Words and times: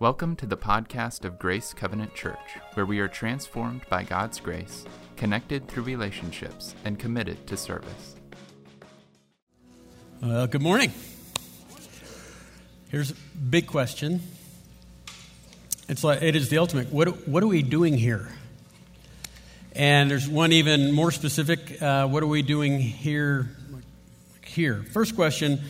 Welcome 0.00 0.34
to 0.36 0.46
the 0.46 0.56
podcast 0.56 1.24
of 1.24 1.38
Grace 1.38 1.72
Covenant 1.72 2.16
Church, 2.16 2.58
where 2.74 2.84
we 2.84 2.98
are 2.98 3.06
transformed 3.06 3.82
by 3.88 4.02
God's 4.02 4.40
grace, 4.40 4.84
connected 5.16 5.68
through 5.68 5.84
relationships, 5.84 6.74
and 6.84 6.98
committed 6.98 7.46
to 7.46 7.56
service. 7.56 8.16
Well, 10.20 10.48
good 10.48 10.62
morning. 10.62 10.92
Here's 12.90 13.12
a 13.12 13.14
big 13.48 13.68
question. 13.68 14.20
It's 15.88 16.02
like 16.02 16.22
it 16.22 16.34
is 16.34 16.48
the 16.48 16.58
ultimate. 16.58 16.92
What 16.92 17.28
what 17.28 17.44
are 17.44 17.46
we 17.48 17.62
doing 17.62 17.96
here? 17.96 18.32
And 19.76 20.10
there's 20.10 20.28
one 20.28 20.50
even 20.50 20.90
more 20.90 21.12
specific. 21.12 21.80
Uh, 21.80 22.08
what 22.08 22.24
are 22.24 22.26
we 22.26 22.42
doing 22.42 22.80
here? 22.80 23.48
Here. 24.44 24.82
First 24.92 25.14
question: 25.14 25.60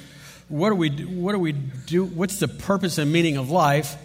What 0.49 0.71
do 0.71 0.77
we 0.77 0.89
what 0.89 1.33
do 1.33 1.39
we 1.39 1.53
do? 1.53 2.07
What's 2.07 2.39
the 2.39 2.49
purpose 2.49 2.97
and 2.97 3.13
meaning 3.13 3.37
of 3.37 3.51
life? 3.51 3.97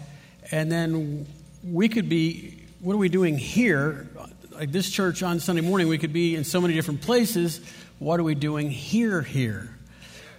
And 0.50 0.70
then 0.70 1.26
we 1.62 1.88
could 1.88 2.08
be, 2.08 2.62
what 2.80 2.94
are 2.94 2.98
we 2.98 3.08
doing 3.08 3.38
here? 3.38 4.08
Like 4.52 4.72
this 4.72 4.90
church 4.90 5.22
on 5.22 5.40
Sunday 5.40 5.62
morning, 5.62 5.88
we 5.88 5.98
could 5.98 6.12
be 6.12 6.34
in 6.34 6.44
so 6.44 6.60
many 6.60 6.74
different 6.74 7.02
places. 7.02 7.60
What 7.98 8.18
are 8.18 8.24
we 8.24 8.34
doing 8.34 8.70
here, 8.70 9.22
here? 9.22 9.70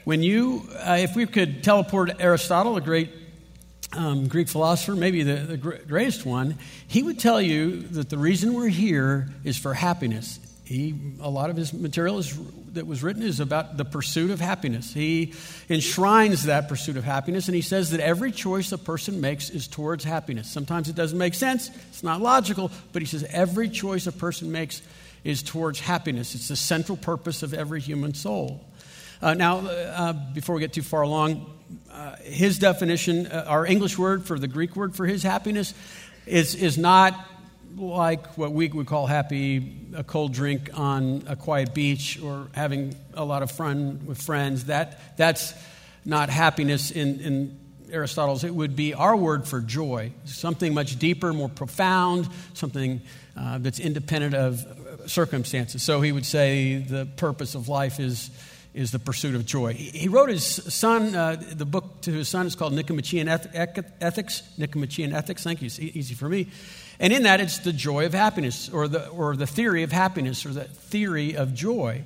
When 0.03 0.23
you, 0.23 0.67
uh, 0.79 0.97
if 0.99 1.15
we 1.15 1.25
could 1.27 1.63
teleport 1.63 2.19
Aristotle, 2.19 2.75
a 2.75 2.81
great 2.81 3.11
um, 3.93 4.27
Greek 4.27 4.47
philosopher, 4.47 4.95
maybe 4.95 5.23
the, 5.23 5.35
the 5.35 5.57
greatest 5.57 6.25
one, 6.25 6.57
he 6.87 7.03
would 7.03 7.19
tell 7.19 7.41
you 7.41 7.81
that 7.81 8.09
the 8.09 8.17
reason 8.17 8.53
we're 8.53 8.67
here 8.67 9.29
is 9.43 9.57
for 9.57 9.73
happiness. 9.73 10.39
He, 10.71 10.95
a 11.19 11.29
lot 11.29 11.49
of 11.49 11.57
his 11.57 11.73
material 11.73 12.17
is, 12.17 12.37
that 12.73 12.87
was 12.87 13.03
written 13.03 13.23
is 13.23 13.41
about 13.41 13.75
the 13.75 13.83
pursuit 13.83 14.31
of 14.31 14.39
happiness. 14.39 14.93
He 14.93 15.33
enshrines 15.69 16.43
that 16.43 16.69
pursuit 16.69 16.95
of 16.95 17.03
happiness, 17.03 17.49
and 17.49 17.55
he 17.55 17.61
says 17.61 17.91
that 17.91 17.99
every 17.99 18.31
choice 18.31 18.71
a 18.71 18.77
person 18.77 19.19
makes 19.19 19.49
is 19.49 19.67
towards 19.67 20.05
happiness. 20.05 20.49
Sometimes 20.49 20.87
it 20.87 20.95
doesn't 20.95 21.17
make 21.17 21.33
sense, 21.33 21.69
it's 21.89 22.03
not 22.03 22.21
logical, 22.21 22.71
but 22.93 23.01
he 23.01 23.05
says 23.05 23.25
every 23.29 23.67
choice 23.67 24.07
a 24.07 24.13
person 24.13 24.49
makes 24.49 24.81
is 25.25 25.43
towards 25.43 25.81
happiness. 25.81 26.35
It's 26.35 26.47
the 26.47 26.55
central 26.55 26.97
purpose 26.97 27.43
of 27.43 27.53
every 27.53 27.81
human 27.81 28.13
soul. 28.13 28.65
Uh, 29.21 29.33
now, 29.33 29.59
uh, 29.59 30.13
before 30.33 30.55
we 30.55 30.61
get 30.61 30.71
too 30.71 30.81
far 30.81 31.01
along, 31.01 31.53
uh, 31.91 32.15
his 32.23 32.59
definition, 32.59 33.27
uh, 33.27 33.43
our 33.45 33.65
English 33.65 33.97
word 33.97 34.25
for 34.25 34.39
the 34.39 34.47
Greek 34.47 34.77
word 34.77 34.95
for 34.95 35.05
his 35.05 35.21
happiness, 35.21 35.73
is, 36.25 36.55
is 36.55 36.77
not 36.77 37.13
like 37.75 38.37
what 38.37 38.51
we 38.51 38.67
would 38.67 38.87
call 38.87 39.07
happy, 39.07 39.77
a 39.95 40.03
cold 40.03 40.33
drink 40.33 40.69
on 40.73 41.23
a 41.27 41.35
quiet 41.35 41.73
beach 41.73 42.19
or 42.21 42.47
having 42.53 42.95
a 43.13 43.25
lot 43.25 43.43
of 43.43 43.51
fun 43.51 44.01
with 44.05 44.21
friends. 44.21 44.65
That, 44.65 45.17
that's 45.17 45.53
not 46.05 46.29
happiness 46.29 46.91
in, 46.91 47.19
in 47.19 47.59
Aristotle's. 47.91 48.43
It 48.43 48.53
would 48.53 48.75
be 48.75 48.93
our 48.93 49.15
word 49.15 49.47
for 49.47 49.61
joy, 49.61 50.11
something 50.25 50.73
much 50.73 50.97
deeper, 50.97 51.33
more 51.33 51.49
profound, 51.49 52.27
something 52.53 53.01
uh, 53.37 53.57
that's 53.59 53.79
independent 53.79 54.33
of 54.33 54.65
circumstances. 55.07 55.83
So 55.83 56.01
he 56.01 56.11
would 56.11 56.25
say 56.25 56.77
the 56.77 57.05
purpose 57.17 57.55
of 57.55 57.67
life 57.67 57.99
is, 57.99 58.29
is 58.73 58.91
the 58.91 58.99
pursuit 58.99 59.35
of 59.35 59.45
joy. 59.45 59.73
He 59.73 60.07
wrote 60.07 60.29
his 60.29 60.45
son, 60.45 61.15
uh, 61.15 61.41
the 61.51 61.65
book 61.65 62.01
to 62.01 62.11
his 62.11 62.29
son 62.29 62.47
is 62.47 62.55
called 62.55 62.73
Nicomachean 62.73 63.27
Ethics. 63.27 64.43
Nicomachean 64.57 65.13
Ethics, 65.13 65.43
thank 65.43 65.61
you, 65.61 65.65
it's 65.65 65.79
easy 65.79 66.15
for 66.15 66.29
me. 66.29 66.47
And 67.01 67.11
in 67.11 67.23
that, 67.23 67.41
it's 67.41 67.57
the 67.57 67.73
joy 67.73 68.05
of 68.05 68.13
happiness, 68.13 68.69
or 68.69 68.87
the, 68.87 69.07
or 69.07 69.35
the 69.35 69.47
theory 69.47 69.81
of 69.81 69.91
happiness, 69.91 70.45
or 70.45 70.49
the 70.49 70.65
theory 70.65 71.35
of 71.35 71.55
joy. 71.55 72.03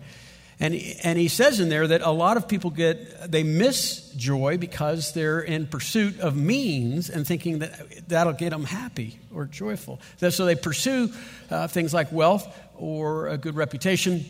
And, 0.58 0.74
and 1.04 1.20
he 1.20 1.28
says 1.28 1.60
in 1.60 1.68
there 1.68 1.86
that 1.86 2.02
a 2.02 2.12
lot 2.12 2.38
of 2.38 2.48
people 2.48 2.70
get, 2.70 3.30
they 3.30 3.44
miss 3.44 4.10
joy 4.16 4.58
because 4.58 5.12
they're 5.12 5.42
in 5.42 5.68
pursuit 5.68 6.22
of 6.22 6.38
means 6.38 7.10
and 7.10 7.28
thinking 7.28 7.60
that 7.60 8.08
that'll 8.08 8.32
get 8.32 8.52
them 8.52 8.64
happy 8.64 9.20
or 9.34 9.44
joyful. 9.44 10.00
So 10.18 10.46
they 10.46 10.56
pursue 10.56 11.12
uh, 11.50 11.68
things 11.68 11.94
like 11.94 12.10
wealth 12.14 12.48
or 12.78 13.28
a 13.28 13.38
good 13.38 13.58
reputation 13.58 14.24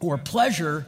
or 0.00 0.16
pleasure, 0.16 0.86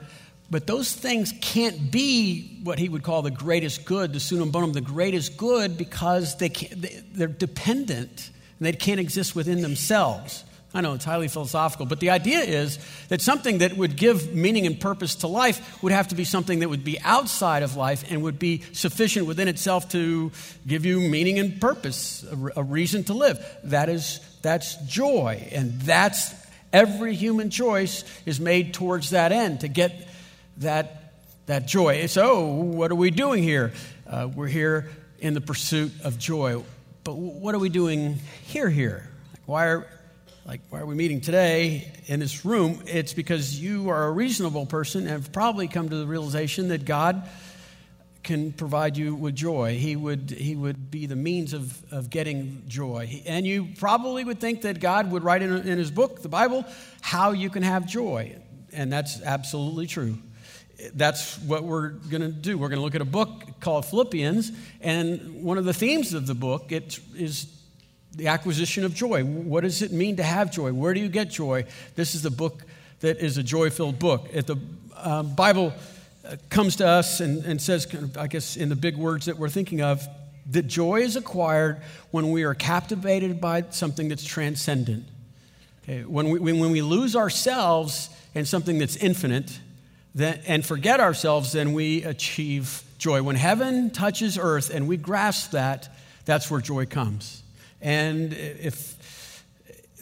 but 0.50 0.66
those 0.66 0.90
things 0.90 1.34
can't 1.42 1.90
be 1.92 2.60
what 2.62 2.78
he 2.78 2.88
would 2.88 3.02
call 3.02 3.20
the 3.20 3.30
greatest 3.30 3.84
good, 3.84 4.14
the 4.14 4.20
summum 4.20 4.50
bonum, 4.50 4.72
the 4.72 4.80
greatest 4.80 5.36
good, 5.36 5.76
because 5.76 6.38
they 6.38 6.48
they, 6.48 7.02
they're 7.12 7.28
dependent 7.28 8.30
and 8.62 8.66
they 8.68 8.78
can't 8.78 9.00
exist 9.00 9.34
within 9.34 9.60
themselves. 9.60 10.44
I 10.72 10.82
know 10.82 10.94
it's 10.94 11.04
highly 11.04 11.26
philosophical, 11.26 11.84
but 11.84 11.98
the 11.98 12.10
idea 12.10 12.38
is 12.38 12.78
that 13.08 13.20
something 13.20 13.58
that 13.58 13.76
would 13.76 13.96
give 13.96 14.32
meaning 14.32 14.66
and 14.66 14.78
purpose 14.78 15.16
to 15.16 15.26
life 15.26 15.82
would 15.82 15.90
have 15.90 16.06
to 16.08 16.14
be 16.14 16.22
something 16.22 16.60
that 16.60 16.68
would 16.68 16.84
be 16.84 17.00
outside 17.00 17.64
of 17.64 17.74
life 17.74 18.04
and 18.08 18.22
would 18.22 18.38
be 18.38 18.62
sufficient 18.72 19.26
within 19.26 19.48
itself 19.48 19.88
to 19.90 20.30
give 20.64 20.86
you 20.86 21.00
meaning 21.00 21.40
and 21.40 21.60
purpose, 21.60 22.24
a, 22.54 22.62
reason 22.62 23.02
to 23.02 23.14
live. 23.14 23.44
That 23.64 23.88
is, 23.88 24.20
that's 24.42 24.76
joy, 24.86 25.48
and 25.50 25.80
that's 25.80 26.32
every 26.72 27.16
human 27.16 27.50
choice 27.50 28.04
is 28.26 28.38
made 28.38 28.74
towards 28.74 29.10
that 29.10 29.32
end 29.32 29.62
to 29.62 29.68
get 29.68 30.08
that, 30.58 31.14
that 31.46 31.66
joy. 31.66 32.06
So, 32.06 32.46
what 32.46 32.92
are 32.92 32.94
we 32.94 33.10
doing 33.10 33.42
here? 33.42 33.72
Uh, 34.06 34.28
we're 34.32 34.46
here 34.46 34.88
in 35.18 35.34
the 35.34 35.40
pursuit 35.40 35.90
of 36.04 36.16
joy. 36.16 36.62
But 37.04 37.14
what 37.14 37.54
are 37.54 37.58
we 37.58 37.68
doing 37.68 38.18
here? 38.44 38.70
Here, 38.70 39.08
like 39.32 39.40
why 39.46 39.66
are 39.66 39.86
like 40.46 40.60
why 40.70 40.80
are 40.80 40.86
we 40.86 40.94
meeting 40.94 41.20
today 41.20 41.92
in 42.06 42.20
this 42.20 42.44
room? 42.44 42.82
It's 42.86 43.12
because 43.12 43.58
you 43.58 43.90
are 43.90 44.04
a 44.06 44.10
reasonable 44.10 44.66
person 44.66 45.02
and 45.02 45.10
have 45.10 45.32
probably 45.32 45.68
come 45.68 45.88
to 45.88 45.96
the 45.96 46.06
realization 46.06 46.68
that 46.68 46.84
God 46.84 47.28
can 48.22 48.52
provide 48.52 48.96
you 48.96 49.14
with 49.14 49.34
joy. 49.34 49.76
He 49.76 49.96
would, 49.96 50.30
he 50.30 50.54
would 50.54 50.90
be 50.90 51.06
the 51.06 51.16
means 51.16 51.52
of, 51.52 51.82
of 51.92 52.08
getting 52.08 52.62
joy. 52.68 53.22
And 53.26 53.44
you 53.44 53.68
probably 53.78 54.22
would 54.24 54.38
think 54.38 54.62
that 54.62 54.78
God 54.78 55.10
would 55.10 55.24
write 55.24 55.42
in, 55.42 55.52
in 55.52 55.78
his 55.78 55.90
book, 55.90 56.22
the 56.22 56.28
Bible, 56.28 56.64
how 57.00 57.32
you 57.32 57.50
can 57.50 57.64
have 57.64 57.84
joy. 57.84 58.36
And 58.72 58.92
that's 58.92 59.20
absolutely 59.22 59.88
true 59.88 60.18
that's 60.94 61.38
what 61.40 61.64
we're 61.64 61.90
going 61.90 62.22
to 62.22 62.28
do. 62.28 62.58
We're 62.58 62.68
going 62.68 62.78
to 62.78 62.84
look 62.84 62.94
at 62.94 63.00
a 63.00 63.04
book 63.04 63.30
called 63.60 63.86
Philippians, 63.86 64.52
and 64.80 65.42
one 65.42 65.58
of 65.58 65.64
the 65.64 65.74
themes 65.74 66.14
of 66.14 66.26
the 66.26 66.34
book 66.34 66.72
it 66.72 66.98
is 67.16 67.46
the 68.14 68.28
acquisition 68.28 68.84
of 68.84 68.94
joy. 68.94 69.24
What 69.24 69.62
does 69.62 69.82
it 69.82 69.92
mean 69.92 70.16
to 70.16 70.22
have 70.22 70.50
joy? 70.50 70.72
Where 70.72 70.92
do 70.92 71.00
you 71.00 71.08
get 71.08 71.30
joy? 71.30 71.64
This 71.94 72.14
is 72.14 72.22
the 72.22 72.30
book 72.30 72.62
that 73.00 73.18
is 73.18 73.38
a 73.38 73.42
joy-filled 73.42 73.98
book. 73.98 74.28
If 74.32 74.46
the 74.46 74.56
um, 74.96 75.34
Bible 75.34 75.72
uh, 76.24 76.36
comes 76.50 76.76
to 76.76 76.86
us 76.86 77.20
and, 77.20 77.44
and 77.44 77.60
says, 77.60 77.86
I 78.18 78.26
guess 78.26 78.56
in 78.56 78.68
the 78.68 78.76
big 78.76 78.96
words 78.96 79.26
that 79.26 79.38
we're 79.38 79.48
thinking 79.48 79.80
of, 79.80 80.06
that 80.50 80.66
joy 80.66 81.00
is 81.00 81.16
acquired 81.16 81.80
when 82.10 82.30
we 82.30 82.42
are 82.42 82.54
captivated 82.54 83.40
by 83.40 83.64
something 83.70 84.08
that's 84.08 84.24
transcendent. 84.24 85.06
Okay? 85.84 86.04
When, 86.04 86.28
we, 86.28 86.52
when 86.52 86.70
we 86.70 86.82
lose 86.82 87.16
ourselves 87.16 88.10
in 88.34 88.44
something 88.44 88.78
that's 88.78 88.96
infinite, 88.96 89.58
and 90.18 90.64
forget 90.64 91.00
ourselves, 91.00 91.52
then 91.52 91.72
we 91.72 92.04
achieve 92.04 92.82
joy. 92.98 93.22
When 93.22 93.36
heaven 93.36 93.90
touches 93.90 94.38
earth 94.38 94.70
and 94.70 94.86
we 94.86 94.96
grasp 94.96 95.52
that, 95.52 95.88
that's 96.24 96.50
where 96.50 96.60
joy 96.60 96.86
comes. 96.86 97.42
And 97.80 98.32
if 98.32 99.44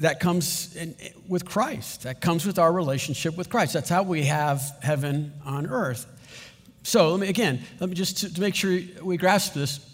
that 0.01 0.21
comes 0.21 0.75
in, 0.77 0.95
with 1.29 1.45
Christ, 1.45 2.03
that 2.03 2.21
comes 2.21 2.47
with 2.47 2.59
our 2.59 2.73
relationship 2.73 3.37
with 3.37 3.49
Christ. 3.49 3.73
That's 3.73 3.89
how 3.89 4.03
we 4.03 4.25
have 4.25 4.63
heaven 4.83 5.33
on 5.45 5.67
earth. 5.67 6.07
So, 6.83 7.11
let 7.11 7.21
me, 7.21 7.29
again, 7.29 7.61
let 7.79 7.91
me 7.91 7.95
just 7.95 8.19
to, 8.19 8.35
to 8.35 8.41
make 8.41 8.55
sure 8.55 8.79
we 9.03 9.17
grasp 9.17 9.53
this. 9.53 9.87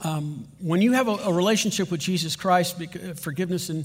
Um, 0.00 0.46
when 0.60 0.80
you 0.80 0.92
have 0.92 1.08
a, 1.08 1.12
a, 1.12 1.32
relationship 1.32 1.90
with 1.90 2.00
Jesus 2.00 2.36
Christ, 2.36 2.76
forgiveness 3.16 3.68
and 3.68 3.84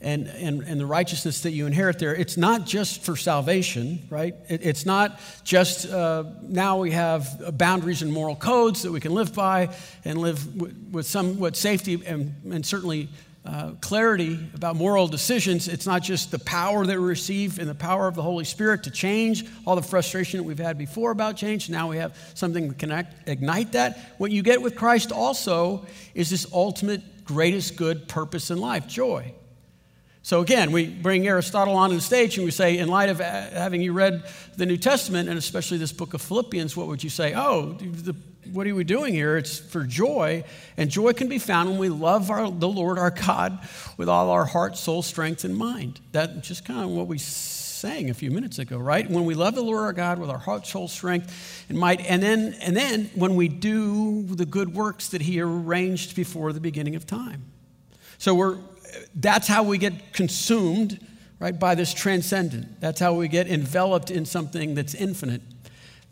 and, 0.00 0.28
and, 0.28 0.62
and 0.62 0.80
the 0.80 0.86
righteousness 0.86 1.40
that 1.40 1.50
you 1.50 1.66
inherit 1.66 1.98
there, 1.98 2.14
it's 2.14 2.36
not 2.36 2.64
just 2.64 3.02
for 3.02 3.16
salvation, 3.16 4.06
right? 4.10 4.34
It, 4.48 4.64
it's 4.64 4.86
not 4.86 5.18
just 5.42 5.90
uh, 5.90 6.24
now 6.42 6.78
we 6.78 6.92
have 6.92 7.58
boundaries 7.58 8.02
and 8.02 8.12
moral 8.12 8.36
codes 8.36 8.82
that 8.82 8.92
we 8.92 9.00
can 9.00 9.12
live 9.12 9.34
by 9.34 9.74
and 10.04 10.18
live 10.18 10.56
with, 10.56 10.90
with 10.92 11.06
somewhat 11.06 11.56
safety 11.56 12.00
and, 12.06 12.34
and 12.52 12.64
certainly 12.64 13.08
uh, 13.44 13.72
clarity 13.80 14.38
about 14.54 14.76
moral 14.76 15.08
decisions. 15.08 15.68
It's 15.68 15.86
not 15.86 16.02
just 16.02 16.30
the 16.30 16.38
power 16.40 16.84
that 16.86 16.98
we 16.98 17.04
receive 17.04 17.58
and 17.58 17.68
the 17.68 17.74
power 17.74 18.06
of 18.06 18.14
the 18.14 18.22
Holy 18.22 18.44
Spirit 18.44 18.84
to 18.84 18.90
change 18.90 19.44
all 19.64 19.74
the 19.74 19.82
frustration 19.82 20.38
that 20.38 20.44
we've 20.44 20.58
had 20.58 20.78
before 20.78 21.10
about 21.10 21.36
change. 21.36 21.70
Now 21.70 21.88
we 21.88 21.96
have 21.96 22.14
something 22.34 22.68
to 22.68 22.74
connect, 22.74 23.28
ignite 23.28 23.72
that. 23.72 23.98
What 24.18 24.30
you 24.30 24.42
get 24.42 24.60
with 24.60 24.76
Christ 24.76 25.10
also 25.10 25.86
is 26.14 26.30
this 26.30 26.46
ultimate, 26.52 27.24
greatest 27.24 27.76
good 27.76 28.06
purpose 28.06 28.50
in 28.50 28.58
life 28.58 28.86
joy. 28.86 29.32
So 30.28 30.42
again, 30.42 30.72
we 30.72 30.84
bring 30.84 31.26
Aristotle 31.26 31.74
on 31.74 31.88
the 31.88 32.02
stage 32.02 32.36
and 32.36 32.44
we 32.44 32.50
say, 32.50 32.76
in 32.76 32.88
light 32.88 33.08
of 33.08 33.18
having 33.18 33.80
you 33.80 33.94
read 33.94 34.24
the 34.58 34.66
New 34.66 34.76
Testament 34.76 35.26
and 35.30 35.38
especially 35.38 35.78
this 35.78 35.90
book 35.90 36.12
of 36.12 36.20
Philippians, 36.20 36.76
what 36.76 36.86
would 36.86 37.02
you 37.02 37.08
say? 37.08 37.32
Oh, 37.34 37.72
the, 37.72 38.14
what 38.52 38.66
are 38.66 38.74
we 38.74 38.84
doing 38.84 39.14
here? 39.14 39.38
It's 39.38 39.58
for 39.58 39.84
joy, 39.84 40.44
and 40.76 40.90
joy 40.90 41.14
can 41.14 41.28
be 41.28 41.38
found 41.38 41.70
when 41.70 41.78
we 41.78 41.88
love 41.88 42.30
our, 42.30 42.50
the 42.50 42.68
Lord 42.68 42.98
our 42.98 43.10
God 43.10 43.58
with 43.96 44.10
all 44.10 44.28
our 44.28 44.44
heart, 44.44 44.76
soul, 44.76 45.00
strength, 45.00 45.44
and 45.44 45.56
mind. 45.56 45.98
That's 46.12 46.46
just 46.46 46.66
kind 46.66 46.84
of 46.84 46.90
what 46.90 47.06
we 47.06 47.16
sang 47.16 48.10
a 48.10 48.14
few 48.14 48.30
minutes 48.30 48.58
ago, 48.58 48.76
right? 48.76 49.10
When 49.10 49.24
we 49.24 49.32
love 49.32 49.54
the 49.54 49.62
Lord 49.62 49.80
our 49.80 49.94
God 49.94 50.18
with 50.18 50.28
our 50.28 50.36
heart, 50.36 50.66
soul, 50.66 50.88
strength, 50.88 51.64
and 51.70 51.78
might, 51.78 52.02
and 52.02 52.22
then, 52.22 52.54
and 52.60 52.76
then 52.76 53.10
when 53.14 53.34
we 53.34 53.48
do 53.48 54.24
the 54.24 54.44
good 54.44 54.74
works 54.74 55.08
that 55.08 55.22
He 55.22 55.40
arranged 55.40 56.14
before 56.14 56.52
the 56.52 56.60
beginning 56.60 56.96
of 56.96 57.06
time. 57.06 57.44
So 58.18 58.34
we're, 58.34 58.58
that's 59.14 59.48
how 59.48 59.62
we 59.62 59.78
get 59.78 60.12
consumed, 60.12 61.04
right, 61.40 61.58
by 61.58 61.74
this 61.74 61.92
transcendent. 61.94 62.80
That's 62.80 63.00
how 63.00 63.14
we 63.14 63.28
get 63.28 63.48
enveloped 63.48 64.10
in 64.10 64.24
something 64.24 64.74
that's 64.74 64.94
infinite. 64.94 65.42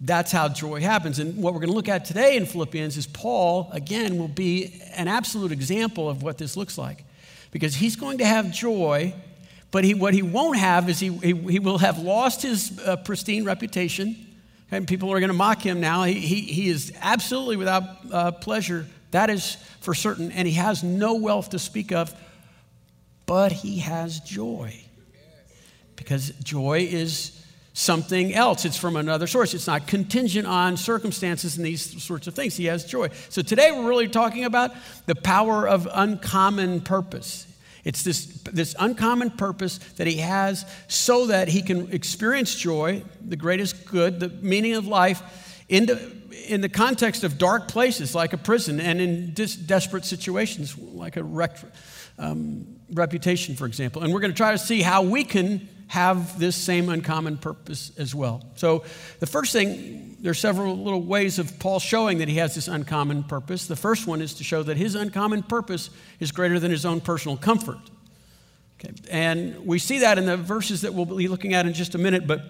That's 0.01 0.31
how 0.31 0.49
joy 0.49 0.81
happens. 0.81 1.19
And 1.19 1.43
what 1.43 1.55
we're 1.55 1.61
going 1.61 1.71
to 1.71 1.77
look 1.77 1.89
at 1.89 2.05
today 2.05 2.37
in 2.37 2.45
Philippians 2.45 2.97
is 2.97 3.07
Paul, 3.07 3.71
again, 3.73 4.19
will 4.19 4.29
be 4.29 4.83
an 4.95 5.09
absolute 5.09 5.53
example 5.53 6.09
of 6.09 6.23
what 6.23 6.37
this 6.37 6.57
looks 6.57 6.77
like. 6.77 7.05
Because 7.51 7.75
he's 7.77 7.97
going 7.97 8.19
to 8.19 8.27
have 8.27 8.53
joy, 8.53 9.15
but 9.71 9.85
he, 9.85 9.95
what 9.95 10.13
he 10.13 10.21
won't 10.21 10.59
have 10.59 10.91
is 10.91 11.01
he, 11.01 11.09
he, 11.09 11.33
he 11.33 11.59
will 11.59 11.79
have 11.79 11.99
lost 11.99 12.43
his 12.43 12.79
uh, 12.81 12.97
pristine 12.97 13.45
reputation. 13.45 14.17
And 14.71 14.87
people 14.87 15.11
are 15.13 15.21
going 15.21 15.29
to 15.29 15.37
mock 15.37 15.63
him 15.63 15.81
now. 15.81 16.03
He, 16.03 16.15
he, 16.15 16.41
he 16.41 16.69
is 16.69 16.93
absolutely 17.01 17.57
without 17.57 17.85
uh, 18.13 18.33
pleasure. 18.33 18.85
That 19.13 19.31
is 19.31 19.57
for 19.81 19.95
certain. 19.95 20.31
And 20.33 20.47
he 20.47 20.55
has 20.55 20.83
no 20.83 21.15
wealth 21.15 21.51
to 21.51 21.59
speak 21.59 21.93
of, 21.93 22.15
but 23.27 23.53
he 23.53 23.81
has 23.81 24.21
joy. 24.21 24.81
Because 25.97 26.31
joy 26.43 26.89
is 26.91 27.45
something 27.73 28.33
else. 28.33 28.65
It's 28.65 28.79
from 28.79 28.97
another 28.97 29.27
source. 29.27 29.53
It's 29.53 29.67
not 29.67 29.87
contingent 29.87 30.47
on 30.47 30.77
circumstances 30.77 31.59
and 31.59 31.67
these 31.67 32.03
sorts 32.03 32.27
of 32.27 32.35
things. 32.35 32.57
He 32.57 32.65
has 32.67 32.87
joy. 32.87 33.11
So 33.29 33.43
today 33.43 33.71
we're 33.71 33.89
really 33.89 34.09
talking 34.09 34.45
about 34.45 34.73
the 35.05 35.15
power 35.15 35.69
of 35.69 35.87
uncommon 35.93 36.81
purpose. 36.81 37.47
It's 37.85 38.03
this, 38.03 38.27
this 38.51 38.75
uncommon 38.79 39.33
purpose 39.33 39.79
that 39.97 40.07
he 40.07 40.17
has 40.17 40.65
so 40.89 41.27
that 41.27 41.49
he 41.49 41.61
can 41.61 41.93
experience 41.93 42.55
joy, 42.55 43.03
the 43.21 43.37
greatest 43.37 43.85
good, 43.85 44.21
the 44.21 44.29
meaning 44.29 44.75
of 44.75 44.87
life, 44.87 45.23
in 45.69 45.87
the, 45.87 46.13
in 46.49 46.63
the 46.63 46.69
context 46.69 47.25
of 47.25 47.39
dark 47.39 47.69
places 47.69 48.15
like 48.15 48.33
a 48.33 48.39
prison 48.39 48.81
and 48.81 49.01
in 49.01 49.35
dis- 49.35 49.55
desperate 49.55 50.05
situations 50.05 50.79
like 50.79 51.17
a 51.17 51.23
wrecked 51.23 51.65
um, 52.19 52.76
reputation, 52.93 53.55
for 53.57 53.67
example. 53.67 54.03
And 54.03 54.13
we're 54.13 54.21
going 54.21 54.33
to 54.33 54.37
try 54.37 54.53
to 54.53 54.59
see 54.59 54.83
how 54.83 55.03
we 55.03 55.25
can 55.25 55.69
have 55.89 56.39
this 56.39 56.57
same 56.57 56.89
uncommon 56.89 57.39
purpose 57.39 57.93
as 57.97 58.15
well. 58.15 58.45
So, 58.57 58.85
the 59.21 59.27
first 59.27 59.53
thing, 59.53 60.17
there 60.21 60.31
are 60.31 60.35
several 60.35 60.77
little 60.77 61.03
ways 61.03 61.39
of 61.39 61.59
Paul 61.61 61.79
showing 61.79 62.19
that 62.19 62.29
he 62.29 62.37
has 62.39 62.55
this 62.55 62.67
uncommon 62.67 63.25
purpose. 63.25 63.67
The 63.67 63.77
first 63.77 64.07
one 64.07 64.21
is 64.21 64.35
to 64.35 64.45
show 64.45 64.63
that 64.65 64.77
his 64.77 64.95
uncommon 64.97 65.45
purpose 65.45 65.91
is 66.19 66.33
greater 66.33 66.59
than 66.59 66.71
his 66.71 66.85
own 66.85 67.01
personal 67.01 67.37
comfort. 67.37 67.79
Okay. 68.81 68.93
And 69.11 69.65
we 69.65 69.79
see 69.79 70.01
that 70.01 70.19
in 70.19 70.27
the 70.27 70.37
verses 70.37 70.83
that 70.83 70.93
we'll 70.93 71.07
be 71.07 71.29
looking 71.29 71.55
at 71.55 71.67
in 71.67 71.73
just 71.73 71.95
a 71.95 71.99
minute, 71.99 72.27
but 72.27 72.43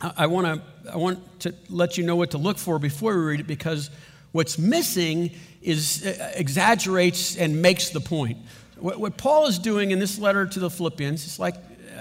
I, 0.00 0.26
want 0.26 0.46
to 0.46 0.92
I 0.92 0.96
want 0.96 1.40
to 1.40 1.54
let 1.68 1.96
you 1.96 2.04
know 2.04 2.16
what 2.16 2.32
to 2.32 2.38
look 2.38 2.58
for 2.58 2.78
before 2.78 3.16
we 3.16 3.24
read 3.24 3.40
it 3.40 3.46
because 3.46 3.90
what's 4.32 4.58
missing 4.58 5.30
is 5.62 6.04
uh, 6.04 6.32
exaggerates 6.34 7.36
and 7.36 7.62
makes 7.62 7.90
the 7.90 8.00
point. 8.00 8.38
What, 8.78 8.98
what 8.98 9.16
Paul 9.16 9.46
is 9.46 9.58
doing 9.58 9.90
in 9.90 9.98
this 9.98 10.18
letter 10.18 10.46
to 10.46 10.60
the 10.60 10.70
Philippians 10.70 11.26
is 11.26 11.38
like 11.38 11.54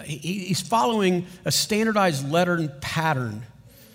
he's 0.05 0.61
following 0.61 1.25
a 1.45 1.51
standardized 1.51 2.29
letter 2.29 2.67
pattern. 2.81 3.43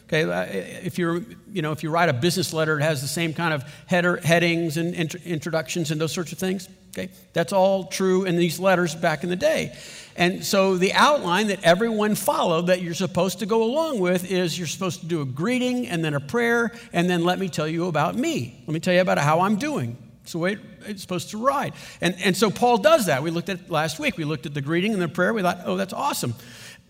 Okay, 0.07 0.23
uh, 0.23 0.47
if 0.85 0.97
you're, 0.97 1.23
you 1.53 1.61
know, 1.61 1.73
if 1.73 1.83
you 1.83 1.91
write 1.91 2.09
a 2.09 2.15
business 2.15 2.55
letter, 2.55 2.79
it 2.79 2.83
has 2.83 3.03
the 3.03 3.09
same 3.09 3.35
kind 3.35 3.53
of 3.53 3.63
header, 3.87 4.17
headings 4.17 4.79
and 4.79 4.95
int- 4.95 5.17
introductions 5.27 5.91
and 5.91 6.01
those 6.01 6.13
sorts 6.13 6.33
of 6.33 6.39
things. 6.39 6.67
Okay, 6.91 7.11
that's 7.35 7.53
all 7.53 7.85
true 7.85 8.25
in 8.25 8.37
these 8.37 8.59
letters 8.59 8.95
back 8.95 9.23
in 9.23 9.29
the 9.29 9.37
day. 9.37 9.77
And 10.17 10.43
so 10.43 10.79
the 10.79 10.95
outline 10.95 11.49
that 11.49 11.63
everyone 11.63 12.15
followed 12.15 12.69
that 12.69 12.81
you're 12.81 12.95
supposed 12.95 13.41
to 13.41 13.47
go 13.47 13.63
along 13.63 14.01
with 14.01 14.31
is 14.31 14.59
you're 14.59 14.67
supposed 14.67 15.01
to 15.01 15.07
do 15.07 15.21
a 15.21 15.27
greeting 15.27 15.87
and 15.87 16.03
then 16.03 16.15
a 16.15 16.21
prayer 16.21 16.73
and 16.95 17.09
then 17.09 17.23
let 17.23 17.39
me 17.39 17.51
tell 17.51 17.69
you 17.69 17.87
about 17.87 18.17
me. 18.17 18.63
Let 18.67 18.73
me 18.73 18.81
tell 18.81 18.95
you 18.95 19.03
about 19.03 19.19
how 19.19 19.41
I'm 19.41 19.57
doing. 19.57 19.97
It's 20.29 20.33
the 20.35 20.39
way 20.41 20.59
it's 20.85 21.01
supposed 21.01 21.31
to 21.31 21.39
ride. 21.39 21.73
And, 22.03 22.15
and 22.23 22.37
so 22.37 22.51
Paul 22.51 22.77
does 22.77 23.07
that. 23.07 23.23
We 23.23 23.31
looked 23.31 23.49
at 23.49 23.71
last 23.71 23.99
week. 23.99 24.19
We 24.19 24.25
looked 24.25 24.45
at 24.45 24.53
the 24.53 24.61
greeting 24.61 24.93
and 24.93 25.01
the 25.01 25.09
prayer. 25.09 25.33
We 25.33 25.41
thought, 25.41 25.61
oh, 25.65 25.79
that's 25.79 25.95
awesome. 25.95 26.35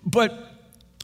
But 0.05 0.37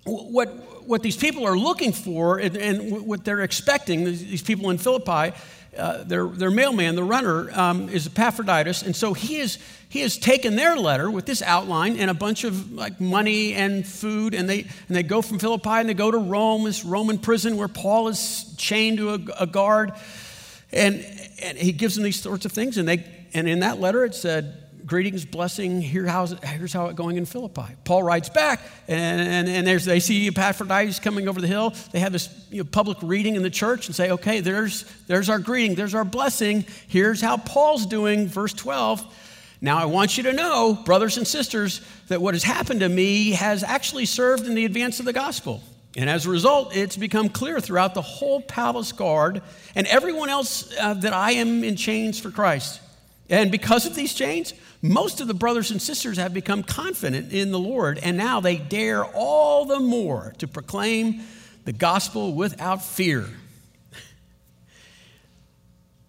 what, 0.03 0.49
what 0.85 1.05
these 1.05 1.17
people 1.17 1.47
are 1.47 1.57
looking 1.57 1.93
for 1.93 2.39
and, 2.39 2.57
and 2.57 3.07
what 3.07 3.25
they're 3.25 3.43
expecting, 3.43 4.05
these 4.05 4.43
people 4.43 4.71
in 4.71 4.79
Philippi, 4.79 5.37
uh, 5.79 6.03
their, 6.03 6.27
their 6.27 6.51
mailman, 6.51 6.97
the 6.97 7.05
runner, 7.05 7.57
um, 7.57 7.89
is 7.89 8.09
Epaphroditus. 8.09 8.83
And 8.83 8.97
so 8.97 9.15
he, 9.15 9.37
is, 9.37 9.59
he 9.89 10.01
has 10.01 10.19
taken 10.19 10.57
their 10.57 10.75
letter 10.75 11.09
with 11.09 11.27
this 11.27 11.41
outline 11.41 11.99
and 11.99 12.11
a 12.11 12.15
bunch 12.15 12.43
of 12.43 12.73
like 12.73 13.01
money 13.01 13.55
and 13.55 13.87
food. 13.87 14.35
And 14.35 14.51
they, 14.51 14.63
and 14.63 14.97
they 14.97 15.05
go 15.05 15.23
from 15.23 15.39
Philippi 15.39 15.71
and 15.71 15.89
they 15.89 15.95
go 15.95 16.11
to 16.11 16.19
Rome, 16.19 16.65
this 16.65 16.85
Roman 16.85 17.19
prison 17.19 17.57
where 17.57 17.69
Paul 17.69 18.09
is 18.09 18.53
chained 18.57 18.99
to 18.99 19.11
a, 19.11 19.21
a 19.43 19.47
guard. 19.47 19.93
And, 20.73 21.07
and 21.43 21.59
he 21.59 21.73
gives 21.73 21.95
them 21.95 22.05
these 22.05 22.21
sorts 22.21 22.45
of 22.45 22.53
things. 22.53 22.79
And, 22.79 22.89
they, 22.89 23.05
and 23.33 23.49
in 23.49 23.61
that 23.61 23.81
letter, 23.81 24.05
it 24.05 24.15
said, 24.15 24.61
Greetings, 24.87 25.25
blessing, 25.25 25.81
Here 25.81 26.07
how's 26.07 26.33
here's 26.43 26.75
how 26.75 26.87
it's 26.87 26.95
going 26.95 27.17
in 27.17 27.25
Philippi. 27.25 27.75
Paul 27.85 28.03
writes 28.03 28.29
back, 28.29 28.61
and, 28.87 29.19
and, 29.19 29.49
and 29.49 29.67
there's, 29.67 29.87
they 29.87 29.99
see 29.99 30.27
Epaphroditus 30.27 31.01
coming 31.01 31.27
over 31.27 31.41
the 31.41 31.47
hill. 31.47 31.73
They 31.93 32.01
have 32.01 32.13
this 32.13 32.29
you 32.51 32.63
know, 32.63 32.69
public 32.71 32.99
reading 33.01 33.35
in 33.35 33.43
the 33.43 33.49
church 33.49 33.87
and 33.87 33.97
say, 33.97 34.11
okay, 34.11 34.41
there's, 34.41 34.85
there's 35.07 35.31
our 35.31 35.39
greeting, 35.39 35.75
there's 35.75 35.95
our 35.95 36.05
blessing. 36.05 36.67
Here's 36.87 37.23
how 37.23 37.39
Paul's 37.39 37.87
doing, 37.87 38.29
verse 38.29 38.53
12. 38.53 39.03
Now, 39.63 39.79
I 39.79 39.87
want 39.87 40.19
you 40.19 40.25
to 40.25 40.35
know, 40.35 40.75
brothers 40.85 41.17
and 41.17 41.27
sisters, 41.27 41.81
that 42.09 42.21
what 42.21 42.35
has 42.35 42.43
happened 42.43 42.81
to 42.81 42.89
me 42.91 43.31
has 43.31 43.63
actually 43.63 44.05
served 44.05 44.47
in 44.47 44.55
the 44.55 44.67
advance 44.67 45.01
of 45.01 45.07
the 45.07 45.15
gospel. 45.15 45.63
And 45.97 46.11
as 46.11 46.27
a 46.27 46.31
result, 46.31 46.77
it's 46.77 46.97
become 46.97 47.29
clear 47.29 47.61
throughout 47.61 47.95
the 47.95 48.03
whole 48.03 48.41
palace 48.41 48.91
guard 48.91 49.43
and 49.77 49.87
everyone 49.87 50.29
else 50.29 50.75
uh, 50.79 50.95
that 50.95 51.13
I 51.13 51.33
am 51.33 51.63
in 51.63 51.77
chains 51.77 52.19
for 52.19 52.31
Christ. 52.31 52.81
And 53.31 53.51
because 53.51 53.87
of 53.87 53.95
these 53.95 54.13
chains, 54.13 54.53
most 54.83 55.21
of 55.21 55.29
the 55.29 55.35
brothers 55.35 55.71
and 55.71 55.81
sisters 55.81 56.19
have 56.19 56.35
become 56.35 56.63
confident 56.63 57.33
in 57.33 57.53
the 57.53 57.59
Lord, 57.59 57.99
and 57.99 58.19
now 58.19 58.41
they 58.41 58.57
dare 58.57 59.05
all 59.05 59.65
the 59.65 59.81
more 59.81 60.35
to 60.39 60.47
proclaim 60.47 61.23
the 61.65 61.73
gospel 61.73 62.35
without 62.35 62.85
fear. 62.85 63.27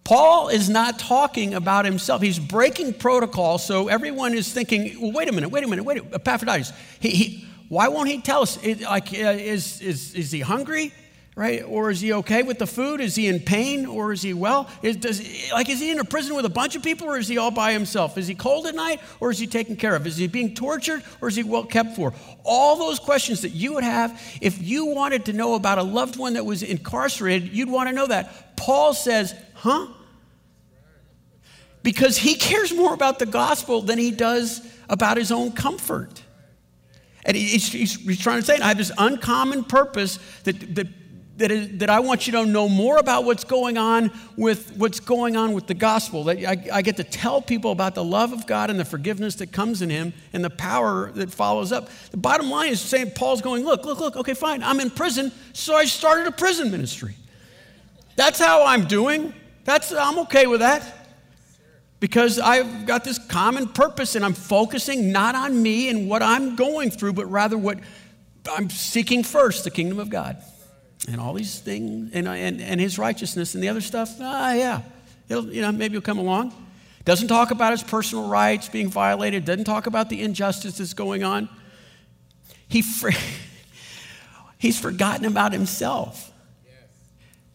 Paul 0.04 0.48
is 0.48 0.68
not 0.68 0.98
talking 0.98 1.54
about 1.54 1.86
himself. 1.86 2.20
He's 2.20 2.38
breaking 2.38 2.94
protocol, 2.94 3.56
so 3.56 3.88
everyone 3.88 4.34
is 4.34 4.52
thinking, 4.52 5.00
well, 5.00 5.12
wait 5.12 5.28
a 5.28 5.32
minute, 5.32 5.48
wait 5.48 5.64
a 5.64 5.68
minute, 5.68 5.84
wait 5.84 5.98
a 5.98 6.02
minute. 6.02 6.16
Epaphroditus, 6.16 6.72
he, 7.00 7.10
he, 7.10 7.48
why 7.68 7.88
won't 7.88 8.08
he 8.08 8.20
tell 8.20 8.42
us? 8.42 8.62
It, 8.62 8.82
like, 8.82 9.12
uh, 9.12 9.36
is, 9.38 9.80
is, 9.80 10.14
is 10.14 10.30
he 10.30 10.40
hungry? 10.40 10.92
Right? 11.34 11.62
Or 11.66 11.90
is 11.90 12.00
he 12.00 12.14
okay 12.14 12.42
with 12.42 12.58
the 12.58 12.66
food? 12.66 12.98
Is 12.98 13.14
he 13.14 13.26
in 13.26 13.40
pain? 13.40 13.84
Or 13.84 14.10
is 14.10 14.22
he 14.22 14.32
well? 14.32 14.70
Is, 14.82 14.96
does, 14.96 15.20
like, 15.52 15.68
is 15.68 15.80
he 15.80 15.90
in 15.90 15.98
a 15.98 16.04
prison 16.04 16.34
with 16.34 16.46
a 16.46 16.50
bunch 16.50 16.76
of 16.76 16.82
people 16.82 17.08
or 17.08 17.18
is 17.18 17.28
he 17.28 17.36
all 17.36 17.50
by 17.50 17.74
himself? 17.74 18.16
Is 18.16 18.26
he 18.26 18.34
cold 18.34 18.66
at 18.66 18.74
night 18.74 19.00
or 19.20 19.30
is 19.30 19.38
he 19.38 19.46
taken 19.46 19.76
care 19.76 19.94
of? 19.94 20.06
Is 20.06 20.16
he 20.16 20.28
being 20.28 20.54
tortured 20.54 21.02
or 21.20 21.28
is 21.28 21.36
he 21.36 21.42
well 21.42 21.64
kept 21.64 21.94
for? 21.94 22.14
All 22.42 22.76
those 22.76 22.98
questions 22.98 23.42
that 23.42 23.50
you 23.50 23.74
would 23.74 23.84
have 23.84 24.18
if 24.40 24.62
you 24.62 24.86
wanted 24.86 25.26
to 25.26 25.34
know 25.34 25.56
about 25.56 25.76
a 25.76 25.82
loved 25.82 26.16
one 26.16 26.34
that 26.34 26.46
was 26.46 26.62
incarcerated, 26.62 27.52
you'd 27.52 27.68
want 27.68 27.90
to 27.90 27.94
know 27.94 28.06
that. 28.06 28.56
Paul 28.56 28.94
says, 28.94 29.34
huh? 29.52 29.88
Because 31.82 32.16
he 32.16 32.36
cares 32.36 32.72
more 32.72 32.94
about 32.94 33.18
the 33.18 33.26
gospel 33.26 33.82
than 33.82 33.98
he 33.98 34.10
does 34.10 34.66
about 34.88 35.18
his 35.18 35.30
own 35.30 35.52
comfort. 35.52 36.22
And 37.26 37.36
he's, 37.36 37.72
he's, 37.72 37.96
he's 37.96 38.20
trying 38.20 38.40
to 38.40 38.46
say, 38.46 38.56
I 38.58 38.68
have 38.68 38.78
this 38.78 38.92
uncommon 38.96 39.64
purpose 39.64 40.20
that, 40.44 40.74
that, 40.76 40.86
that, 41.38 41.50
is, 41.50 41.78
that 41.78 41.90
I 41.90 41.98
want 41.98 42.28
you 42.28 42.32
to 42.34 42.46
know 42.46 42.68
more 42.68 42.98
about 42.98 43.24
what's 43.24 43.42
going 43.42 43.76
on 43.76 44.12
with 44.36 44.76
what's 44.76 45.00
going 45.00 45.36
on 45.36 45.52
with 45.52 45.66
the 45.66 45.74
gospel. 45.74 46.22
That 46.24 46.38
I, 46.38 46.78
I 46.78 46.82
get 46.82 46.96
to 46.98 47.04
tell 47.04 47.42
people 47.42 47.72
about 47.72 47.96
the 47.96 48.04
love 48.04 48.32
of 48.32 48.46
God 48.46 48.70
and 48.70 48.78
the 48.78 48.84
forgiveness 48.84 49.34
that 49.36 49.50
comes 49.50 49.82
in 49.82 49.90
Him 49.90 50.12
and 50.32 50.44
the 50.44 50.50
power 50.50 51.10
that 51.12 51.32
follows 51.32 51.72
up. 51.72 51.90
The 52.12 52.16
bottom 52.16 52.48
line 52.48 52.70
is 52.70 52.80
saying, 52.80 53.10
Paul's 53.16 53.42
going, 53.42 53.64
look, 53.64 53.84
look, 53.84 53.98
look, 53.98 54.16
okay, 54.16 54.34
fine, 54.34 54.62
I'm 54.62 54.78
in 54.78 54.90
prison, 54.90 55.32
so 55.52 55.74
I 55.74 55.84
started 55.84 56.28
a 56.28 56.32
prison 56.32 56.70
ministry. 56.70 57.16
That's 58.14 58.38
how 58.38 58.64
I'm 58.64 58.86
doing. 58.86 59.34
That's, 59.64 59.92
I'm 59.92 60.20
okay 60.20 60.46
with 60.46 60.60
that 60.60 60.95
because 62.00 62.38
I've 62.38 62.86
got 62.86 63.04
this 63.04 63.18
common 63.18 63.68
purpose 63.68 64.14
and 64.14 64.24
I'm 64.24 64.34
focusing 64.34 65.12
not 65.12 65.34
on 65.34 65.62
me 65.62 65.88
and 65.88 66.08
what 66.08 66.22
I'm 66.22 66.56
going 66.56 66.90
through, 66.90 67.14
but 67.14 67.26
rather 67.26 67.56
what 67.56 67.78
I'm 68.50 68.70
seeking 68.70 69.22
first 69.22 69.64
the 69.64 69.70
kingdom 69.70 69.98
of 69.98 70.10
God. 70.10 70.36
And 71.08 71.20
all 71.20 71.34
these 71.34 71.58
things, 71.58 72.10
and, 72.14 72.26
and, 72.26 72.60
and 72.60 72.80
his 72.80 72.98
righteousness 72.98 73.54
and 73.54 73.62
the 73.62 73.68
other 73.68 73.80
stuff, 73.80 74.16
ah, 74.20 74.52
yeah. 74.54 74.82
It'll, 75.28 75.46
you 75.46 75.60
know, 75.60 75.72
maybe 75.72 75.92
he'll 75.92 76.00
come 76.00 76.18
along. 76.18 76.52
Doesn't 77.04 77.28
talk 77.28 77.52
about 77.52 77.70
his 77.70 77.84
personal 77.84 78.28
rights 78.28 78.68
being 78.68 78.88
violated, 78.88 79.44
doesn't 79.44 79.64
talk 79.64 79.86
about 79.86 80.08
the 80.08 80.20
injustice 80.22 80.78
that's 80.78 80.94
going 80.94 81.22
on. 81.22 81.48
He 82.68 82.82
he's 84.58 84.78
forgotten 84.78 85.24
about 85.24 85.52
himself 85.52 86.32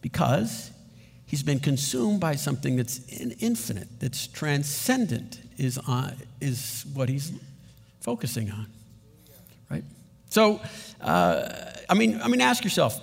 because 0.02 0.71
He's 1.32 1.44
been 1.44 1.62
consumed 1.62 2.20
by 2.20 2.36
something 2.36 2.76
that's 2.76 3.00
infinite, 3.08 3.88
that's 4.02 4.28
transcendent, 4.28 5.40
is, 5.58 5.78
on, 5.78 6.14
is 6.42 6.86
what 6.94 7.08
he's 7.08 7.32
focusing 8.02 8.52
on. 8.52 8.68
Right? 9.70 9.86
So, 10.30 10.60
uh, 11.00 11.48
I 11.90 11.94
mean, 11.94 12.20
I 12.22 12.28
mean, 12.28 12.42
ask 12.42 12.66
yourself. 12.66 13.00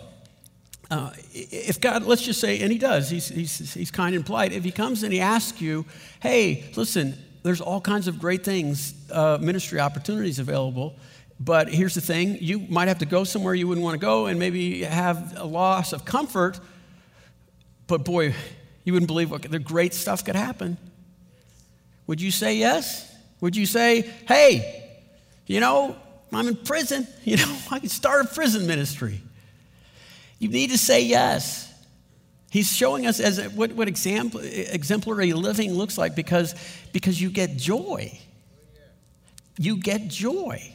Uh, 0.90 1.10
if 1.32 1.80
God, 1.80 2.02
let's 2.02 2.20
just 2.20 2.38
say, 2.38 2.60
and 2.60 2.70
He 2.70 2.76
does, 2.76 3.08
he's, 3.08 3.28
he's, 3.28 3.72
he's 3.72 3.90
kind 3.90 4.14
and 4.14 4.26
polite. 4.26 4.52
If 4.52 4.62
He 4.62 4.72
comes 4.72 5.04
and 5.04 5.10
He 5.10 5.20
asks 5.20 5.62
you, 5.62 5.86
hey, 6.20 6.70
listen, 6.76 7.16
there's 7.44 7.62
all 7.62 7.80
kinds 7.80 8.08
of 8.08 8.18
great 8.18 8.44
things, 8.44 8.92
uh, 9.10 9.38
ministry 9.40 9.80
opportunities 9.80 10.38
available. 10.38 10.96
But 11.40 11.70
here's 11.70 11.94
the 11.94 12.02
thing 12.02 12.36
you 12.42 12.58
might 12.68 12.88
have 12.88 12.98
to 12.98 13.06
go 13.06 13.24
somewhere 13.24 13.54
you 13.54 13.66
wouldn't 13.66 13.84
want 13.84 13.98
to 13.98 14.06
go 14.06 14.26
and 14.26 14.38
maybe 14.38 14.82
have 14.82 15.34
a 15.38 15.46
loss 15.46 15.94
of 15.94 16.04
comfort. 16.04 16.60
But 17.88 18.04
boy, 18.04 18.34
you 18.84 18.92
wouldn't 18.92 19.08
believe 19.08 19.30
what 19.30 19.42
the 19.42 19.58
great 19.58 19.94
stuff 19.94 20.24
could 20.24 20.36
happen. 20.36 20.76
Would 22.06 22.20
you 22.20 22.30
say 22.30 22.54
yes? 22.54 23.12
Would 23.40 23.56
you 23.56 23.66
say, 23.66 24.02
hey, 24.26 25.00
you 25.46 25.60
know, 25.60 25.96
I'm 26.32 26.46
in 26.46 26.56
prison. 26.56 27.06
You 27.24 27.36
know, 27.36 27.58
I 27.70 27.78
can 27.78 27.90
start 27.90 28.24
a 28.24 28.28
prison 28.28 28.66
ministry. 28.66 29.20
You 30.38 30.48
need 30.48 30.70
to 30.70 30.78
say 30.78 31.02
yes. 31.02 31.70
He's 32.50 32.74
showing 32.74 33.06
us 33.06 33.20
as 33.20 33.38
what, 33.50 33.72
what 33.72 33.88
example, 33.88 34.40
exemplary 34.40 35.34
living 35.34 35.74
looks 35.74 35.98
like 35.98 36.14
because, 36.14 36.54
because 36.94 37.20
you 37.20 37.28
get 37.28 37.58
joy. 37.58 38.18
You 39.58 39.76
get 39.76 40.08
joy. 40.08 40.72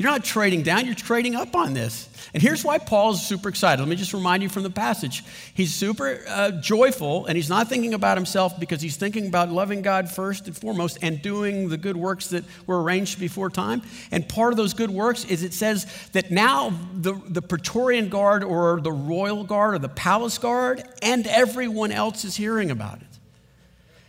You're 0.00 0.10
not 0.10 0.24
trading 0.24 0.62
down, 0.62 0.86
you're 0.86 0.94
trading 0.94 1.34
up 1.34 1.54
on 1.54 1.74
this. 1.74 2.08
And 2.32 2.42
here's 2.42 2.64
why 2.64 2.78
Paul 2.78 3.12
is 3.12 3.20
super 3.20 3.50
excited. 3.50 3.82
Let 3.82 3.88
me 3.90 3.96
just 3.96 4.14
remind 4.14 4.42
you 4.42 4.48
from 4.48 4.62
the 4.62 4.70
passage. 4.70 5.22
He's 5.52 5.74
super 5.74 6.22
uh, 6.26 6.52
joyful, 6.52 7.26
and 7.26 7.36
he's 7.36 7.50
not 7.50 7.68
thinking 7.68 7.92
about 7.92 8.16
himself 8.16 8.58
because 8.58 8.80
he's 8.80 8.96
thinking 8.96 9.26
about 9.26 9.50
loving 9.50 9.82
God 9.82 10.10
first 10.10 10.46
and 10.46 10.56
foremost 10.56 10.96
and 11.02 11.20
doing 11.20 11.68
the 11.68 11.76
good 11.76 11.98
works 11.98 12.28
that 12.28 12.44
were 12.66 12.82
arranged 12.82 13.20
before 13.20 13.50
time. 13.50 13.82
And 14.10 14.26
part 14.26 14.54
of 14.54 14.56
those 14.56 14.72
good 14.72 14.88
works 14.88 15.26
is 15.26 15.42
it 15.42 15.52
says 15.52 15.86
that 16.12 16.30
now 16.30 16.72
the, 16.94 17.20
the 17.28 17.42
Praetorian 17.42 18.08
Guard 18.08 18.42
or 18.42 18.80
the 18.80 18.92
Royal 18.92 19.44
Guard 19.44 19.74
or 19.74 19.78
the 19.80 19.90
Palace 19.90 20.38
Guard 20.38 20.82
and 21.02 21.26
everyone 21.26 21.92
else 21.92 22.24
is 22.24 22.36
hearing 22.36 22.70
about 22.70 23.02
it. 23.02 23.06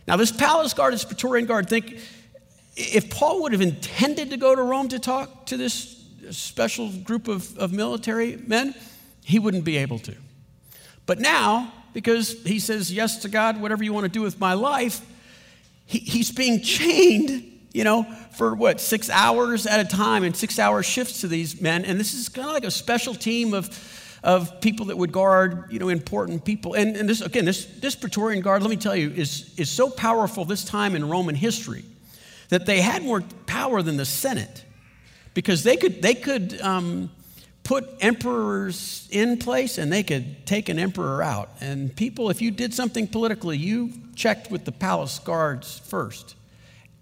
Now, 0.08 0.16
this 0.16 0.32
Palace 0.32 0.72
Guard, 0.72 0.94
this 0.94 1.04
Praetorian 1.04 1.44
Guard, 1.44 1.68
think 1.68 1.98
if 2.76 3.10
Paul 3.10 3.42
would 3.42 3.52
have 3.52 3.60
intended 3.60 4.30
to 4.30 4.36
go 4.36 4.54
to 4.54 4.62
Rome 4.62 4.88
to 4.88 4.98
talk 4.98 5.46
to 5.46 5.56
this 5.56 6.02
special 6.30 6.90
group 6.90 7.28
of, 7.28 7.56
of 7.58 7.72
military 7.72 8.36
men, 8.36 8.74
he 9.24 9.38
wouldn't 9.38 9.64
be 9.64 9.76
able 9.78 9.98
to. 10.00 10.14
But 11.06 11.18
now, 11.18 11.72
because 11.92 12.42
he 12.44 12.58
says 12.58 12.92
yes 12.92 13.18
to 13.22 13.28
God, 13.28 13.60
whatever 13.60 13.84
you 13.84 13.92
want 13.92 14.04
to 14.04 14.10
do 14.10 14.22
with 14.22 14.40
my 14.40 14.54
life, 14.54 15.00
he, 15.84 15.98
he's 15.98 16.30
being 16.30 16.62
chained, 16.62 17.44
you 17.72 17.84
know, 17.84 18.04
for 18.32 18.54
what, 18.54 18.80
six 18.80 19.10
hours 19.10 19.66
at 19.66 19.80
a 19.80 19.84
time 19.84 20.24
and 20.24 20.34
six 20.34 20.58
hour 20.58 20.82
shifts 20.82 21.20
to 21.20 21.28
these 21.28 21.60
men. 21.60 21.84
And 21.84 22.00
this 22.00 22.14
is 22.14 22.28
kind 22.28 22.48
of 22.48 22.54
like 22.54 22.64
a 22.64 22.70
special 22.70 23.14
team 23.14 23.52
of, 23.52 23.68
of 24.22 24.60
people 24.60 24.86
that 24.86 24.96
would 24.96 25.12
guard, 25.12 25.70
you 25.70 25.78
know, 25.78 25.88
important 25.90 26.44
people. 26.44 26.74
And, 26.74 26.96
and 26.96 27.08
this, 27.08 27.20
again, 27.20 27.44
this, 27.44 27.66
this 27.66 27.94
Praetorian 27.94 28.42
Guard, 28.42 28.62
let 28.62 28.70
me 28.70 28.76
tell 28.76 28.96
you, 28.96 29.10
is, 29.10 29.52
is 29.58 29.68
so 29.68 29.90
powerful 29.90 30.44
this 30.46 30.64
time 30.64 30.96
in 30.96 31.06
Roman 31.08 31.34
history 31.34 31.84
that 32.52 32.66
they 32.66 32.82
had 32.82 33.02
more 33.02 33.22
power 33.46 33.80
than 33.80 33.96
the 33.96 34.04
Senate 34.04 34.66
because 35.32 35.62
they 35.62 35.74
could, 35.74 36.02
they 36.02 36.12
could 36.12 36.60
um, 36.60 37.10
put 37.64 37.88
emperors 38.00 39.08
in 39.10 39.38
place 39.38 39.78
and 39.78 39.90
they 39.90 40.02
could 40.02 40.44
take 40.44 40.68
an 40.68 40.78
emperor 40.78 41.22
out. 41.22 41.48
And 41.62 41.96
people, 41.96 42.28
if 42.28 42.42
you 42.42 42.50
did 42.50 42.74
something 42.74 43.08
politically, 43.08 43.56
you 43.56 43.90
checked 44.14 44.50
with 44.50 44.66
the 44.66 44.72
palace 44.72 45.18
guards 45.18 45.78
first. 45.78 46.34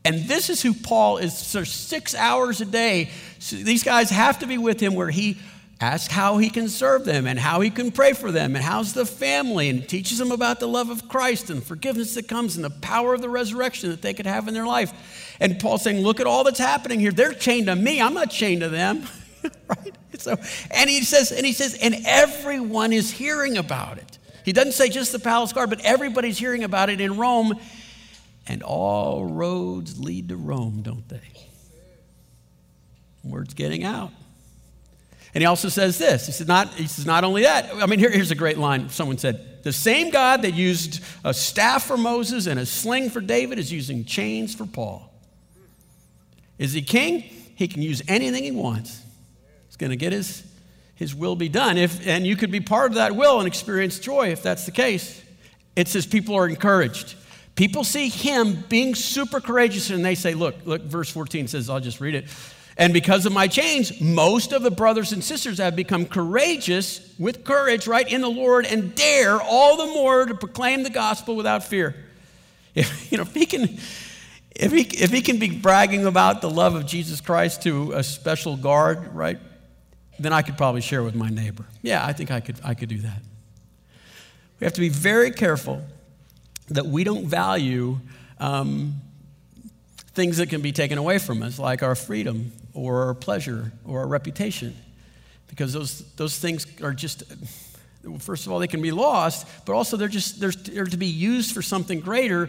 And 0.04 0.28
this 0.28 0.50
is 0.50 0.62
who 0.62 0.72
Paul 0.72 1.18
is. 1.18 1.36
So 1.36 1.64
six 1.64 2.14
hours 2.14 2.60
a 2.60 2.64
day, 2.64 3.10
so 3.40 3.56
these 3.56 3.82
guys 3.82 4.08
have 4.10 4.38
to 4.38 4.46
be 4.46 4.56
with 4.56 4.78
him 4.78 4.94
where 4.94 5.10
he 5.10 5.36
asks 5.80 6.12
how 6.12 6.36
he 6.36 6.50
can 6.50 6.68
serve 6.68 7.04
them 7.04 7.26
and 7.26 7.38
how 7.38 7.60
he 7.60 7.70
can 7.70 7.90
pray 7.90 8.12
for 8.12 8.30
them 8.30 8.54
and 8.54 8.62
how's 8.62 8.92
the 8.92 9.06
family 9.06 9.70
and 9.70 9.88
teaches 9.88 10.18
them 10.18 10.30
about 10.30 10.60
the 10.60 10.68
love 10.68 10.90
of 10.90 11.08
Christ 11.08 11.48
and 11.48 11.62
forgiveness 11.62 12.14
that 12.14 12.28
comes 12.28 12.56
and 12.56 12.64
the 12.64 12.70
power 12.70 13.14
of 13.14 13.22
the 13.22 13.30
resurrection 13.30 13.90
that 13.90 14.02
they 14.02 14.12
could 14.12 14.26
have 14.26 14.46
in 14.46 14.52
their 14.52 14.66
life. 14.66 15.36
And 15.40 15.58
Paul's 15.58 15.82
saying, 15.82 16.02
Look 16.02 16.20
at 16.20 16.26
all 16.26 16.44
that's 16.44 16.58
happening 16.58 17.00
here. 17.00 17.12
They're 17.12 17.32
chained 17.32 17.66
to 17.66 17.76
me, 17.76 18.00
I'm 18.00 18.14
not 18.14 18.30
chained 18.30 18.60
to 18.60 18.68
them. 18.68 19.04
right? 19.68 19.94
So, 20.18 20.36
and 20.70 20.90
he 20.90 21.02
says, 21.02 21.32
and 21.32 21.46
he 21.46 21.52
says, 21.52 21.78
and 21.80 21.96
everyone 22.04 22.92
is 22.92 23.10
hearing 23.10 23.56
about 23.56 23.96
it. 23.96 24.18
He 24.44 24.52
doesn't 24.52 24.72
say 24.72 24.88
just 24.88 25.12
the 25.12 25.18
palace 25.18 25.52
guard, 25.52 25.70
but 25.70 25.80
everybody's 25.80 26.38
hearing 26.38 26.64
about 26.64 26.90
it 26.90 27.00
in 27.00 27.16
Rome. 27.16 27.58
And 28.46 28.62
all 28.62 29.24
roads 29.24 29.98
lead 30.00 30.28
to 30.30 30.36
Rome, 30.36 30.82
don't 30.82 31.08
they? 31.08 31.20
Word's 33.22 33.54
getting 33.54 33.84
out. 33.84 34.10
And 35.34 35.42
he 35.42 35.46
also 35.46 35.68
says 35.68 35.98
this. 35.98 36.26
He 36.26 36.32
says, 36.32 36.48
not, 36.48 36.74
he 36.74 36.86
says, 36.86 37.06
not 37.06 37.22
only 37.22 37.42
that. 37.42 37.72
I 37.74 37.86
mean, 37.86 37.98
here, 37.98 38.10
here's 38.10 38.30
a 38.30 38.36
great 38.36 38.58
line 38.58 38.88
someone 38.88 39.18
said. 39.18 39.62
The 39.62 39.72
same 39.72 40.10
God 40.10 40.42
that 40.42 40.54
used 40.54 41.02
a 41.24 41.34
staff 41.34 41.84
for 41.84 41.96
Moses 41.96 42.46
and 42.46 42.58
a 42.58 42.66
sling 42.66 43.10
for 43.10 43.20
David 43.20 43.58
is 43.58 43.72
using 43.72 44.04
chains 44.04 44.54
for 44.54 44.66
Paul. 44.66 45.12
Is 46.58 46.72
he 46.72 46.82
king? 46.82 47.20
He 47.54 47.68
can 47.68 47.82
use 47.82 48.02
anything 48.08 48.42
he 48.42 48.50
wants. 48.50 49.02
He's 49.66 49.76
going 49.76 49.90
to 49.90 49.96
get 49.96 50.12
his, 50.12 50.42
his 50.94 51.14
will 51.14 51.36
be 51.36 51.48
done. 51.48 51.78
If, 51.78 52.06
and 52.06 52.26
you 52.26 52.36
could 52.36 52.50
be 52.50 52.60
part 52.60 52.90
of 52.90 52.94
that 52.96 53.14
will 53.14 53.38
and 53.38 53.46
experience 53.46 53.98
joy 53.98 54.28
if 54.28 54.42
that's 54.42 54.64
the 54.64 54.72
case. 54.72 55.22
It 55.76 55.88
says 55.88 56.06
people 56.06 56.34
are 56.34 56.48
encouraged. 56.48 57.14
People 57.54 57.84
see 57.84 58.08
him 58.08 58.64
being 58.68 58.94
super 58.94 59.40
courageous 59.40 59.90
and 59.90 60.04
they 60.04 60.14
say, 60.14 60.34
look, 60.34 60.54
look, 60.64 60.82
verse 60.82 61.10
14 61.10 61.48
says, 61.48 61.68
I'll 61.68 61.80
just 61.80 62.00
read 62.00 62.14
it. 62.14 62.24
And 62.80 62.94
because 62.94 63.26
of 63.26 63.34
my 63.34 63.46
chains, 63.46 64.00
most 64.00 64.52
of 64.52 64.62
the 64.62 64.70
brothers 64.70 65.12
and 65.12 65.22
sisters 65.22 65.58
have 65.58 65.76
become 65.76 66.06
courageous 66.06 67.14
with 67.18 67.44
courage, 67.44 67.86
right, 67.86 68.10
in 68.10 68.22
the 68.22 68.30
Lord 68.30 68.64
and 68.64 68.94
dare 68.94 69.38
all 69.38 69.76
the 69.76 69.92
more 69.92 70.24
to 70.24 70.34
proclaim 70.34 70.82
the 70.82 70.88
gospel 70.88 71.36
without 71.36 71.62
fear. 71.62 71.94
If, 72.74 73.12
you 73.12 73.18
know, 73.18 73.24
if 73.24 73.34
he 73.34 73.44
can, 73.44 73.78
if 74.56 74.72
he, 74.72 74.80
if 74.80 75.10
he 75.10 75.20
can 75.20 75.38
be 75.38 75.50
bragging 75.50 76.06
about 76.06 76.40
the 76.40 76.48
love 76.48 76.74
of 76.74 76.86
Jesus 76.86 77.20
Christ 77.20 77.64
to 77.64 77.92
a 77.92 78.02
special 78.02 78.56
guard, 78.56 79.14
right, 79.14 79.38
then 80.18 80.32
I 80.32 80.40
could 80.40 80.56
probably 80.56 80.80
share 80.80 81.02
with 81.02 81.14
my 81.14 81.28
neighbor. 81.28 81.66
Yeah, 81.82 82.06
I 82.06 82.14
think 82.14 82.30
I 82.30 82.40
could, 82.40 82.56
I 82.64 82.72
could 82.72 82.88
do 82.88 82.98
that. 83.00 83.20
We 84.58 84.64
have 84.64 84.72
to 84.72 84.80
be 84.80 84.88
very 84.88 85.32
careful 85.32 85.82
that 86.68 86.86
we 86.86 87.04
don't 87.04 87.26
value 87.26 87.98
um, 88.38 88.94
things 90.14 90.38
that 90.38 90.48
can 90.48 90.62
be 90.62 90.72
taken 90.72 90.96
away 90.96 91.18
from 91.18 91.42
us, 91.42 91.58
like 91.58 91.82
our 91.82 91.94
freedom 91.94 92.52
or 92.74 93.04
our 93.04 93.14
pleasure 93.14 93.72
or 93.84 94.00
our 94.00 94.06
reputation. 94.06 94.76
Because 95.48 95.72
those, 95.72 96.00
those 96.14 96.38
things 96.38 96.66
are 96.80 96.92
just, 96.92 97.24
first 98.18 98.46
of 98.46 98.52
all, 98.52 98.58
they 98.58 98.68
can 98.68 98.82
be 98.82 98.92
lost, 98.92 99.46
but 99.66 99.72
also 99.72 99.96
they're 99.96 100.08
just 100.08 100.40
they're, 100.40 100.52
they're 100.52 100.84
to 100.84 100.96
be 100.96 101.06
used 101.06 101.52
for 101.52 101.62
something 101.62 102.00
greater, 102.00 102.48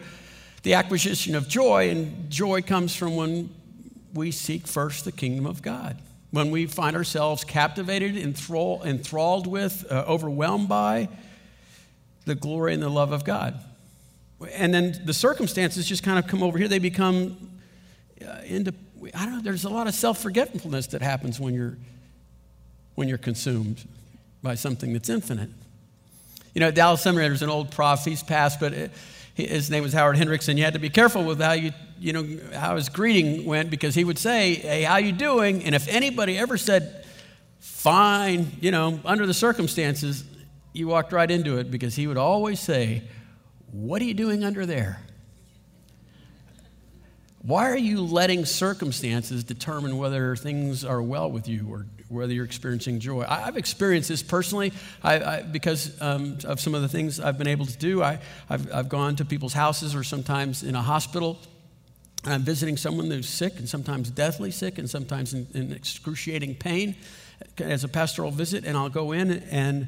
the 0.63 0.75
acquisition 0.75 1.35
of 1.35 1.47
joy. 1.47 1.89
And 1.89 2.29
joy 2.29 2.61
comes 2.61 2.95
from 2.95 3.15
when 3.15 3.49
we 4.13 4.31
seek 4.31 4.67
first 4.67 5.05
the 5.05 5.11
kingdom 5.11 5.47
of 5.47 5.61
God. 5.61 5.97
When 6.29 6.51
we 6.51 6.65
find 6.67 6.95
ourselves 6.95 7.43
captivated, 7.43 8.15
enthrall, 8.15 8.83
enthralled 8.85 9.47
with, 9.47 9.85
uh, 9.91 10.05
overwhelmed 10.07 10.69
by 10.69 11.09
the 12.25 12.35
glory 12.35 12.73
and 12.73 12.83
the 12.83 12.89
love 12.89 13.11
of 13.11 13.25
God. 13.25 13.59
And 14.53 14.73
then 14.73 15.01
the 15.05 15.13
circumstances 15.13 15.87
just 15.87 16.03
kind 16.03 16.17
of 16.17 16.27
come 16.27 16.41
over 16.41 16.57
here. 16.57 16.67
They 16.67 16.79
become 16.79 17.51
uh, 18.25 18.37
into 19.01 19.11
I 19.15 19.25
don't 19.25 19.37
know, 19.37 19.41
there's 19.41 19.65
a 19.65 19.69
lot 19.69 19.87
of 19.87 19.95
self 19.95 20.21
forgetfulness 20.21 20.87
that 20.87 21.01
happens 21.01 21.39
when 21.39 21.53
you're, 21.55 21.77
when 22.95 23.07
you're 23.07 23.17
consumed 23.17 23.83
by 24.43 24.55
something 24.55 24.93
that's 24.93 25.09
infinite. 25.09 25.49
You 26.53 26.61
know, 26.61 26.69
Dallas 26.69 27.01
Seminary, 27.01 27.29
there's 27.29 27.41
an 27.41 27.49
old 27.49 27.71
prof, 27.71 28.05
he's 28.05 28.21
passed, 28.21 28.59
but 28.59 28.73
uh, 28.73 28.75
it, 28.75 29.49
his 29.49 29.71
name 29.71 29.81
was 29.81 29.93
Howard 29.93 30.17
Hendrickson. 30.17 30.57
You 30.57 30.63
had 30.63 30.73
to 30.73 30.79
be 30.79 30.89
careful 30.89 31.23
with 31.23 31.41
how 31.41 31.53
you, 31.53 31.71
you 31.99 32.13
know, 32.13 32.39
how 32.53 32.75
his 32.75 32.89
greeting 32.89 33.45
went 33.45 33.71
because 33.71 33.95
he 33.95 34.03
would 34.03 34.19
say, 34.19 34.55
"Hey, 34.55 34.83
how 34.83 34.97
you 34.97 35.13
doing?" 35.13 35.63
And 35.63 35.73
if 35.73 35.87
anybody 35.87 36.37
ever 36.37 36.57
said, 36.57 37.05
"Fine," 37.59 38.51
you 38.59 38.69
know, 38.69 38.99
under 39.05 39.25
the 39.25 39.33
circumstances, 39.33 40.25
you 40.73 40.87
walked 40.87 41.11
right 41.11 41.31
into 41.31 41.57
it 41.57 41.71
because 41.71 41.95
he 41.95 42.07
would 42.07 42.17
always 42.17 42.59
say, 42.59 43.03
"What 43.71 44.01
are 44.01 44.05
you 44.05 44.13
doing 44.13 44.43
under 44.43 44.65
there?" 44.65 44.99
Why 47.43 47.71
are 47.71 47.77
you 47.77 48.01
letting 48.01 48.45
circumstances 48.45 49.43
determine 49.43 49.97
whether 49.97 50.35
things 50.35 50.85
are 50.85 51.01
well 51.01 51.31
with 51.31 51.47
you 51.47 51.67
or 51.71 51.87
whether 52.07 52.31
you're 52.31 52.45
experiencing 52.45 52.99
joy? 52.99 53.25
I, 53.27 53.39
have 53.41 53.57
experienced 53.57 54.09
this 54.09 54.21
personally 54.21 54.73
I, 55.01 55.19
I, 55.19 55.41
because 55.41 55.99
um, 56.01 56.37
of 56.45 56.59
some 56.59 56.75
of 56.75 56.83
the 56.83 56.87
things 56.87 57.19
I've 57.19 57.39
been 57.39 57.47
able 57.47 57.65
to 57.65 57.77
do. 57.77 58.03
I, 58.03 58.19
have 58.47 58.71
I've 58.71 58.89
gone 58.89 59.15
to 59.15 59.25
people's 59.25 59.53
houses 59.53 59.95
or 59.95 60.03
sometimes 60.03 60.61
in 60.61 60.75
a 60.75 60.83
hospital. 60.83 61.39
And 62.23 62.33
I'm 62.33 62.43
visiting 62.43 62.77
someone 62.77 63.09
who's 63.09 63.27
sick 63.27 63.57
and 63.57 63.67
sometimes 63.67 64.11
deathly 64.11 64.51
sick 64.51 64.77
and 64.77 64.87
sometimes 64.87 65.33
in, 65.33 65.47
in 65.55 65.71
excruciating 65.71 66.55
pain 66.55 66.95
as 67.57 67.83
a 67.83 67.87
pastoral 67.87 68.29
visit. 68.29 68.65
And 68.65 68.77
I'll 68.77 68.89
go 68.89 69.13
in 69.13 69.31
and 69.31 69.87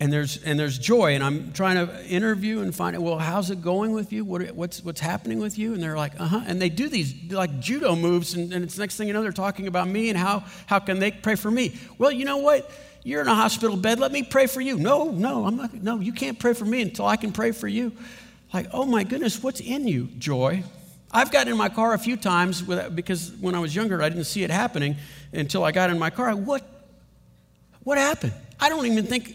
and 0.00 0.12
there's 0.12 0.42
and 0.44 0.58
there's 0.58 0.78
joy 0.78 1.14
and 1.14 1.24
i'm 1.24 1.52
trying 1.52 1.74
to 1.74 2.06
interview 2.06 2.60
and 2.60 2.74
find 2.74 2.94
out 2.94 3.02
well 3.02 3.18
how's 3.18 3.50
it 3.50 3.60
going 3.60 3.92
with 3.92 4.12
you? 4.12 4.24
What, 4.24 4.42
what's 4.52 4.82
what's 4.84 5.00
happening 5.00 5.40
with 5.40 5.58
you? 5.58 5.74
And 5.74 5.82
they're 5.82 5.96
like 5.96 6.18
uh-huh 6.20 6.42
and 6.46 6.60
they 6.60 6.68
do 6.68 6.88
these 6.88 7.14
like 7.30 7.58
judo 7.60 7.96
moves 7.96 8.34
and, 8.34 8.52
and 8.52 8.64
it's 8.64 8.78
next 8.78 8.96
thing 8.96 9.08
you 9.08 9.12
know 9.12 9.22
they're 9.22 9.32
talking 9.32 9.66
about 9.66 9.88
me 9.88 10.08
and 10.08 10.18
how 10.18 10.44
how 10.66 10.78
can 10.78 10.98
they 10.98 11.10
pray 11.10 11.34
for 11.34 11.50
me? 11.50 11.78
Well 11.98 12.12
you 12.12 12.24
know 12.24 12.38
what? 12.38 12.70
You're 13.04 13.22
in 13.22 13.28
a 13.28 13.34
hospital 13.34 13.76
bed. 13.76 13.98
Let 13.98 14.12
me 14.12 14.22
pray 14.22 14.46
for 14.46 14.60
you. 14.60 14.78
No 14.78 15.10
no 15.10 15.46
i'm 15.46 15.56
not 15.56 15.74
no 15.74 15.98
you 15.98 16.12
can't 16.12 16.38
pray 16.38 16.54
for 16.54 16.64
me 16.64 16.82
until 16.82 17.06
i 17.06 17.16
can 17.16 17.32
pray 17.32 17.52
for 17.52 17.68
you. 17.68 17.92
Like 18.54 18.68
oh 18.72 18.84
my 18.84 19.04
goodness 19.04 19.42
what's 19.42 19.60
in 19.60 19.88
you 19.88 20.08
joy? 20.18 20.62
I've 21.10 21.32
gotten 21.32 21.52
in 21.52 21.58
my 21.58 21.70
car 21.70 21.94
a 21.94 21.98
few 21.98 22.18
times 22.18 22.62
with, 22.62 22.94
because 22.94 23.32
when 23.40 23.54
i 23.54 23.58
was 23.58 23.74
younger 23.74 24.00
i 24.00 24.08
didn't 24.08 24.24
see 24.24 24.44
it 24.44 24.50
happening 24.50 24.96
until 25.32 25.64
i 25.64 25.72
got 25.72 25.90
in 25.90 25.98
my 25.98 26.10
car. 26.10 26.36
What 26.36 26.62
what 27.82 27.98
happened? 27.98 28.34
I 28.60 28.68
don't 28.68 28.86
even 28.86 29.06
think 29.06 29.34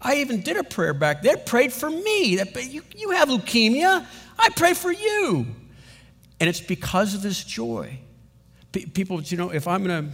I 0.00 0.16
even 0.16 0.42
did 0.42 0.56
a 0.56 0.64
prayer 0.64 0.94
back 0.94 1.22
there, 1.22 1.36
prayed 1.36 1.72
for 1.72 1.90
me. 1.90 2.38
You, 2.38 2.82
you 2.94 3.10
have 3.10 3.28
leukemia. 3.28 4.06
I 4.38 4.48
pray 4.50 4.74
for 4.74 4.92
you. 4.92 5.46
And 6.38 6.48
it's 6.48 6.60
because 6.60 7.14
of 7.14 7.22
this 7.22 7.42
joy. 7.42 7.98
People, 8.72 9.22
you 9.22 9.38
know, 9.38 9.50
if 9.50 9.66
I'm 9.66 9.82
going 9.82 10.06
to 10.06 10.12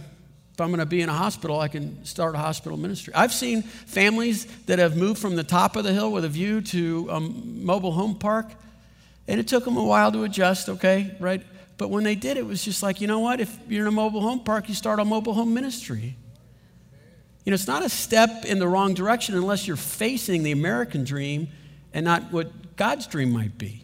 if 0.53 0.61
I'm 0.61 0.67
going 0.67 0.79
to 0.79 0.85
be 0.85 1.01
in 1.01 1.09
a 1.09 1.13
hospital, 1.13 1.59
I 1.59 1.67
can 1.67 2.05
start 2.05 2.35
a 2.35 2.37
hospital 2.37 2.77
ministry. 2.77 3.11
I've 3.15 3.33
seen 3.33 3.63
families 3.63 4.45
that 4.67 4.77
have 4.77 4.95
moved 4.95 5.19
from 5.19 5.35
the 5.35 5.43
top 5.43 5.75
of 5.75 5.83
the 5.83 5.91
hill 5.91 6.11
with 6.11 6.25
a 6.25 6.29
view 6.29 6.61
to 6.61 7.09
a 7.09 7.19
mobile 7.19 7.91
home 7.91 8.13
park, 8.13 8.51
and 9.27 9.39
it 9.39 9.47
took 9.47 9.65
them 9.65 9.77
a 9.77 9.83
while 9.83 10.11
to 10.11 10.23
adjust, 10.25 10.69
okay, 10.69 11.17
right? 11.19 11.41
But 11.77 11.89
when 11.89 12.03
they 12.03 12.13
did, 12.13 12.37
it 12.37 12.45
was 12.45 12.63
just 12.63 12.83
like, 12.83 13.01
you 13.01 13.07
know 13.07 13.17
what? 13.17 13.41
If 13.41 13.57
you're 13.67 13.81
in 13.81 13.87
a 13.87 13.91
mobile 13.91 14.21
home 14.21 14.41
park, 14.41 14.69
you 14.69 14.75
start 14.75 14.99
a 14.99 15.05
mobile 15.05 15.33
home 15.33 15.55
ministry. 15.55 16.17
You 17.45 17.51
know, 17.51 17.55
it's 17.55 17.67
not 17.67 17.83
a 17.83 17.89
step 17.89 18.45
in 18.45 18.59
the 18.59 18.67
wrong 18.67 18.93
direction 18.93 19.35
unless 19.35 19.67
you're 19.67 19.75
facing 19.75 20.43
the 20.43 20.51
American 20.51 21.03
dream 21.03 21.49
and 21.93 22.05
not 22.05 22.31
what 22.31 22.75
God's 22.75 23.05
dream 23.07 23.31
might 23.31 23.57
be. 23.57 23.83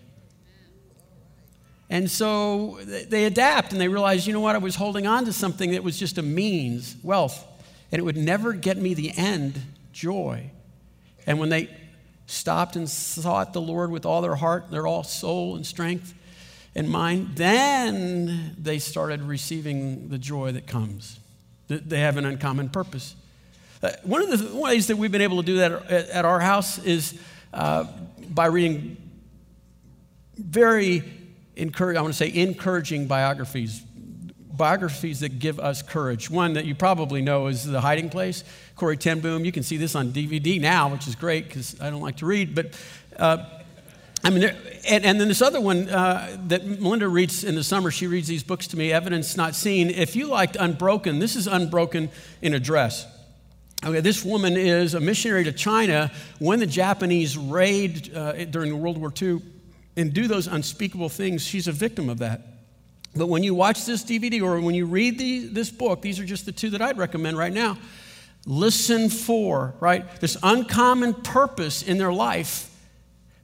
And 1.90 2.10
so 2.10 2.80
they 2.84 3.26
adapt 3.26 3.72
and 3.72 3.82
they 3.82 3.88
realize, 3.88 4.28
you 4.28 4.34
know 4.34 4.40
what, 4.40 4.56
I 4.56 4.60
was 4.60 4.76
holding 4.76 5.08
on 5.08 5.26
to 5.26 5.34
something 5.34 5.72
that 5.72 5.84
was 5.84 5.98
just 5.98 6.18
a 6.20 6.22
means, 6.22 6.96
wealth, 7.04 7.46
and 7.92 8.00
it 8.00 8.04
would 8.04 8.18
never 8.18 8.54
get 8.54 8.78
me 8.78 8.94
the 8.94 9.12
end, 9.18 9.60
joy. 9.92 10.52
And 11.26 11.40
when 11.40 11.50
they 11.50 11.70
stopped 12.28 12.76
and 12.76 12.88
sought 12.88 13.54
the 13.54 13.62
Lord 13.62 13.90
with 13.90 14.06
all 14.06 14.22
their 14.22 14.36
heart, 14.36 14.70
their 14.70 14.86
all 14.86 15.04
soul 15.04 15.56
and 15.56 15.66
strength 15.66 16.14
and 16.76 16.88
mind, 16.88 17.32
then 17.36 18.56
they 18.58 18.78
started 18.78 19.24
receiving 19.24 20.10
the 20.10 20.20
joy 20.20 20.52
that 20.52 20.68
comes. 20.68 21.20
They 21.68 22.00
have 22.00 22.18
an 22.18 22.26
uncommon 22.26 22.70
purpose. 22.70 23.16
Uh, 23.82 23.92
one 24.04 24.22
of 24.22 24.38
the 24.38 24.58
ways 24.58 24.88
that 24.88 24.98
we've 24.98 25.12
been 25.12 25.22
able 25.22 25.38
to 25.38 25.46
do 25.46 25.58
that 25.58 25.90
at, 25.90 26.26
our 26.26 26.40
house 26.40 26.80
is 26.80 27.18
uh, 27.54 27.86
by 28.30 28.46
reading 28.48 28.98
very 30.36 31.04
encouraging, 31.56 31.98
I 31.98 32.02
want 32.02 32.14
to 32.14 32.18
say 32.18 32.34
encouraging 32.34 33.08
biographies, 33.08 33.82
biographies 34.52 35.22
that 35.22 35.40
give 35.40 35.62
us 35.62 35.82
courage. 35.82 36.30
One 36.30 36.54
that 36.54 36.66
you 36.66 36.76
probably 36.76 37.22
know 37.22 37.48
is 37.48 37.64
The 37.64 37.80
Hiding 37.80 38.10
Place, 38.10 38.44
Corrie 38.76 38.98
ten 38.98 39.22
Boom. 39.22 39.46
You 39.46 39.54
can 39.54 39.64
see 39.64 39.78
this 39.78 39.96
on 39.96 40.12
DVD 40.12 40.60
now, 40.60 40.90
which 40.90 41.08
is 41.08 41.16
great 41.16 41.48
because 41.48 41.80
I 41.80 41.90
don't 41.90 42.02
like 42.02 42.18
to 42.18 42.26
read, 42.26 42.54
but. 42.54 42.78
Uh, 43.18 43.46
I 44.22 44.32
mean, 44.32 44.44
and, 44.44 45.06
and, 45.06 45.18
then 45.20 45.30
this 45.30 45.42
other 45.42 45.62
one 45.62 45.88
uh, 45.88 46.36
that 46.48 46.66
Melinda 46.66 47.08
reads 47.08 47.46
in 47.46 47.56
the 47.56 47.64
summer, 47.64 47.90
she 47.90 48.06
reads 48.06 48.28
these 48.28 48.44
books 48.44 48.68
to 48.68 48.78
me, 48.78 48.92
Evidence 48.92 49.38
Not 49.38 49.56
Seen. 49.56 49.90
If 49.90 50.14
you 50.14 50.28
liked 50.28 50.58
Unbroken, 50.58 51.20
this 51.20 51.38
is 51.38 51.48
Unbroken 51.48 52.10
in 52.42 52.54
a 52.54 52.60
Dress. 52.60 53.08
Okay, 53.86 54.02
this 54.02 54.26
woman 54.26 54.58
is 54.58 54.94
a 54.94 55.00
missionary 55.00 55.46
to 55.46 55.54
China 55.54 56.12
when 56.40 56.60
the 56.60 56.68
Japanese 56.68 57.38
raid 57.38 58.14
uh, 58.14 58.44
during 58.46 58.78
World 58.82 58.98
War 58.98 59.14
II 59.22 59.42
and 59.96 60.14
do 60.14 60.28
those 60.28 60.48
unspeakable 60.48 61.08
things. 61.08 61.46
She's 61.46 61.68
a 61.70 61.72
victim 61.72 62.10
of 62.10 62.18
that. 62.20 62.42
But 63.16 63.28
when 63.28 63.42
you 63.42 63.56
watch 63.56 63.86
this 63.86 64.04
DVD 64.04 64.42
or 64.42 64.60
when 64.60 64.76
you 64.76 64.86
read 64.86 65.18
the, 65.18 65.48
this 65.48 65.70
book, 65.70 66.02
these 66.02 66.20
are 66.20 66.26
just 66.26 66.46
the 66.46 66.52
two 66.52 66.72
that 66.72 66.82
I'd 66.82 66.98
recommend 66.98 67.38
right 67.38 67.54
now. 67.54 67.78
Listen 68.46 69.10
for, 69.10 69.74
right? 69.80 70.20
This 70.20 70.36
uncommon 70.44 71.14
purpose 71.14 71.82
in 71.82 71.98
their 71.98 72.12
life 72.12 72.70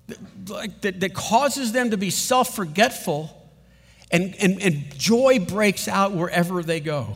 that, 0.08 0.82
that, 0.82 1.00
that 1.00 1.14
causes 1.14 1.72
them 1.72 1.92
to 1.92 1.98
be 1.98 2.10
self 2.10 2.54
forgetful, 2.54 3.32
and, 4.12 4.36
and, 4.42 4.62
and 4.62 4.98
joy 4.98 5.40
breaks 5.40 5.88
out 5.88 6.12
wherever 6.12 6.62
they 6.62 6.82
go 6.82 7.16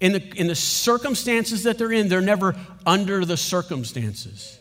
in 0.00 0.12
the, 0.12 0.22
in 0.36 0.46
the 0.46 0.54
circumstances 0.54 1.64
that 1.64 1.78
they're 1.78 1.92
in, 1.92 2.08
they're 2.08 2.20
never 2.20 2.54
under 2.86 3.24
the 3.24 3.36
circumstances. 3.36 4.58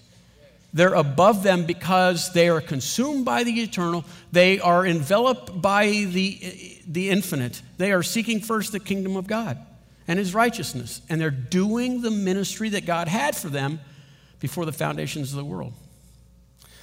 They're 0.74 0.96
above 0.96 1.44
them 1.44 1.66
because 1.66 2.34
they 2.34 2.50
are 2.50 2.62
consumed 2.62 3.26
by 3.26 3.44
the 3.44 3.62
eternal. 3.62 4.04
They 4.32 4.60
are 4.60 4.86
enveloped 4.86 5.62
by 5.62 5.88
the, 5.88 6.80
the 6.88 7.10
infinite. 7.10 7.62
They 7.78 7.92
are 7.92 8.04
seeking 8.04 8.42
first 8.42 8.72
the 8.72 8.80
kingdom 8.80 9.16
of 9.16 9.28
God 9.28 9.58
and 10.08 10.20
his 10.20 10.34
righteousness. 10.34 11.02
And 11.10 11.22
they're 11.22 11.32
doing 11.32 12.02
the 12.02 12.12
ministry 12.12 12.70
that 12.70 12.86
God 12.86 13.08
had 13.08 13.36
for 13.36 13.50
them 13.50 13.80
before 14.40 14.66
the 14.66 14.72
foundations 14.72 15.32
of 15.32 15.38
the 15.38 15.46
world. 15.46 15.74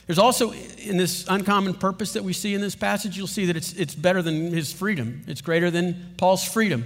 There's 0.07 0.19
also, 0.19 0.53
in 0.53 0.97
this 0.97 1.25
uncommon 1.29 1.75
purpose 1.75 2.13
that 2.13 2.25
we 2.25 2.33
see 2.33 2.55
in 2.55 2.61
this 2.61 2.75
passage, 2.75 3.17
you'll 3.17 3.27
see 3.27 3.47
that 3.47 3.57
it's, 3.57 3.73
it's 3.75 3.95
better 3.95 4.23
than 4.23 4.53
his 4.53 4.73
freedom. 4.73 5.23
It's 5.27 5.41
greater 5.41 5.71
than 5.71 6.15
Paul's 6.17 6.45
freedom. 6.45 6.85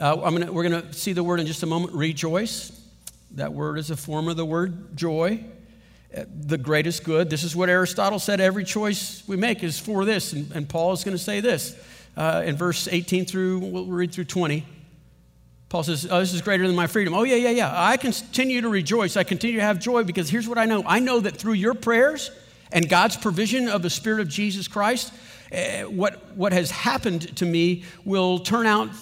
Uh, 0.00 0.16
gonna, 0.16 0.50
we're 0.50 0.66
going 0.66 0.82
to 0.82 0.94
see 0.94 1.12
the 1.12 1.22
word 1.22 1.40
in 1.40 1.46
just 1.46 1.62
a 1.62 1.66
moment 1.66 1.92
rejoice. 1.92 2.72
That 3.32 3.52
word 3.52 3.78
is 3.78 3.90
a 3.90 3.96
form 3.96 4.28
of 4.28 4.38
the 4.38 4.46
word 4.46 4.96
joy, 4.96 5.44
uh, 6.16 6.24
the 6.26 6.56
greatest 6.56 7.04
good. 7.04 7.28
This 7.28 7.44
is 7.44 7.54
what 7.54 7.68
Aristotle 7.68 8.18
said 8.18 8.40
every 8.40 8.64
choice 8.64 9.22
we 9.28 9.36
make 9.36 9.62
is 9.62 9.78
for 9.78 10.06
this. 10.06 10.32
And, 10.32 10.50
and 10.52 10.66
Paul 10.66 10.94
is 10.94 11.04
going 11.04 11.14
to 11.14 11.22
say 11.22 11.40
this 11.40 11.76
uh, 12.16 12.42
in 12.46 12.56
verse 12.56 12.88
18 12.90 13.26
through, 13.26 13.58
we'll 13.58 13.84
read 13.84 14.10
through 14.10 14.24
20. 14.24 14.64
Paul 15.68 15.82
says, 15.82 16.08
Oh, 16.10 16.18
this 16.20 16.32
is 16.32 16.40
greater 16.40 16.66
than 16.66 16.74
my 16.74 16.86
freedom. 16.86 17.12
Oh, 17.12 17.24
yeah, 17.24 17.36
yeah, 17.36 17.50
yeah. 17.50 17.70
I 17.74 17.98
continue 17.98 18.62
to 18.62 18.70
rejoice. 18.70 19.18
I 19.18 19.22
continue 19.22 19.58
to 19.58 19.62
have 19.62 19.78
joy 19.78 20.02
because 20.04 20.30
here's 20.30 20.48
what 20.48 20.56
I 20.56 20.64
know 20.64 20.82
I 20.86 21.00
know 21.00 21.20
that 21.20 21.36
through 21.36 21.52
your 21.52 21.74
prayers 21.74 22.30
and 22.72 22.88
God's 22.88 23.18
provision 23.18 23.68
of 23.68 23.82
the 23.82 23.90
Spirit 23.90 24.20
of 24.20 24.28
Jesus 24.28 24.66
Christ, 24.66 25.12
uh, 25.52 25.82
what, 25.82 26.34
what 26.36 26.52
has 26.52 26.70
happened 26.70 27.36
to 27.36 27.44
me 27.44 27.84
will 28.04 28.38
turn 28.38 28.66
out 28.66 28.94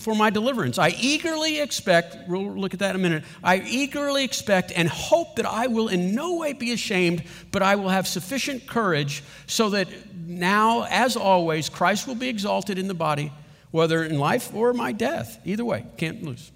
for 0.00 0.14
my 0.14 0.30
deliverance. 0.30 0.78
I 0.78 0.90
eagerly 1.00 1.60
expect, 1.60 2.28
we'll 2.28 2.54
look 2.54 2.74
at 2.74 2.80
that 2.80 2.90
in 2.90 2.96
a 2.96 3.02
minute, 3.02 3.24
I 3.42 3.60
eagerly 3.60 4.24
expect 4.24 4.72
and 4.74 4.88
hope 4.88 5.36
that 5.36 5.46
I 5.46 5.66
will 5.66 5.88
in 5.88 6.14
no 6.14 6.36
way 6.36 6.52
be 6.52 6.72
ashamed, 6.72 7.24
but 7.50 7.62
I 7.62 7.76
will 7.76 7.88
have 7.88 8.06
sufficient 8.06 8.66
courage 8.66 9.24
so 9.46 9.70
that 9.70 9.88
now, 10.26 10.86
as 10.90 11.16
always, 11.16 11.68
Christ 11.68 12.06
will 12.06 12.14
be 12.14 12.28
exalted 12.28 12.78
in 12.78 12.88
the 12.88 12.94
body, 12.94 13.32
whether 13.70 14.04
in 14.04 14.18
life 14.18 14.54
or 14.54 14.72
my 14.72 14.92
death. 14.92 15.38
Either 15.44 15.64
way, 15.64 15.86
can't 15.96 16.22
lose. 16.22 16.50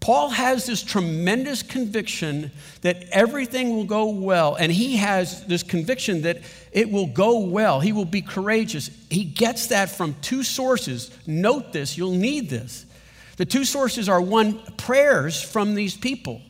Paul 0.00 0.30
has 0.30 0.64
this 0.64 0.82
tremendous 0.82 1.62
conviction 1.62 2.52
that 2.82 3.04
everything 3.10 3.74
will 3.74 3.84
go 3.84 4.10
well, 4.10 4.54
and 4.54 4.70
he 4.70 4.96
has 4.96 5.44
this 5.46 5.62
conviction 5.62 6.22
that 6.22 6.38
it 6.72 6.90
will 6.90 7.08
go 7.08 7.40
well. 7.40 7.80
He 7.80 7.92
will 7.92 8.04
be 8.04 8.22
courageous. 8.22 8.90
He 9.10 9.24
gets 9.24 9.66
that 9.66 9.90
from 9.90 10.14
two 10.22 10.42
sources. 10.42 11.10
Note 11.26 11.72
this, 11.72 11.98
you'll 11.98 12.12
need 12.12 12.48
this. 12.48 12.86
The 13.36 13.44
two 13.44 13.64
sources 13.64 14.08
are 14.08 14.20
one, 14.20 14.60
prayers 14.76 15.42
from 15.42 15.74
these 15.74 15.96
people. 15.96 16.42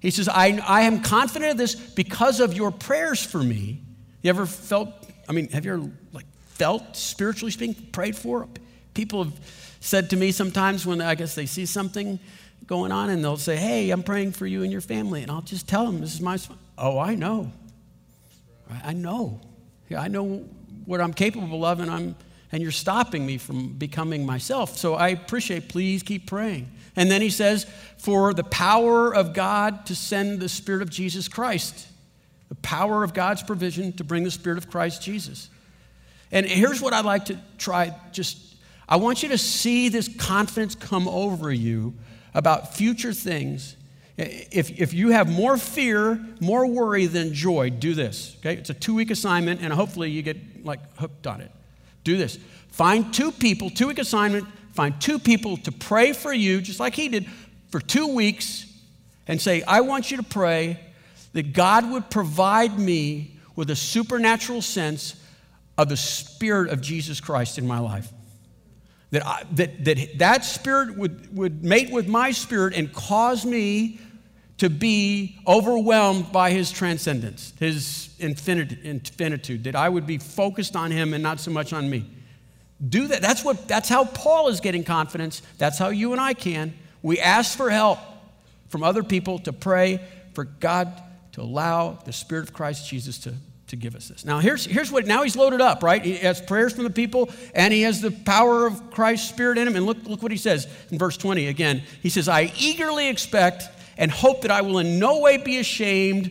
He 0.00 0.10
says, 0.10 0.28
I, 0.28 0.60
I 0.66 0.82
am 0.82 1.02
confident 1.02 1.52
of 1.52 1.58
this 1.58 1.74
because 1.74 2.40
of 2.40 2.54
your 2.54 2.70
prayers 2.70 3.24
for 3.24 3.42
me. 3.42 3.80
You 4.22 4.30
ever 4.30 4.46
felt, 4.46 4.90
I 5.28 5.32
mean, 5.32 5.48
have 5.48 5.64
you 5.64 5.72
ever 5.72 5.90
like 6.12 6.26
felt, 6.48 6.96
spiritually 6.96 7.50
speaking, 7.50 7.74
prayed 7.92 8.16
for? 8.16 8.48
People 8.94 9.24
have 9.24 9.40
said 9.80 10.10
to 10.10 10.16
me 10.16 10.32
sometimes 10.32 10.86
when 10.86 11.00
I 11.00 11.14
guess 11.14 11.34
they 11.34 11.46
see 11.46 11.66
something 11.66 12.18
going 12.66 12.92
on 12.92 13.10
and 13.10 13.22
they'll 13.22 13.36
say, 13.36 13.56
Hey, 13.56 13.90
I'm 13.90 14.02
praying 14.02 14.32
for 14.32 14.46
you 14.46 14.62
and 14.62 14.72
your 14.72 14.80
family. 14.80 15.22
And 15.22 15.30
I'll 15.30 15.42
just 15.42 15.68
tell 15.68 15.86
them, 15.86 16.00
This 16.00 16.14
is 16.14 16.20
my. 16.20 16.38
Oh, 16.78 16.98
I 16.98 17.14
know. 17.14 17.52
I 18.82 18.92
know. 18.92 19.40
I 19.96 20.08
know 20.08 20.44
what 20.84 21.00
I'm 21.00 21.12
capable 21.12 21.64
of, 21.64 21.80
and, 21.80 21.90
I'm, 21.90 22.16
and 22.50 22.62
you're 22.62 22.72
stopping 22.72 23.24
me 23.24 23.38
from 23.38 23.74
becoming 23.74 24.26
myself. 24.26 24.76
So 24.76 24.94
I 24.94 25.08
appreciate, 25.08 25.68
please 25.68 26.02
keep 26.02 26.26
praying. 26.26 26.70
And 26.96 27.10
then 27.10 27.20
he 27.20 27.30
says, 27.30 27.66
For 27.98 28.34
the 28.34 28.44
power 28.44 29.14
of 29.14 29.32
God 29.32 29.86
to 29.86 29.94
send 29.94 30.40
the 30.40 30.48
Spirit 30.48 30.82
of 30.82 30.90
Jesus 30.90 31.28
Christ, 31.28 31.86
the 32.48 32.54
power 32.56 33.04
of 33.04 33.14
God's 33.14 33.42
provision 33.42 33.92
to 33.94 34.04
bring 34.04 34.24
the 34.24 34.30
Spirit 34.30 34.58
of 34.58 34.70
Christ 34.70 35.02
Jesus. 35.02 35.50
And 36.32 36.46
here's 36.46 36.80
what 36.80 36.92
I'd 36.92 37.04
like 37.04 37.26
to 37.26 37.38
try 37.58 37.94
just 38.12 38.38
I 38.88 38.96
want 38.96 39.22
you 39.22 39.30
to 39.30 39.38
see 39.38 39.88
this 39.88 40.08
confidence 40.16 40.74
come 40.74 41.08
over 41.08 41.52
you 41.52 41.94
about 42.36 42.74
future 42.74 43.14
things, 43.14 43.76
if, 44.18 44.78
if 44.78 44.92
you 44.92 45.10
have 45.10 45.28
more 45.28 45.56
fear, 45.56 46.20
more 46.38 46.66
worry 46.66 47.06
than 47.06 47.32
joy, 47.32 47.70
do 47.70 47.94
this. 47.94 48.36
Okay? 48.38 48.54
It's 48.54 48.70
a 48.70 48.74
two 48.74 48.94
week 48.94 49.10
assignment, 49.10 49.62
and 49.62 49.72
hopefully 49.72 50.10
you 50.10 50.22
get 50.22 50.64
like 50.64 50.80
hooked 50.98 51.26
on 51.26 51.40
it. 51.40 51.50
Do 52.04 52.16
this. 52.16 52.38
Find 52.68 53.12
two 53.12 53.32
people, 53.32 53.70
two 53.70 53.88
week 53.88 53.98
assignment, 53.98 54.46
find 54.74 55.00
two 55.00 55.18
people 55.18 55.56
to 55.58 55.72
pray 55.72 56.12
for 56.12 56.32
you, 56.32 56.60
just 56.60 56.78
like 56.78 56.94
he 56.94 57.08
did, 57.08 57.26
for 57.70 57.80
two 57.80 58.14
weeks, 58.14 58.66
and 59.26 59.40
say, 59.40 59.62
I 59.62 59.80
want 59.80 60.10
you 60.10 60.18
to 60.18 60.22
pray 60.22 60.78
that 61.32 61.54
God 61.54 61.90
would 61.90 62.10
provide 62.10 62.78
me 62.78 63.38
with 63.56 63.70
a 63.70 63.76
supernatural 63.76 64.60
sense 64.60 65.16
of 65.78 65.88
the 65.88 65.96
Spirit 65.96 66.70
of 66.70 66.82
Jesus 66.82 67.18
Christ 67.18 67.56
in 67.56 67.66
my 67.66 67.78
life. 67.78 68.12
That, 69.12 69.26
I, 69.26 69.42
that, 69.52 69.84
that 69.84 70.18
that 70.18 70.44
Spirit 70.44 70.96
would, 70.96 71.36
would 71.36 71.62
mate 71.62 71.90
with 71.92 72.08
my 72.08 72.32
spirit 72.32 72.74
and 72.74 72.92
cause 72.92 73.46
me 73.46 74.00
to 74.58 74.68
be 74.68 75.38
overwhelmed 75.46 76.32
by 76.32 76.50
His 76.50 76.72
transcendence, 76.72 77.52
His 77.58 78.10
infinitude, 78.18 79.64
that 79.64 79.76
I 79.76 79.88
would 79.88 80.06
be 80.06 80.18
focused 80.18 80.74
on 80.74 80.90
Him 80.90 81.14
and 81.14 81.22
not 81.22 81.40
so 81.40 81.50
much 81.50 81.72
on 81.72 81.88
me. 81.88 82.10
Do 82.86 83.06
that. 83.08 83.22
That's, 83.22 83.44
what, 83.44 83.68
that's 83.68 83.88
how 83.88 84.04
Paul 84.04 84.48
is 84.48 84.60
getting 84.60 84.84
confidence. 84.84 85.40
That's 85.58 85.78
how 85.78 85.88
you 85.88 86.12
and 86.12 86.20
I 86.20 86.34
can. 86.34 86.74
We 87.02 87.20
ask 87.20 87.56
for 87.56 87.70
help 87.70 87.98
from 88.68 88.82
other 88.82 89.02
people 89.02 89.38
to 89.40 89.52
pray 89.52 90.00
for 90.34 90.44
God 90.44 91.02
to 91.32 91.42
allow 91.42 91.92
the 91.92 92.12
Spirit 92.12 92.48
of 92.48 92.54
Christ 92.54 92.88
Jesus 92.88 93.18
to, 93.20 93.34
to 93.68 93.76
give 93.76 93.94
us 93.94 94.08
this. 94.08 94.24
Now, 94.24 94.38
here's, 94.38 94.64
here's 94.64 94.92
what, 94.92 95.06
now 95.06 95.22
he's 95.22 95.36
loaded 95.36 95.60
up, 95.60 95.82
right? 95.82 96.02
He 96.02 96.16
has 96.18 96.40
prayers 96.40 96.72
from 96.72 96.84
the 96.84 96.90
people 96.90 97.30
and 97.54 97.72
he 97.72 97.82
has 97.82 98.00
the 98.00 98.10
power 98.10 98.66
of 98.66 98.90
Christ's 98.90 99.28
Spirit 99.28 99.58
in 99.58 99.66
him. 99.66 99.76
And 99.76 99.86
look, 99.86 100.04
look 100.04 100.22
what 100.22 100.32
he 100.32 100.38
says 100.38 100.68
in 100.90 100.98
verse 100.98 101.16
20 101.16 101.48
again. 101.48 101.82
He 102.02 102.08
says, 102.08 102.28
I 102.28 102.52
eagerly 102.56 103.08
expect 103.08 103.64
and 103.98 104.10
hope 104.10 104.42
that 104.42 104.50
I 104.50 104.60
will 104.60 104.78
in 104.78 104.98
no 104.98 105.20
way 105.20 105.38
be 105.38 105.58
ashamed 105.58 106.30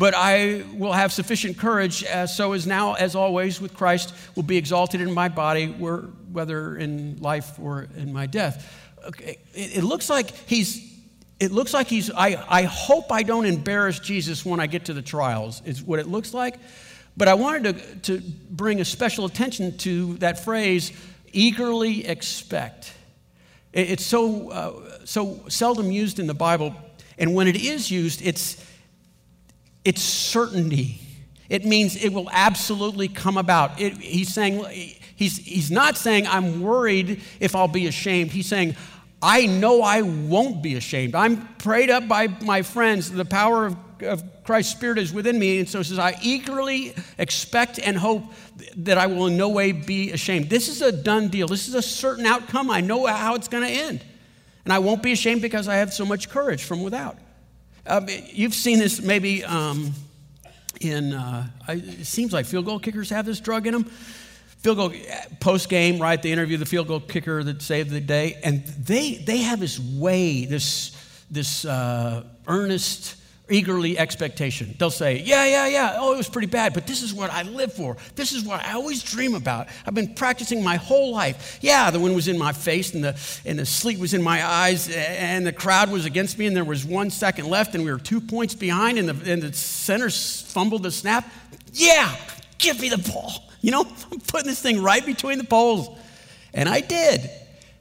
but 0.00 0.14
I 0.16 0.64
will 0.72 0.94
have 0.94 1.12
sufficient 1.12 1.58
courage, 1.58 2.04
as 2.04 2.34
so 2.34 2.54
as 2.54 2.66
now, 2.66 2.94
as 2.94 3.14
always, 3.14 3.60
with 3.60 3.74
Christ, 3.74 4.14
will 4.34 4.44
be 4.44 4.56
exalted 4.56 5.02
in 5.02 5.12
my 5.12 5.28
body, 5.28 5.66
whether 5.66 6.74
in 6.78 7.18
life 7.20 7.58
or 7.60 7.86
in 7.94 8.10
my 8.10 8.24
death. 8.24 8.74
Okay. 9.06 9.36
It, 9.52 9.84
looks 9.84 10.08
like 10.08 10.30
he's. 10.30 10.89
It 11.40 11.52
looks 11.52 11.72
like 11.72 11.88
he's. 11.88 12.10
I, 12.10 12.44
I 12.48 12.62
hope 12.64 13.10
I 13.10 13.22
don't 13.22 13.46
embarrass 13.46 13.98
Jesus 13.98 14.44
when 14.44 14.60
I 14.60 14.66
get 14.66 14.84
to 14.84 14.94
the 14.94 15.02
trials. 15.02 15.62
Is 15.64 15.82
what 15.82 15.98
it 15.98 16.06
looks 16.06 16.34
like. 16.34 16.56
But 17.16 17.28
I 17.28 17.34
wanted 17.34 17.64
to, 17.64 18.18
to 18.18 18.22
bring 18.50 18.80
a 18.80 18.84
special 18.84 19.24
attention 19.24 19.76
to 19.78 20.14
that 20.18 20.44
phrase, 20.44 20.92
eagerly 21.32 22.06
expect. 22.06 22.92
It, 23.72 23.90
it's 23.90 24.06
so 24.06 24.50
uh, 24.50 25.04
so 25.04 25.40
seldom 25.48 25.90
used 25.90 26.18
in 26.18 26.26
the 26.26 26.34
Bible, 26.34 26.74
and 27.18 27.34
when 27.34 27.48
it 27.48 27.56
is 27.56 27.90
used, 27.90 28.20
it's 28.22 28.64
it's 29.84 30.02
certainty. 30.02 31.00
It 31.48 31.64
means 31.64 31.96
it 31.96 32.12
will 32.12 32.28
absolutely 32.30 33.08
come 33.08 33.36
about. 33.36 33.80
It, 33.80 33.94
he's 33.96 34.32
saying, 34.32 34.64
he's, 35.16 35.36
he's 35.38 35.68
not 35.68 35.96
saying, 35.96 36.28
I'm 36.28 36.60
worried 36.60 37.22
if 37.40 37.56
I'll 37.56 37.66
be 37.66 37.88
ashamed. 37.88 38.30
He's 38.30 38.46
saying, 38.46 38.76
I 39.22 39.46
know 39.46 39.82
I 39.82 40.02
won't 40.02 40.62
be 40.62 40.76
ashamed. 40.76 41.14
I'm 41.14 41.46
prayed 41.56 41.90
up 41.90 42.08
by 42.08 42.28
my 42.42 42.62
friends. 42.62 43.10
The 43.10 43.24
power 43.24 43.66
of, 43.66 43.76
of 44.02 44.44
Christ's 44.44 44.72
Spirit 44.72 44.98
is 44.98 45.12
within 45.12 45.38
me. 45.38 45.58
And 45.58 45.68
so 45.68 45.80
it 45.80 45.84
says, 45.84 45.98
I 45.98 46.16
eagerly 46.22 46.94
expect 47.18 47.78
and 47.78 47.96
hope 47.96 48.24
that 48.76 48.96
I 48.96 49.06
will 49.06 49.26
in 49.26 49.36
no 49.36 49.50
way 49.50 49.72
be 49.72 50.12
ashamed. 50.12 50.48
This 50.48 50.68
is 50.68 50.80
a 50.80 50.90
done 50.90 51.28
deal. 51.28 51.46
This 51.46 51.68
is 51.68 51.74
a 51.74 51.82
certain 51.82 52.24
outcome. 52.24 52.70
I 52.70 52.80
know 52.80 53.06
how 53.06 53.34
it's 53.34 53.48
going 53.48 53.64
to 53.64 53.70
end. 53.70 54.02
And 54.64 54.72
I 54.72 54.78
won't 54.78 55.02
be 55.02 55.12
ashamed 55.12 55.42
because 55.42 55.68
I 55.68 55.76
have 55.76 55.92
so 55.92 56.06
much 56.06 56.30
courage 56.30 56.64
from 56.64 56.82
without. 56.82 57.18
Um, 57.86 58.06
you've 58.32 58.54
seen 58.54 58.78
this 58.78 59.00
maybe 59.00 59.44
um, 59.44 59.92
in, 60.80 61.12
uh, 61.12 61.46
it 61.68 62.06
seems 62.06 62.32
like 62.32 62.46
field 62.46 62.66
goal 62.66 62.78
kickers 62.78 63.10
have 63.10 63.26
this 63.26 63.40
drug 63.40 63.66
in 63.66 63.72
them. 63.74 63.90
Field 64.60 64.76
goal 64.76 64.92
post 65.40 65.68
game, 65.68 65.98
right? 65.98 66.20
They 66.20 66.32
interview 66.32 66.58
the 66.58 66.66
field 66.66 66.88
goal 66.88 67.00
kicker 67.00 67.42
that 67.42 67.62
saved 67.62 67.90
the 67.90 68.00
day, 68.00 68.38
and 68.44 68.64
they 68.66 69.14
they 69.14 69.38
have 69.38 69.58
this 69.58 69.78
way, 69.78 70.44
this 70.44 70.94
this 71.30 71.64
uh, 71.64 72.24
earnest 72.46 73.16
eagerly 73.50 73.98
expectation. 73.98 74.74
They'll 74.78 74.90
say, 74.90 75.18
Yeah, 75.18 75.44
yeah, 75.44 75.66
yeah, 75.66 75.96
oh, 75.98 76.14
it 76.14 76.16
was 76.16 76.28
pretty 76.28 76.46
bad, 76.46 76.72
but 76.72 76.86
this 76.86 77.02
is 77.02 77.12
what 77.12 77.30
I 77.30 77.42
live 77.42 77.72
for. 77.72 77.96
This 78.14 78.32
is 78.32 78.44
what 78.44 78.64
I 78.64 78.72
always 78.72 79.02
dream 79.02 79.34
about. 79.34 79.68
I've 79.86 79.94
been 79.94 80.14
practicing 80.14 80.62
my 80.62 80.76
whole 80.76 81.12
life. 81.12 81.58
Yeah, 81.60 81.90
the 81.90 82.00
wind 82.00 82.14
was 82.14 82.28
in 82.28 82.38
my 82.38 82.52
face 82.52 82.94
and 82.94 83.04
the, 83.04 83.18
and 83.44 83.58
the 83.58 83.66
sleet 83.66 83.98
was 83.98 84.14
in 84.14 84.22
my 84.22 84.44
eyes 84.46 84.88
and 84.94 85.46
the 85.46 85.52
crowd 85.52 85.90
was 85.90 86.06
against 86.06 86.38
me 86.38 86.46
and 86.46 86.56
there 86.56 86.64
was 86.64 86.84
one 86.84 87.10
second 87.10 87.48
left 87.48 87.74
and 87.74 87.84
we 87.84 87.90
were 87.90 87.98
two 87.98 88.20
points 88.20 88.54
behind 88.54 88.98
and 88.98 89.08
the, 89.08 89.32
and 89.32 89.42
the 89.42 89.52
center 89.52 90.10
fumbled 90.10 90.82
the 90.82 90.92
snap. 90.92 91.30
Yeah, 91.72 92.14
give 92.58 92.80
me 92.80 92.88
the 92.88 92.98
ball. 92.98 93.49
You 93.60 93.70
know, 93.70 93.80
I'm 94.12 94.20
putting 94.20 94.46
this 94.46 94.60
thing 94.60 94.82
right 94.82 95.04
between 95.04 95.38
the 95.38 95.44
poles. 95.44 95.88
And 96.52 96.68
I 96.68 96.80
did 96.80 97.30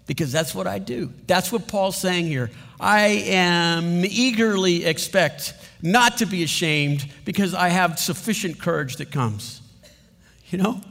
because 0.06 0.32
that's 0.32 0.54
what 0.54 0.68
I 0.68 0.80
do. 0.80 1.12
That's 1.28 1.52
what 1.52 1.68
Paul's 1.68 1.98
saying 1.98 2.28
here. 2.28 2.52
I 2.80 3.08
am 3.28 4.06
eagerly 4.06 4.86
expect 4.86 5.54
not 5.82 6.18
to 6.18 6.26
be 6.26 6.44
ashamed 6.44 7.08
because 7.26 7.54
I 7.54 7.70
have 7.70 8.00
sufficient 8.00 8.60
courage 8.60 8.98
that 8.98 9.12
comes. 9.12 9.62
You 10.50 10.60
know? 10.60 10.82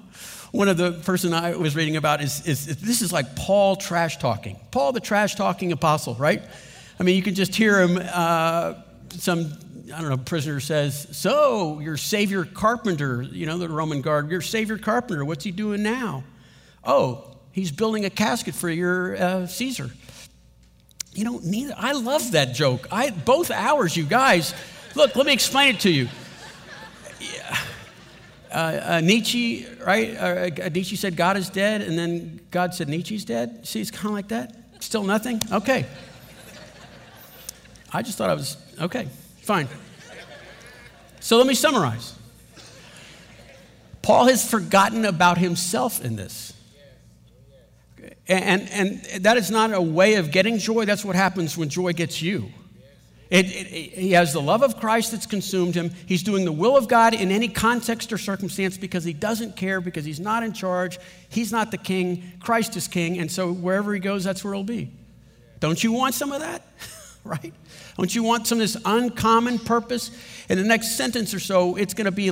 One 0.50 0.68
of 0.68 0.76
the 0.76 0.92
person 0.92 1.34
I 1.34 1.54
was 1.56 1.76
reading 1.76 1.96
about 1.96 2.22
is, 2.22 2.46
is, 2.46 2.68
is 2.68 2.76
this 2.78 3.02
is 3.02 3.12
like 3.12 3.36
Paul 3.36 3.76
trash 3.76 4.16
talking. 4.16 4.58
Paul, 4.70 4.92
the 4.92 5.00
trash 5.00 5.34
talking 5.34 5.72
apostle, 5.72 6.14
right? 6.14 6.42
I 6.98 7.02
mean, 7.02 7.16
you 7.16 7.22
can 7.22 7.34
just 7.34 7.54
hear 7.54 7.80
him. 7.80 8.00
Uh, 8.02 8.74
some 9.10 9.52
I 9.94 10.00
don't 10.00 10.10
know, 10.10 10.16
prisoner 10.16 10.60
says, 10.60 11.08
So, 11.12 11.80
your 11.80 11.96
Savior 11.96 12.44
Carpenter, 12.44 13.22
you 13.22 13.46
know, 13.46 13.58
the 13.58 13.68
Roman 13.68 14.02
guard, 14.02 14.30
your 14.30 14.40
Savior 14.40 14.78
Carpenter, 14.78 15.24
what's 15.24 15.44
he 15.44 15.50
doing 15.50 15.82
now? 15.82 16.24
Oh, 16.84 17.36
he's 17.52 17.72
building 17.72 18.04
a 18.04 18.10
casket 18.10 18.54
for 18.54 18.68
your 18.68 19.16
uh, 19.16 19.46
Caesar. 19.46 19.90
You 21.12 21.24
know. 21.24 21.72
I 21.76 21.92
love 21.92 22.32
that 22.32 22.54
joke. 22.54 22.86
I 22.92 23.10
both 23.10 23.50
hours, 23.50 23.96
you 23.96 24.04
guys. 24.04 24.54
Look, 24.94 25.16
let 25.16 25.26
me 25.26 25.32
explain 25.32 25.74
it 25.74 25.80
to 25.80 25.90
you. 25.90 26.08
Uh, 28.50 28.80
uh, 28.82 29.00
Nietzsche, 29.00 29.66
right? 29.84 30.16
Uh, 30.16 30.64
uh, 30.64 30.68
Nietzsche 30.70 30.96
said 30.96 31.16
God 31.16 31.36
is 31.36 31.50
dead, 31.50 31.82
and 31.82 31.98
then 31.98 32.40
God 32.50 32.72
said 32.74 32.88
Nietzsche's 32.88 33.24
dead. 33.24 33.66
See, 33.66 33.80
it's 33.80 33.90
kind 33.90 34.06
of 34.06 34.12
like 34.12 34.28
that. 34.28 34.56
Still 34.80 35.04
nothing. 35.04 35.42
Okay. 35.52 35.84
I 37.92 38.02
just 38.02 38.16
thought 38.16 38.30
I 38.30 38.34
was 38.34 38.56
okay. 38.80 39.08
Fine. 39.48 39.68
So 41.20 41.38
let 41.38 41.46
me 41.46 41.54
summarize. 41.54 42.14
Paul 44.02 44.26
has 44.26 44.46
forgotten 44.46 45.06
about 45.06 45.38
himself 45.38 46.04
in 46.04 46.16
this. 46.16 46.52
And, 48.28 48.68
and 48.68 49.02
that 49.24 49.38
is 49.38 49.50
not 49.50 49.72
a 49.72 49.80
way 49.80 50.16
of 50.16 50.32
getting 50.32 50.58
joy. 50.58 50.84
That's 50.84 51.02
what 51.02 51.16
happens 51.16 51.56
when 51.56 51.70
joy 51.70 51.94
gets 51.94 52.20
you. 52.20 52.50
It, 53.30 53.46
it, 53.46 53.72
it, 53.72 53.92
he 53.94 54.12
has 54.12 54.34
the 54.34 54.42
love 54.42 54.62
of 54.62 54.78
Christ 54.80 55.12
that's 55.12 55.24
consumed 55.24 55.74
him. 55.74 55.92
He's 56.04 56.22
doing 56.22 56.44
the 56.44 56.52
will 56.52 56.76
of 56.76 56.86
God 56.86 57.14
in 57.14 57.30
any 57.30 57.48
context 57.48 58.12
or 58.12 58.18
circumstance 58.18 58.76
because 58.76 59.02
he 59.02 59.14
doesn't 59.14 59.56
care, 59.56 59.80
because 59.80 60.04
he's 60.04 60.20
not 60.20 60.42
in 60.42 60.52
charge. 60.52 60.98
He's 61.30 61.52
not 61.52 61.70
the 61.70 61.78
king. 61.78 62.32
Christ 62.40 62.76
is 62.76 62.86
king. 62.86 63.18
And 63.18 63.32
so 63.32 63.50
wherever 63.50 63.94
he 63.94 64.00
goes, 64.00 64.24
that's 64.24 64.44
where 64.44 64.52
he'll 64.52 64.62
be. 64.62 64.90
Don't 65.58 65.82
you 65.82 65.92
want 65.92 66.14
some 66.14 66.32
of 66.32 66.40
that? 66.40 66.66
right? 67.24 67.52
Don't 67.96 68.14
you 68.14 68.22
want 68.22 68.46
some 68.46 68.58
of 68.58 68.62
this 68.62 68.76
uncommon 68.84 69.58
purpose? 69.58 70.10
In 70.48 70.58
the 70.58 70.64
next 70.64 70.96
sentence 70.96 71.34
or 71.34 71.40
so, 71.40 71.76
it's 71.76 71.94
going 71.94 72.06
to 72.06 72.10
be 72.10 72.30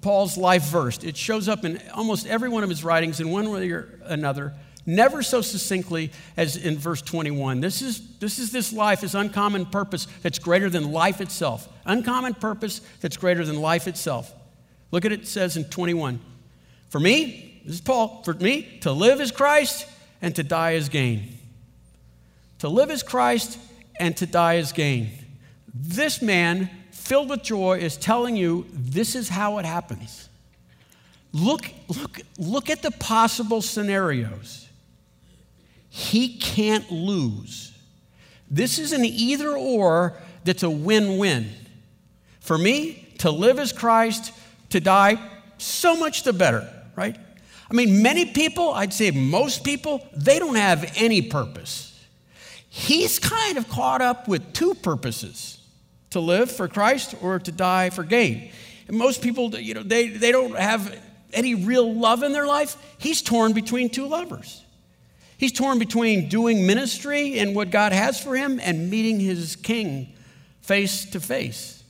Paul's 0.00 0.36
life 0.36 0.64
verse. 0.64 0.98
It 1.04 1.16
shows 1.16 1.48
up 1.48 1.64
in 1.64 1.80
almost 1.94 2.26
every 2.26 2.48
one 2.48 2.62
of 2.62 2.70
his 2.70 2.82
writings 2.84 3.20
in 3.20 3.30
one 3.30 3.50
way 3.50 3.70
or 3.70 4.00
another 4.04 4.54
never 4.86 5.22
so 5.22 5.40
succinctly 5.40 6.10
as 6.36 6.56
in 6.56 6.78
verse 6.78 7.02
21. 7.02 7.60
This 7.60 7.82
is, 7.82 8.16
this 8.18 8.38
is 8.38 8.52
this 8.52 8.72
life, 8.72 9.00
this 9.00 9.14
uncommon 9.14 9.66
purpose 9.66 10.06
that's 10.22 10.38
greater 10.38 10.70
than 10.70 10.92
life 10.92 11.20
itself. 11.20 11.68
Uncommon 11.84 12.34
purpose 12.34 12.80
that's 13.00 13.16
greater 13.16 13.44
than 13.44 13.60
life 13.60 13.86
itself. 13.86 14.32
Look 14.90 15.04
at 15.04 15.12
it, 15.12 15.20
it 15.20 15.28
says 15.28 15.56
in 15.56 15.64
21. 15.64 16.20
For 16.88 17.00
me, 17.00 17.60
this 17.64 17.76
is 17.76 17.80
Paul, 17.80 18.22
for 18.24 18.34
me, 18.34 18.78
to 18.80 18.92
live 18.92 19.20
is 19.20 19.30
Christ 19.30 19.86
and 20.20 20.34
to 20.36 20.42
die 20.42 20.72
is 20.72 20.88
gain. 20.88 21.38
To 22.60 22.68
live 22.68 22.90
is 22.90 23.02
Christ 23.02 23.58
and 24.00 24.16
to 24.16 24.26
die 24.26 24.54
is 24.54 24.72
gain. 24.72 25.10
This 25.72 26.20
man, 26.20 26.68
filled 26.90 27.30
with 27.30 27.44
joy, 27.44 27.78
is 27.78 27.96
telling 27.96 28.34
you 28.34 28.66
this 28.72 29.14
is 29.14 29.28
how 29.28 29.58
it 29.58 29.64
happens. 29.64 30.28
Look, 31.32 31.70
look, 31.86 32.20
look 32.38 32.70
at 32.70 32.82
the 32.82 32.90
possible 32.90 33.62
scenarios. 33.62 34.68
He 35.88 36.38
can't 36.38 36.90
lose. 36.90 37.72
This 38.50 38.78
is 38.78 38.92
an 38.92 39.04
either 39.04 39.56
or 39.56 40.16
that's 40.44 40.64
a 40.64 40.70
win 40.70 41.18
win. 41.18 41.50
For 42.40 42.58
me, 42.58 43.14
to 43.18 43.30
live 43.30 43.58
as 43.58 43.72
Christ, 43.72 44.32
to 44.70 44.80
die, 44.80 45.18
so 45.58 45.94
much 45.94 46.24
the 46.24 46.32
better, 46.32 46.68
right? 46.96 47.16
I 47.70 47.74
mean, 47.74 48.02
many 48.02 48.24
people, 48.24 48.72
I'd 48.72 48.92
say 48.92 49.10
most 49.10 49.62
people, 49.62 50.04
they 50.16 50.38
don't 50.38 50.56
have 50.56 50.90
any 50.96 51.22
purpose. 51.22 51.89
He's 52.72 53.18
kind 53.18 53.58
of 53.58 53.68
caught 53.68 54.00
up 54.00 54.28
with 54.28 54.52
two 54.52 54.74
purposes 54.74 55.58
to 56.10 56.20
live 56.20 56.50
for 56.50 56.68
Christ 56.68 57.16
or 57.20 57.40
to 57.40 57.52
die 57.52 57.90
for 57.90 58.04
gain. 58.04 58.52
And 58.86 58.96
most 58.96 59.22
people, 59.22 59.54
you 59.56 59.74
know, 59.74 59.82
they, 59.82 60.08
they 60.08 60.30
don't 60.30 60.56
have 60.56 60.96
any 61.32 61.56
real 61.56 61.92
love 61.92 62.22
in 62.22 62.32
their 62.32 62.46
life. 62.46 62.76
He's 62.98 63.22
torn 63.22 63.52
between 63.52 63.90
two 63.90 64.06
lovers. 64.06 64.64
He's 65.36 65.52
torn 65.52 65.80
between 65.80 66.28
doing 66.28 66.64
ministry 66.64 67.40
and 67.40 67.56
what 67.56 67.70
God 67.70 67.92
has 67.92 68.22
for 68.22 68.36
him 68.36 68.60
and 68.62 68.88
meeting 68.88 69.18
his 69.18 69.56
king 69.56 70.12
face 70.60 71.06
to 71.06 71.20
face. 71.20 71.82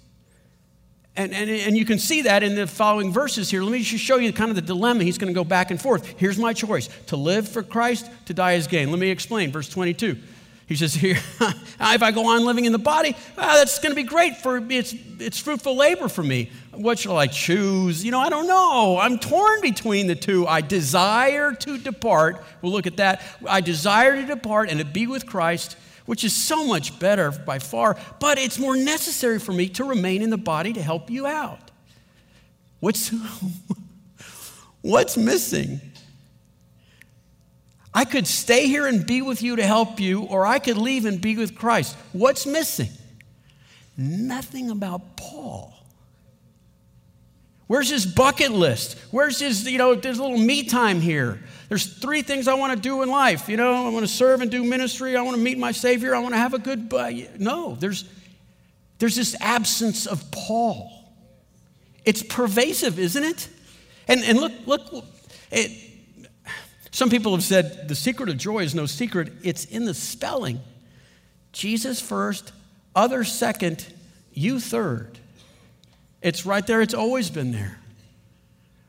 And, 1.15 1.35
and, 1.35 1.51
and 1.51 1.77
you 1.77 1.85
can 1.85 1.99
see 1.99 2.23
that 2.23 2.43
in 2.43 2.55
the 2.55 2.67
following 2.67 3.13
verses 3.13 3.51
here. 3.51 3.63
Let 3.63 3.73
me 3.73 3.83
just 3.83 4.03
show 4.03 4.17
you 4.17 4.33
kind 4.33 4.49
of 4.49 4.57
the 4.57 4.63
dilemma. 4.63 5.05
He's 5.05 5.19
going 5.19 5.33
to 5.33 5.35
go 5.35 5.45
back 5.45 5.71
and 5.71 5.79
forth. 5.79 6.07
Here's 6.17 6.39
my 6.39 6.55
choice 6.55 6.89
to 7.09 7.17
live 7.17 7.49
for 7.49 7.63
Christ, 7.63 8.09
to 8.27 8.35
die 8.35 8.55
as 8.55 8.67
gain. 8.67 8.91
Let 8.91 9.01
me 9.01 9.11
explain. 9.11 9.51
Verse 9.53 9.69
22. 9.69 10.17
He 10.71 10.77
says 10.77 10.95
here, 10.95 11.17
if 11.41 12.01
I 12.01 12.13
go 12.13 12.29
on 12.29 12.45
living 12.45 12.65
in 12.65 12.71
the 12.71 12.79
body, 12.79 13.17
ah, 13.37 13.57
that's 13.57 13.81
going 13.81 13.91
to 13.91 13.97
be 13.97 14.05
great 14.05 14.37
for 14.37 14.61
me. 14.61 14.79
It's, 14.79 14.95
it's 15.19 15.37
fruitful 15.41 15.75
labor 15.75 16.09
for 16.09 16.23
me. 16.23 16.53
What 16.71 16.97
shall 16.97 17.17
I 17.17 17.27
choose? 17.27 18.05
You 18.05 18.13
know, 18.13 18.21
I 18.21 18.29
don't 18.29 18.47
know. 18.47 18.97
I'm 18.97 19.19
torn 19.19 19.61
between 19.63 20.07
the 20.07 20.15
two. 20.15 20.47
I 20.47 20.61
desire 20.61 21.55
to 21.55 21.77
depart. 21.77 22.45
We'll 22.63 22.71
look 22.71 22.87
at 22.87 22.99
that. 22.99 23.21
I 23.49 23.61
desire 23.63 24.15
to 24.15 24.25
depart 24.25 24.71
and 24.71 24.79
to 24.79 24.85
be 24.85 25.09
with 25.09 25.27
Christ 25.27 25.77
which 26.07 26.25
is 26.25 26.35
so 26.35 26.67
much 26.67 26.99
better 26.99 27.31
by 27.31 27.59
far, 27.61 27.97
but 28.19 28.37
it's 28.37 28.59
more 28.59 28.75
necessary 28.75 29.39
for 29.39 29.53
me 29.53 29.69
to 29.69 29.85
remain 29.85 30.23
in 30.23 30.31
the 30.31 30.37
body 30.37 30.73
to 30.73 30.83
help 30.83 31.09
you 31.09 31.25
out. 31.25 31.71
What's, 32.81 33.13
what's 34.81 35.17
missing? 35.17 35.81
I 37.93 38.05
could 38.05 38.27
stay 38.27 38.67
here 38.67 38.87
and 38.87 39.05
be 39.05 39.21
with 39.21 39.43
you 39.43 39.57
to 39.57 39.67
help 39.67 39.99
you, 39.99 40.23
or 40.23 40.47
I 40.47 40.59
could 40.59 40.79
leave 40.79 41.07
and 41.07 41.21
be 41.21 41.37
with 41.37 41.57
Christ. 41.57 41.97
What's 42.13 42.47
missing? 42.47 42.91
Nothing 43.97 44.71
about 44.71 45.17
Paul. 45.17 45.75
Where's 47.67 47.91
his 47.91 48.07
bucket 48.07 48.51
list? 48.51 48.99
Where's 49.11 49.39
his, 49.39 49.69
you 49.69 49.79
know, 49.79 49.95
there's 49.95 50.19
a 50.19 50.23
little 50.23 50.39
me 50.39 50.65
time 50.65 51.01
here. 51.01 51.41
There's 51.69 51.87
three 51.87 52.23
things 52.23 52.49
I 52.49 52.55
want 52.55 52.73
to 52.73 52.81
do 52.81 53.03
in 53.03 53.09
life. 53.09 53.49
You 53.49 53.57
know, 53.57 53.87
I 53.87 53.91
want 53.91 54.05
to 54.05 54.13
serve 54.13 54.41
and 54.41 54.51
do 54.51 54.65
ministry. 54.65 55.17
I 55.17 55.23
want 55.23 55.37
to 55.37 55.43
meet 55.43 55.59
my 55.59 55.71
Savior. 55.71 56.15
I 56.15 56.19
want 56.19 56.35
to 56.35 56.39
have 56.39 56.55
a 56.55 56.59
good. 56.59 56.93
No, 57.39 57.77
there's, 57.77 58.09
there's 58.99 59.15
this 59.15 59.37
absence 59.41 60.07
of 60.07 60.31
Paul. 60.33 60.91
It's 62.05 62.23
pervasive, 62.23 62.99
isn't 62.99 63.23
it? 63.23 63.49
And, 64.09 64.21
and 64.25 64.41
look, 64.41 64.53
look, 64.67 65.05
it, 65.53 65.90
some 66.91 67.11
people 67.11 67.33
have 67.33 67.45
said 67.45 67.89
the 67.89 67.95
secret 67.95 68.29
of 68.29 68.37
joy 68.37 68.61
is 68.61 68.75
no 68.75 68.87
secret, 68.87 69.33
it's 69.43 69.65
in 69.65 69.85
the 69.85 69.95
spelling. 69.95 70.61
Jesus 71.53 72.01
first, 72.01 72.53
other 72.95 73.25
second, 73.25 73.87
you 74.33 74.61
third. 74.61 75.19
It's 76.23 76.45
right 76.45 76.67
there, 76.67 76.81
it's 76.81 76.95
always 76.95 77.31
been 77.31 77.53
there. 77.53 77.79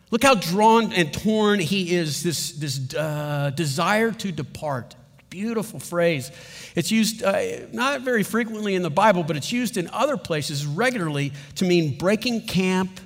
Look 0.10 0.24
how 0.24 0.36
drawn 0.36 0.92
and 0.92 1.14
torn 1.14 1.60
he 1.60 1.96
is, 1.96 2.22
this, 2.22 2.52
this 2.52 2.94
uh, 2.94 3.52
desire 3.56 4.12
to 4.12 4.32
depart. 4.32 4.96
Beautiful 5.30 5.80
phrase. 5.80 6.30
It's 6.76 6.92
used 6.92 7.24
uh, 7.24 7.42
not 7.72 8.02
very 8.02 8.24
frequently 8.24 8.76
in 8.76 8.82
the 8.82 8.90
Bible, 8.90 9.24
but 9.24 9.38
it's 9.38 9.54
used 9.54 9.78
in 9.78 9.88
other 9.90 10.18
places 10.18 10.66
regularly 10.66 11.32
to 11.56 11.66
mean 11.66 11.98
breaking 11.98 12.48
camp, 12.48 13.00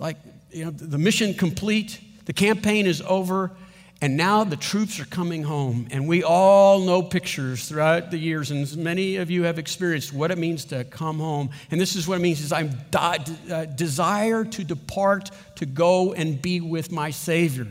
like 0.00 0.16
you 0.50 0.64
know, 0.64 0.72
the 0.72 0.98
mission 0.98 1.34
complete, 1.34 2.00
the 2.24 2.32
campaign 2.32 2.86
is 2.86 3.00
over, 3.02 3.52
and 4.02 4.16
now 4.16 4.44
the 4.44 4.56
troops 4.56 5.00
are 5.00 5.06
coming 5.06 5.42
home. 5.42 5.88
And 5.90 6.06
we 6.06 6.22
all 6.22 6.80
know 6.80 7.02
pictures 7.02 7.66
throughout 7.66 8.10
the 8.10 8.18
years, 8.18 8.50
and 8.50 8.76
many 8.76 9.16
of 9.16 9.30
you 9.30 9.44
have 9.44 9.58
experienced 9.58 10.12
what 10.12 10.30
it 10.30 10.36
means 10.36 10.66
to 10.66 10.84
come 10.84 11.18
home. 11.18 11.50
And 11.70 11.80
this 11.80 11.96
is 11.96 12.06
what 12.06 12.18
it 12.18 12.22
means 12.22 12.42
is 12.42 12.52
I 12.52 12.68
uh, 12.94 13.64
desire 13.64 14.44
to 14.44 14.64
depart 14.64 15.30
to 15.56 15.66
go 15.66 16.12
and 16.12 16.40
be 16.40 16.60
with 16.60 16.92
my 16.92 17.10
Savior. 17.10 17.66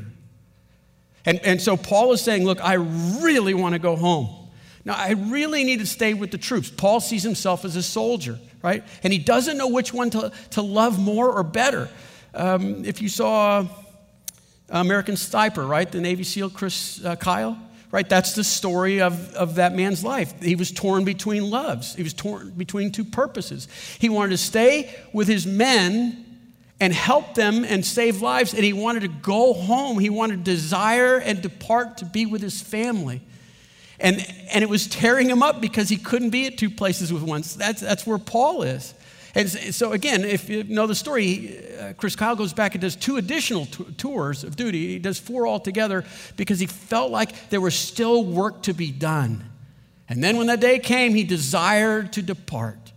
And, 1.26 1.40
and 1.44 1.62
so 1.62 1.78
Paul 1.78 2.12
is 2.14 2.22
saying, 2.22 2.44
look, 2.44 2.64
I 2.64 2.74
really 2.74 3.54
want 3.54 3.74
to 3.74 3.80
go 3.80 3.96
home. 3.96 4.30
Now, 4.84 4.96
I 4.96 5.12
really 5.12 5.64
need 5.64 5.80
to 5.80 5.88
stay 5.88 6.14
with 6.14 6.32
the 6.32 6.38
troops. 6.38 6.70
Paul 6.70 7.00
sees 7.00 7.24
himself 7.24 7.66
as 7.66 7.76
a 7.76 7.84
soldier, 7.84 8.40
right? 8.62 8.84
And 9.04 9.12
he 9.12 9.20
doesn't 9.20 9.58
know 9.58 9.68
which 9.68 9.94
one 9.94 10.12
to, 10.12 10.32
to 10.52 10.62
love 10.62 11.00
more 11.00 11.32
or 11.32 11.44
better. 11.44 11.90
Um, 12.36 12.86
if 12.86 13.02
you 13.02 13.10
saw 13.10 13.68
American 14.69 15.17
Sniper, 15.17 15.65
right? 15.65 15.91
The 15.91 16.01
Navy 16.01 16.23
SEAL 16.23 16.51
Chris 16.51 17.04
uh, 17.04 17.15
Kyle, 17.15 17.58
right? 17.91 18.08
That's 18.08 18.34
the 18.34 18.43
story 18.43 19.01
of, 19.01 19.34
of 19.36 19.56
that 19.56 19.75
man's 19.75 20.04
life. 20.04 20.41
He 20.41 20.56
was 20.56 20.71
torn 20.71 21.06
between 21.06 21.49
loves, 21.49 21.95
he 21.95 22.04
was 22.04 22.13
torn 22.13 22.51
between 22.51 22.91
two 22.91 23.06
purposes. 23.06 23.67
He 23.99 24.10
wanted 24.10 24.32
to 24.32 24.38
stay 24.38 24.95
with 25.13 25.28
his 25.28 25.45
men 25.45 26.21
and 26.80 26.91
help 26.91 27.36
them 27.36 27.63
and 27.63 27.86
save 27.86 28.21
lives, 28.21 28.54
and 28.54 28.63
he 28.63 28.73
wanted 28.73 29.01
to 29.01 29.08
go 29.08 29.54
home. 29.54 29.97
He 29.97 30.10
wanted 30.10 30.43
to 30.43 30.51
desire 30.51 31.17
and 31.17 31.41
depart 31.41 31.99
to 31.99 32.06
be 32.06 32.25
with 32.25 32.41
his 32.41 32.62
family. 32.62 33.21
And, 33.97 34.25
and 34.51 34.62
it 34.62 34.69
was 34.69 34.88
tearing 34.88 35.30
him 35.30 35.41
up 35.41 35.62
because 35.62 35.88
he 35.88 35.95
couldn't 35.95 36.32
be 36.32 36.47
at 36.47 36.58
two 36.58 36.69
places 36.69 37.13
with 37.13 37.23
once. 37.23 37.56
That's, 37.56 37.80
that's 37.80 38.06
where 38.06 38.17
Paul 38.17 38.63
is. 38.63 38.93
And 39.36 39.50
so, 39.50 39.91
again, 39.91 40.24
if 40.24 40.50
you 40.50 40.63
know 40.63 40.88
the 40.88 40.95
story, 40.95 41.60
uh, 41.78 41.91
Chris 41.98 42.15
Kyle 42.15 42.38
goes 42.38 42.54
back 42.54 42.74
and 42.74 42.82
does 42.82 42.95
two 42.95 43.17
additional 43.17 43.65
t- 43.65 43.84
tours 43.98 44.45
of 44.45 44.56
duty. 44.56 44.88
He 44.93 45.00
does 45.00 45.19
four 45.19 45.45
altogether 45.45 46.06
because 46.38 46.58
he 46.58 46.67
felt 46.67 47.12
like 47.12 47.50
there 47.50 47.60
was 47.60 47.76
still 47.76 48.24
work 48.24 48.63
to 48.63 48.74
be 48.74 48.91
done. 48.91 49.43
And 50.08 50.24
then 50.24 50.38
when 50.38 50.48
that 50.48 50.62
day 50.62 50.80
came, 50.80 51.13
he 51.13 51.26
desired 51.26 52.13
to 52.13 52.21
depart 52.21 52.93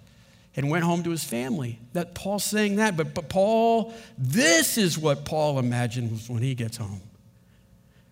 and 0.54 0.70
went 0.70 0.84
home 0.84 1.02
to 1.02 1.10
his 1.10 1.24
family. 1.24 1.80
That 1.92 2.14
Paul's 2.14 2.44
saying 2.44 2.76
that, 2.76 2.96
but, 2.96 3.14
but 3.14 3.28
Paul, 3.28 3.92
this 4.16 4.78
is 4.78 4.96
what 4.96 5.24
Paul 5.24 5.58
imagines 5.58 6.30
when 6.30 6.42
he 6.42 6.54
gets 6.54 6.76
home. 6.76 7.00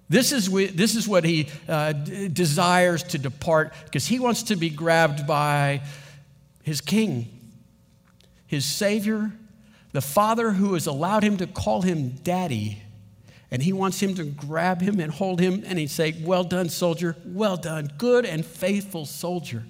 This 0.09 0.33
is, 0.33 0.51
this 0.75 0.97
is 0.97 1.07
what 1.07 1.25
he 1.25 1.49
uh, 1.69 1.93
desires 1.93 3.05
to 3.05 3.19
depart 3.19 3.73
because 3.85 4.07
he 4.07 4.19
wants 4.19 4.45
to 4.45 4.57
be 4.57 4.71
grabbed 4.71 5.29
by 5.29 5.83
his 6.63 6.81
king 6.81 7.36
his 8.47 8.65
Savior, 8.65 9.33
the 9.93 10.01
Father 10.01 10.53
who 10.53 10.75
has 10.75 10.87
allowed 10.87 11.23
him 11.23 11.37
to 11.39 11.47
call 11.47 11.83
him 11.83 12.11
daddy. 12.23 12.83
And 13.51 13.63
he 13.63 13.73
wants 13.73 14.01
him 14.01 14.15
to 14.17 14.25
grab 14.25 14.81
him 14.81 14.99
and 15.01 15.13
hold 15.13 15.41
him 15.41 15.63
and 15.67 15.79
he'd 15.79 15.91
say, 15.91 16.17
Well 16.23 16.45
done, 16.45 16.69
soldier. 16.69 17.17
Well 17.25 17.57
done. 17.57 17.91
Good 17.97 18.27
and 18.27 18.45
faithful 18.45 19.07
soldier. 19.07 19.63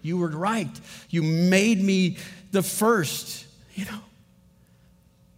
You 0.00 0.18
were 0.18 0.28
right. 0.28 0.70
You 1.10 1.22
made 1.22 1.82
me 1.82 2.18
the 2.52 2.62
first. 2.62 3.46
You 3.74 3.84
know, 3.86 4.00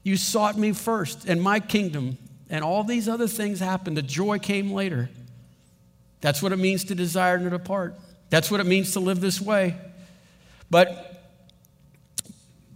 you 0.03 0.16
sought 0.16 0.57
me 0.57 0.72
first 0.72 1.24
and 1.24 1.42
my 1.42 1.61
kingdom. 1.61 2.18
And 2.51 2.64
all 2.64 2.85
these 2.85 3.09
other 3.09 3.27
things 3.27 3.61
happened. 3.61 3.96
The 3.96 4.03
joy 4.03 4.38
came 4.38 4.72
later. 4.72 5.11
That's 6.20 6.42
what 6.42 6.53
it 6.53 6.59
means 6.59 6.85
to 6.85 6.94
desire 6.94 7.38
to 7.38 7.51
depart. 7.51 7.94
That's 8.31 8.51
what 8.51 8.61
it 8.61 8.66
means 8.66 8.92
to 8.92 9.01
live 9.01 9.20
this 9.20 9.40
way. 9.40 9.77
But 10.70 11.17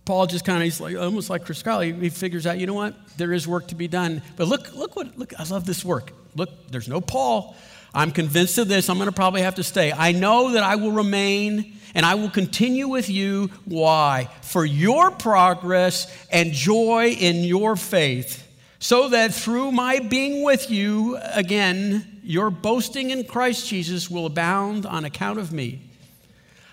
Paul 0.05 0.27
just 0.27 0.45
kind 0.45 0.59
of, 0.59 0.65
he's 0.65 0.81
like, 0.81 0.97
almost 0.97 1.31
like 1.31 1.45
Chris 1.45 1.63
Kyle, 1.63 1.81
he, 1.81 1.93
he 1.93 2.09
figures 2.09 2.47
out, 2.47 2.59
you 2.59 2.67
know 2.67 2.75
what? 2.75 2.95
There 3.17 3.33
is 3.33 3.47
work 3.47 3.69
to 3.69 3.75
be 3.75 3.87
done. 3.87 4.23
But 4.37 4.49
look, 4.49 4.75
look 4.75 4.97
what, 4.97 5.17
look, 5.17 5.33
I 5.39 5.45
love 5.45 5.65
this 5.65 5.85
work. 5.85 6.13
Look, 6.35 6.51
there's 6.71 6.89
no 6.89 7.01
Paul. 7.01 7.55
I'm 7.95 8.11
convinced 8.11 8.59
of 8.59 8.69
this. 8.69 8.89
I'm 8.89 8.97
going 8.97 9.09
to 9.09 9.15
probably 9.15 9.43
have 9.43 9.57
to 9.57 9.63
stay. 9.63 9.93
I 9.93 10.13
know 10.13 10.53
that 10.53 10.63
I 10.63 10.77
will 10.77 10.93
remain 10.93 11.77
and 11.95 12.07
I 12.07 12.15
will 12.15 12.31
continue 12.31 12.89
with 12.89 13.11
you. 13.11 13.51
Why? 13.65 14.29
For 14.41 14.65
your 14.65 15.11
progress 15.11 16.13
and 16.31 16.53
joy 16.53 17.11
in 17.11 17.45
your 17.45 17.77
faith, 17.77 18.49
so 18.79 19.11
that 19.11 19.33
through 19.33 19.71
my 19.73 20.01
being 20.01 20.43
with 20.43 20.71
you, 20.71 21.19
again, 21.35 22.21
your 22.25 22.51
boasting 22.51 23.11
in 23.11 23.25
Christ 23.25 23.69
Jesus 23.69 24.11
will 24.11 24.27
abound 24.27 24.87
on 24.87 25.05
account 25.05 25.39
of 25.39 25.53
me. 25.53 25.91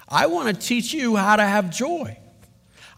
I 0.08 0.26
want 0.28 0.48
to 0.48 0.68
teach 0.68 0.94
you 0.94 1.18
how 1.18 1.36
to 1.36 1.44
have 1.44 1.70
joy. 1.70 2.18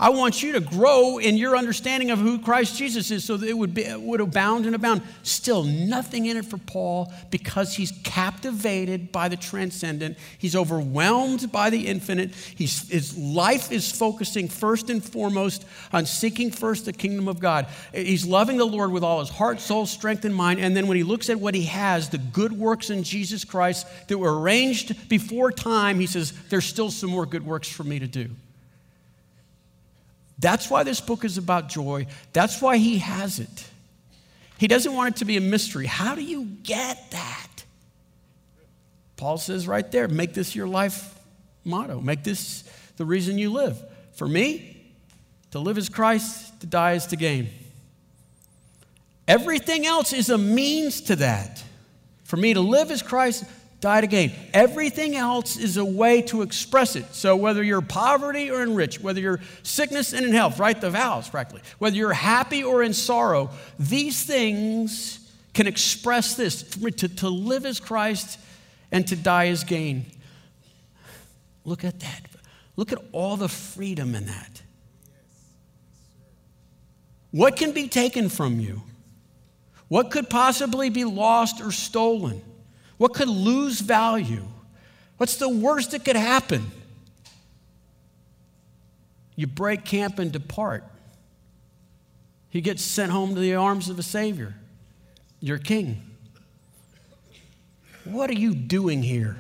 I 0.02 0.10
want 0.10 0.42
you 0.42 0.54
to 0.54 0.60
grow 0.60 1.20
in 1.20 1.38
your 1.38 1.56
understanding 1.56 2.10
of 2.10 2.18
who 2.18 2.40
Christ 2.40 2.76
Jesus 2.76 3.12
is 3.12 3.24
so 3.24 3.38
that 3.38 3.48
it 3.48 3.54
would, 3.54 3.76
be, 3.76 3.84
it 3.84 4.02
would 4.02 4.20
abound 4.20 4.66
and 4.66 4.74
abound. 4.74 5.04
Still, 5.22 5.64
nothing 5.64 6.26
in 6.26 6.38
it 6.38 6.46
for 6.46 6.58
Paul 6.58 7.14
because 7.30 7.76
he's 7.76 7.92
captivated 8.04 9.12
by 9.12 9.28
the 9.28 9.38
transcendent. 9.38 10.18
He's 10.40 10.56
overwhelmed 10.56 11.52
by 11.52 11.70
the 11.70 11.86
infinite. 11.86 12.34
He's, 12.34 12.90
his 12.90 13.16
life 13.16 13.72
is 13.72 13.92
focusing 13.92 14.48
first 14.48 14.90
and 14.90 15.04
foremost 15.04 15.68
on 15.94 16.08
seeking 16.08 16.50
first 16.50 16.86
the 16.86 16.94
kingdom 16.94 17.28
of 17.28 17.40
God. 17.40 17.68
He's 17.94 18.26
loving 18.26 18.58
the 18.58 18.66
Lord 18.66 18.92
with 18.92 19.04
all 19.04 19.20
his 19.20 19.30
heart, 19.30 19.60
soul, 19.60 19.86
strength, 19.86 20.26
and 20.26 20.34
mind. 20.34 20.60
And 20.60 20.76
then 20.76 20.88
when 20.88 20.98
he 20.98 21.04
looks 21.04 21.30
at 21.30 21.40
what 21.40 21.54
he 21.54 21.66
has, 21.66 22.10
the 22.10 22.18
good 22.18 22.54
works 22.54 22.90
in 22.90 23.04
Jesus 23.04 23.46
Christ 23.46 23.86
that 24.08 24.18
were 24.18 24.42
arranged 24.42 25.08
before 25.10 25.52
time, 25.52 26.00
he 26.00 26.08
says, 26.08 26.34
There's 26.50 26.66
still 26.66 26.90
some 26.90 27.12
more 27.12 27.28
good 27.28 27.46
works 27.46 27.70
for 27.70 27.84
me 27.84 28.00
to 28.00 28.08
do. 28.08 28.32
That's 30.42 30.70
why 30.70 30.84
this 30.84 31.00
book 31.00 31.24
is 31.24 31.38
about 31.38 31.70
joy. 31.70 32.08
That's 32.34 32.62
why 32.62 32.78
he 32.78 32.98
has 32.98 33.40
it. 33.40 33.70
He 34.58 34.68
doesn't 34.68 34.94
want 34.94 35.16
it 35.16 35.20
to 35.20 35.26
be 35.26 35.38
a 35.38 35.42
mystery. 35.42 35.86
How 35.86 36.16
do 36.16 36.24
you 36.24 36.46
get 36.64 37.12
that? 37.12 37.48
Paul 39.18 39.38
says 39.38 39.68
right 39.68 39.90
there 39.92 40.08
make 40.08 40.34
this 40.34 40.56
your 40.56 40.68
life 40.68 41.18
motto, 41.64 42.02
make 42.02 42.24
this 42.24 42.64
the 42.98 43.06
reason 43.06 43.38
you 43.38 43.52
live. 43.52 43.80
For 44.14 44.28
me, 44.28 44.94
to 45.52 45.60
live 45.60 45.78
is 45.78 45.90
Christ, 45.90 46.60
to 46.62 46.68
die 46.68 46.94
is 46.94 47.06
to 47.08 47.16
gain. 47.16 47.50
Everything 49.28 49.86
else 49.86 50.12
is 50.12 50.30
a 50.30 50.38
means 50.38 51.02
to 51.02 51.16
that. 51.18 51.64
For 52.24 52.38
me 52.38 52.54
to 52.54 52.62
live 52.62 52.90
is 52.90 53.02
Christ, 53.02 53.44
died 53.82 54.04
again. 54.04 54.32
Everything 54.54 55.16
else 55.16 55.58
is 55.58 55.76
a 55.76 55.84
way 55.84 56.22
to 56.22 56.44
express 56.44 56.96
it. 56.96 57.14
So 57.14 57.36
whether 57.36 57.64
you're 57.64 57.82
poverty 57.82 58.50
or 58.50 58.62
in 58.62 58.76
rich, 58.76 59.02
whether 59.02 59.20
you're 59.20 59.42
sickness 59.64 60.14
and 60.14 60.26
in 60.26 60.32
health, 60.34 60.60
write 60.60 60.82
the 60.82 60.92
vows 60.92 61.28
practically. 61.28 61.64
Whether 61.80 61.98
you're 61.98 62.14
happy 62.14 62.64
or 62.64 62.84
in 62.84 62.94
sorrow, 62.94 63.50
these 63.80 64.24
things 64.24 65.32
can 65.54 65.68
express 65.68 66.36
this. 66.36 66.64
To, 66.64 67.08
to 67.10 67.30
live 67.30 67.66
as 67.66 67.80
Christ 67.80 68.40
and 68.92 69.06
to 69.08 69.16
die 69.16 69.48
as 69.48 69.64
gain. 69.64 70.06
Look 71.66 71.84
at 71.84 72.00
that. 72.00 72.28
Look 72.76 72.92
at 72.94 73.00
all 73.12 73.36
the 73.36 73.50
freedom 73.50 74.16
in 74.16 74.28
that. 74.28 74.62
What 77.32 77.56
can 77.56 77.72
be 77.72 77.88
taken 77.88 78.30
from 78.30 78.60
you? 78.60 78.84
What 79.88 80.12
could 80.12 80.30
possibly 80.30 80.90
be 80.90 81.04
lost 81.04 81.62
or 81.62 81.72
stolen? 81.72 82.42
What 83.02 83.16
could 83.16 83.30
lose 83.30 83.82
value? 83.82 84.44
What's 85.18 85.38
the 85.38 85.50
worst 85.50 85.90
that 85.90 86.06
could 86.06 86.16
happen? 86.16 86.70
You 89.36 89.48
break 89.48 89.86
camp 89.86 90.20
and 90.20 90.32
depart. 90.32 90.84
He 92.52 92.62
gets 92.62 92.84
sent 92.84 93.12
home 93.12 93.34
to 93.34 93.42
the 93.42 93.56
arms 93.56 93.90
of 93.90 93.98
a 93.98 94.04
Savior, 94.04 94.54
your 95.40 95.58
King. 95.58 96.00
What 98.04 98.30
are 98.30 98.38
you 98.38 98.54
doing 98.54 99.02
here? 99.02 99.36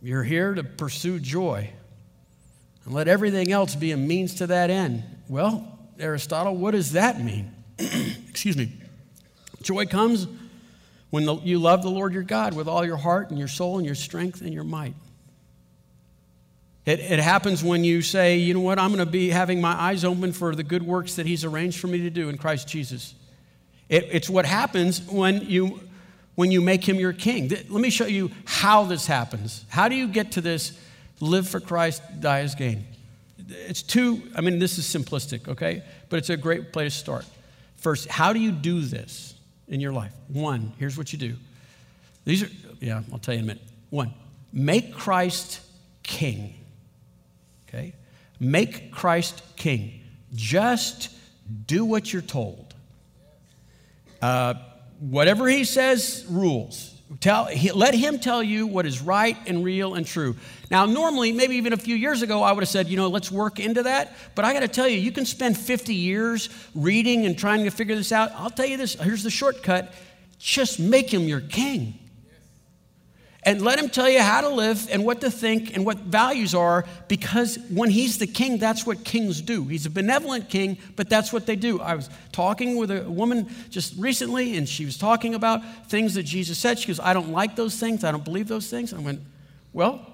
You're 0.00 0.22
here 0.22 0.54
to 0.54 0.62
pursue 0.62 1.18
joy 1.18 1.70
and 2.84 2.94
let 2.94 3.08
everything 3.08 3.50
else 3.50 3.74
be 3.74 3.90
a 3.90 3.96
means 3.96 4.34
to 4.34 4.46
that 4.46 4.70
end. 4.70 5.02
Well, 5.28 5.80
Aristotle, 5.98 6.56
what 6.56 6.70
does 6.70 6.92
that 6.92 7.20
mean? 7.20 7.52
Excuse 8.28 8.56
me. 8.56 8.70
Joy 9.62 9.86
comes 9.86 10.28
when 11.10 11.24
the, 11.24 11.36
you 11.36 11.58
love 11.58 11.82
the 11.82 11.90
Lord 11.90 12.12
your 12.12 12.22
God 12.22 12.54
with 12.54 12.68
all 12.68 12.84
your 12.84 12.96
heart 12.96 13.30
and 13.30 13.38
your 13.38 13.48
soul 13.48 13.78
and 13.78 13.86
your 13.86 13.94
strength 13.94 14.40
and 14.40 14.52
your 14.52 14.64
might. 14.64 14.94
It, 16.84 17.00
it 17.00 17.18
happens 17.18 17.64
when 17.64 17.84
you 17.84 18.00
say, 18.00 18.36
you 18.36 18.54
know 18.54 18.60
what, 18.60 18.78
I'm 18.78 18.92
going 18.92 19.04
to 19.04 19.10
be 19.10 19.30
having 19.30 19.60
my 19.60 19.72
eyes 19.72 20.04
open 20.04 20.32
for 20.32 20.54
the 20.54 20.62
good 20.62 20.84
works 20.84 21.16
that 21.16 21.26
He's 21.26 21.44
arranged 21.44 21.80
for 21.80 21.88
me 21.88 21.98
to 22.02 22.10
do 22.10 22.28
in 22.28 22.38
Christ 22.38 22.68
Jesus. 22.68 23.14
It, 23.88 24.08
it's 24.10 24.30
what 24.30 24.46
happens 24.46 25.00
when 25.02 25.42
you, 25.42 25.80
when 26.36 26.50
you 26.50 26.60
make 26.60 26.88
Him 26.88 26.96
your 26.96 27.12
king. 27.12 27.48
Let 27.48 27.70
me 27.70 27.90
show 27.90 28.06
you 28.06 28.30
how 28.44 28.84
this 28.84 29.06
happens. 29.06 29.64
How 29.68 29.88
do 29.88 29.96
you 29.96 30.08
get 30.08 30.32
to 30.32 30.40
this 30.40 30.78
live 31.20 31.48
for 31.48 31.60
Christ, 31.60 32.02
die 32.20 32.40
as 32.40 32.54
gain? 32.54 32.84
It's 33.48 33.82
two, 33.82 34.22
I 34.34 34.40
mean, 34.40 34.58
this 34.58 34.78
is 34.78 34.84
simplistic, 34.84 35.48
okay? 35.48 35.82
But 36.08 36.18
it's 36.18 36.30
a 36.30 36.36
great 36.36 36.72
place 36.72 36.94
to 36.94 36.98
start. 37.00 37.24
First, 37.76 38.08
how 38.08 38.32
do 38.32 38.40
you 38.40 38.52
do 38.52 38.80
this? 38.80 39.35
In 39.68 39.80
your 39.80 39.92
life. 39.92 40.12
One, 40.28 40.72
here's 40.78 40.96
what 40.96 41.12
you 41.12 41.18
do. 41.18 41.34
These 42.24 42.42
are, 42.42 42.50
yeah, 42.80 43.02
I'll 43.12 43.18
tell 43.18 43.34
you 43.34 43.38
in 43.38 43.44
a 43.44 43.48
minute. 43.48 43.62
One, 43.90 44.12
make 44.52 44.94
Christ 44.94 45.60
king. 46.02 46.54
Okay? 47.68 47.94
Make 48.40 48.92
Christ 48.92 49.42
king. 49.56 50.00
Just 50.34 51.10
do 51.66 51.84
what 51.84 52.12
you're 52.12 52.22
told. 52.22 52.74
Uh, 54.20 54.54
whatever 54.98 55.48
he 55.48 55.64
says 55.64 56.26
rules. 56.28 56.95
Tell, 57.20 57.44
he, 57.46 57.70
let 57.70 57.94
him 57.94 58.18
tell 58.18 58.42
you 58.42 58.66
what 58.66 58.84
is 58.84 59.00
right 59.00 59.36
and 59.46 59.64
real 59.64 59.94
and 59.94 60.04
true. 60.04 60.34
Now, 60.72 60.86
normally, 60.86 61.30
maybe 61.30 61.54
even 61.56 61.72
a 61.72 61.76
few 61.76 61.94
years 61.94 62.22
ago, 62.22 62.42
I 62.42 62.50
would 62.50 62.62
have 62.62 62.68
said, 62.68 62.88
you 62.88 62.96
know, 62.96 63.06
let's 63.06 63.30
work 63.30 63.60
into 63.60 63.84
that. 63.84 64.16
But 64.34 64.44
I 64.44 64.52
got 64.52 64.60
to 64.60 64.68
tell 64.68 64.88
you, 64.88 64.98
you 64.98 65.12
can 65.12 65.24
spend 65.24 65.56
50 65.56 65.94
years 65.94 66.48
reading 66.74 67.24
and 67.24 67.38
trying 67.38 67.62
to 67.62 67.70
figure 67.70 67.94
this 67.94 68.10
out. 68.10 68.32
I'll 68.34 68.50
tell 68.50 68.66
you 68.66 68.76
this 68.76 68.94
here's 68.94 69.22
the 69.22 69.30
shortcut 69.30 69.92
just 70.38 70.78
make 70.78 71.12
him 71.12 71.22
your 71.22 71.40
king 71.40 71.98
and 73.46 73.62
let 73.62 73.78
him 73.78 73.88
tell 73.88 74.10
you 74.10 74.20
how 74.20 74.40
to 74.40 74.48
live 74.48 74.88
and 74.90 75.04
what 75.04 75.20
to 75.20 75.30
think 75.30 75.76
and 75.76 75.86
what 75.86 75.98
values 75.98 76.52
are 76.52 76.84
because 77.06 77.56
when 77.70 77.88
he's 77.90 78.18
the 78.18 78.26
king, 78.26 78.58
that's 78.58 78.84
what 78.84 79.04
kings 79.04 79.40
do. 79.40 79.64
He's 79.64 79.86
a 79.86 79.90
benevolent 79.90 80.50
king, 80.50 80.78
but 80.96 81.08
that's 81.08 81.32
what 81.32 81.46
they 81.46 81.54
do. 81.54 81.80
I 81.80 81.94
was 81.94 82.10
talking 82.32 82.76
with 82.76 82.90
a 82.90 83.08
woman 83.08 83.48
just 83.70 83.94
recently, 83.96 84.56
and 84.56 84.68
she 84.68 84.84
was 84.84 84.98
talking 84.98 85.32
about 85.36 85.62
things 85.86 86.14
that 86.14 86.24
Jesus 86.24 86.58
said. 86.58 86.80
She 86.80 86.88
goes, 86.88 86.98
I 86.98 87.14
don't 87.14 87.30
like 87.30 87.54
those 87.54 87.78
things. 87.78 88.02
I 88.02 88.10
don't 88.10 88.24
believe 88.24 88.48
those 88.48 88.68
things. 88.68 88.92
I 88.92 88.98
went, 88.98 89.20
Well, 89.72 90.04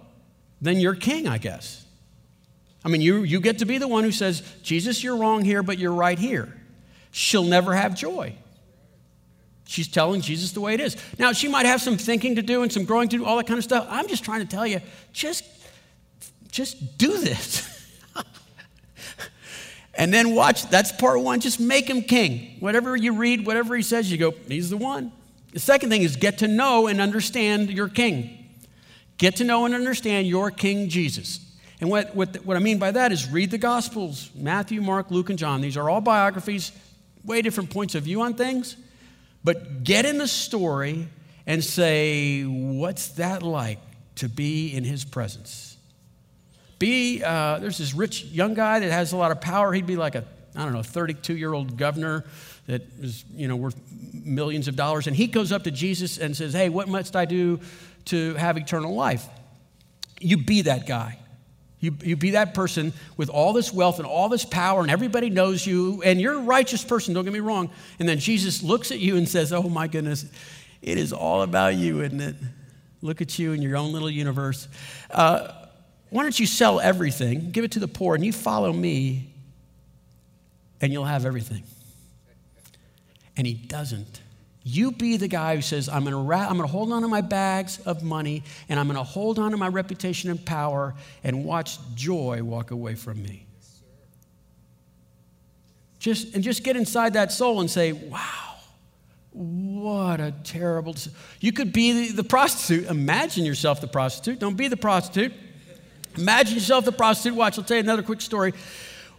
then 0.61 0.79
you're 0.79 0.95
king, 0.95 1.27
I 1.27 1.39
guess. 1.39 1.87
I 2.85 2.89
mean, 2.89 3.01
you, 3.01 3.23
you 3.23 3.41
get 3.41 3.61
to 3.61 3.65
be 3.65 3.79
the 3.79 3.89
one 3.89 4.05
who 4.05 4.13
says, 4.13 4.43
Jesus, 4.63 5.03
you're 5.03 5.17
wrong 5.17 5.43
here, 5.43 5.63
but 5.63 5.79
you're 5.79 5.95
right 5.95 6.19
here. 6.19 6.55
She'll 7.13 7.45
never 7.45 7.75
have 7.75 7.95
joy. 7.95 8.35
She's 9.65 9.89
telling 9.89 10.21
Jesus 10.21 10.53
the 10.53 10.61
way 10.61 10.75
it 10.75 10.81
is. 10.81 10.97
Now, 11.19 11.33
she 11.33 11.49
might 11.49 11.67
have 11.67 11.81
some 11.81 11.97
thinking 11.97 12.37
to 12.37 12.43
do 12.43 12.63
and 12.63 12.73
some 12.73 12.85
growing 12.85 13.09
to 13.09 13.19
do, 13.19 13.25
all 13.25 13.37
that 13.37 13.47
kind 13.47 13.59
of 13.59 13.65
stuff. 13.65 13.87
I'm 13.89 14.09
just 14.09 14.25
trying 14.25 14.41
to 14.41 14.47
tell 14.47 14.67
you, 14.67 14.81
just, 15.13 15.45
just 16.51 16.99
do 16.99 17.19
this. 17.19 17.69
and 19.95 20.13
then 20.13 20.35
watch, 20.35 20.69
that's 20.69 20.93
part 20.93 21.21
one. 21.21 21.41
Just 21.41 21.61
make 21.61 21.89
him 21.89 22.03
king. 22.03 22.57
Whatever 22.61 22.97
you 22.97 23.15
read, 23.15 23.47
whatever 23.47 23.75
he 23.77 23.83
says, 23.83 24.11
you 24.11 24.19
go, 24.19 24.33
he's 24.49 24.69
the 24.69 24.77
one. 24.77 25.13
The 25.53 25.61
second 25.61 25.91
thing 25.91 26.03
is 26.03 26.17
get 26.17 26.39
to 26.39 26.49
know 26.49 26.87
and 26.87 27.01
understand 27.01 27.71
your 27.71 27.89
king. 27.89 28.43
Get 29.23 29.37
to 29.37 29.45
know 29.45 29.65
and 29.67 29.73
understand 29.73 30.27
your 30.27 30.51
King 30.51 30.89
Jesus. 30.89 31.39
And 31.81 31.89
what, 31.89 32.13
what, 32.17 32.45
what 32.45 32.57
I 32.57 32.61
mean 32.61 32.79
by 32.79 32.91
that 32.91 33.13
is 33.13 33.29
read 33.31 33.53
the 33.53 33.59
Gospels 33.59 34.31
Matthew, 34.35 34.81
Mark, 34.81 35.13
Luke, 35.13 35.31
and 35.31 35.39
John. 35.39 35.61
These 35.61 35.77
are 35.77 35.89
all 35.89 36.01
biographies, 36.01 36.73
way 37.25 37.41
different 37.41 37.71
points 37.71 37.95
of 37.95 38.03
view 38.03 38.21
on 38.23 38.35
things. 38.35 38.77
But 39.45 39.85
get 39.85 40.05
in 40.05 40.19
the 40.19 40.29
story 40.29 41.09
and 41.47 41.63
say, 41.63 42.43
what's 42.43 43.09
that 43.09 43.43
like 43.43 43.81
to 44.17 44.29
be 44.29 44.75
in 44.75 44.85
his 44.85 45.05
presence? 45.05 45.77
Be, 46.79 47.23
uh, 47.23 47.59
there's 47.59 47.79
this 47.79 47.95
rich 47.95 48.25
young 48.25 48.55
guy 48.55 48.81
that 48.81 48.91
has 48.91 49.13
a 49.13 49.17
lot 49.17 49.31
of 49.31 49.41
power. 49.41 49.73
He'd 49.73 49.87
be 49.87 49.97
like 49.97 50.15
a, 50.15 50.25
I 50.55 50.65
don't 50.65 50.73
know, 50.73 50.83
32 50.83 51.37
year 51.37 51.53
old 51.53 51.77
governor 51.77 52.25
that 52.67 52.83
is, 53.01 53.25
you 53.35 53.49
know, 53.49 53.57
worth 53.57 53.77
millions 54.13 54.69
of 54.69 54.77
dollars. 54.77 55.07
And 55.07 55.17
he 55.17 55.27
goes 55.27 55.53
up 55.53 55.65
to 55.65 55.71
Jesus 55.71 56.19
and 56.19 56.37
says, 56.37 56.53
hey, 56.53 56.69
what 56.69 56.89
must 56.89 57.17
I 57.17 57.25
do 57.25 57.61
to 58.07 58.35
have 58.35 58.57
eternal 58.57 58.95
life? 58.95 59.27
You 60.21 60.37
be 60.37 60.63
that 60.63 60.87
guy. 60.87 61.19
You, 61.83 61.97
you 62.01 62.17
be 62.17 62.31
that 62.31 62.55
person 62.55 62.93
with 63.17 63.29
all 63.29 63.53
this 63.53 63.73
wealth 63.73 63.99
and 63.99 64.07
all 64.07 64.29
this 64.29 64.45
power, 64.45 64.83
and 64.83 64.91
everybody 64.91 65.31
knows 65.31 65.67
you, 65.67 66.01
and 66.05 66.21
you're 66.21 66.35
a 66.35 66.43
righteous 66.43 66.85
person, 66.85 67.13
don't 67.13 67.25
get 67.25 67.33
me 67.33 67.41
wrong. 67.41 67.73
And 67.99 68.09
then 68.09 68.21
Jesus 68.21 68.63
looks 68.63 68.93
at 68.93 69.01
you 69.01 69.17
and 69.17 69.29
says, 69.29 69.53
Oh 69.53 69.65
my 69.65 69.89
goodness, 69.89 70.25
it 70.81 70.97
is 70.97 71.13
all 71.13 71.43
about 71.43 71.75
you, 71.75 72.01
isn't 72.03 72.21
it? 72.21 72.37
Look 73.01 73.21
at 73.21 73.37
you 73.37 73.51
in 73.51 73.61
your 73.63 73.77
own 73.77 73.93
little 73.93 74.09
universe. 74.09 74.69
Uh, 75.11 75.53
why 76.11 76.23
don't 76.23 76.39
you 76.39 76.47
sell 76.47 76.79
everything, 76.79 77.51
give 77.51 77.65
it 77.65 77.73
to 77.73 77.81
the 77.81 77.89
poor, 77.89 78.15
and 78.15 78.25
you 78.25 78.33
follow 78.33 78.73
me, 78.73 79.35
and 80.81 80.93
you'll 80.93 81.05
have 81.05 81.27
everything? 81.27 81.65
And 83.37 83.45
he 83.45 83.55
doesn't. 83.55 84.22
You 84.65 84.93
be 84.93 85.17
the 85.17 85.29
guy 85.29 85.57
who 85.57 85.63
says, 85.63 85.89
I'm 85.89 86.03
going 86.03 86.13
to 86.13 86.21
ra- 86.21 86.47
I'm 86.49 86.57
going 86.57 86.69
to 86.69 86.73
hold 86.73 86.93
on 86.93 87.03
to 87.03 87.09
my 87.09 87.21
bags 87.21 87.81
of 87.81 88.03
money 88.03 88.45
and 88.69 88.79
I'm 88.79 88.87
going 88.87 88.97
to 88.97 89.03
hold 89.03 89.39
on 89.39 89.51
to 89.51 89.57
my 89.57 89.69
reputation 89.69 90.31
and 90.31 90.45
power 90.45 90.95
and 91.25 91.45
watch 91.45 91.79
joy 91.95 92.43
walk 92.43 92.71
away 92.71 92.95
from 92.95 93.23
me. 93.23 93.47
Just, 95.99 96.35
and 96.35 96.43
just 96.43 96.65
get 96.65 96.77
inside 96.77 97.15
that 97.15 97.33
soul 97.33 97.61
and 97.61 97.71
say, 97.71 97.93
wow, 97.93 98.57
what 99.33 100.21
a 100.21 100.33
terrible. 100.45 100.95
You 101.41 101.53
could 101.53 101.73
be 101.73 102.09
the, 102.09 102.17
the 102.17 102.25
prostitute. 102.25 102.89
Imagine 102.89 103.45
yourself 103.45 103.81
the 103.81 103.89
prostitute. 103.89 104.39
Don't 104.39 104.57
be 104.57 104.69
the 104.69 104.77
prostitute. 104.77 105.33
Imagine 106.17 106.55
yourself 106.55 106.85
the 106.85 106.93
prostitute. 106.93 107.37
Watch, 107.37 107.59
I'll 107.59 107.65
tell 107.65 107.77
you 107.77 107.83
another 107.83 108.03
quick 108.03 108.21
story 108.21 108.53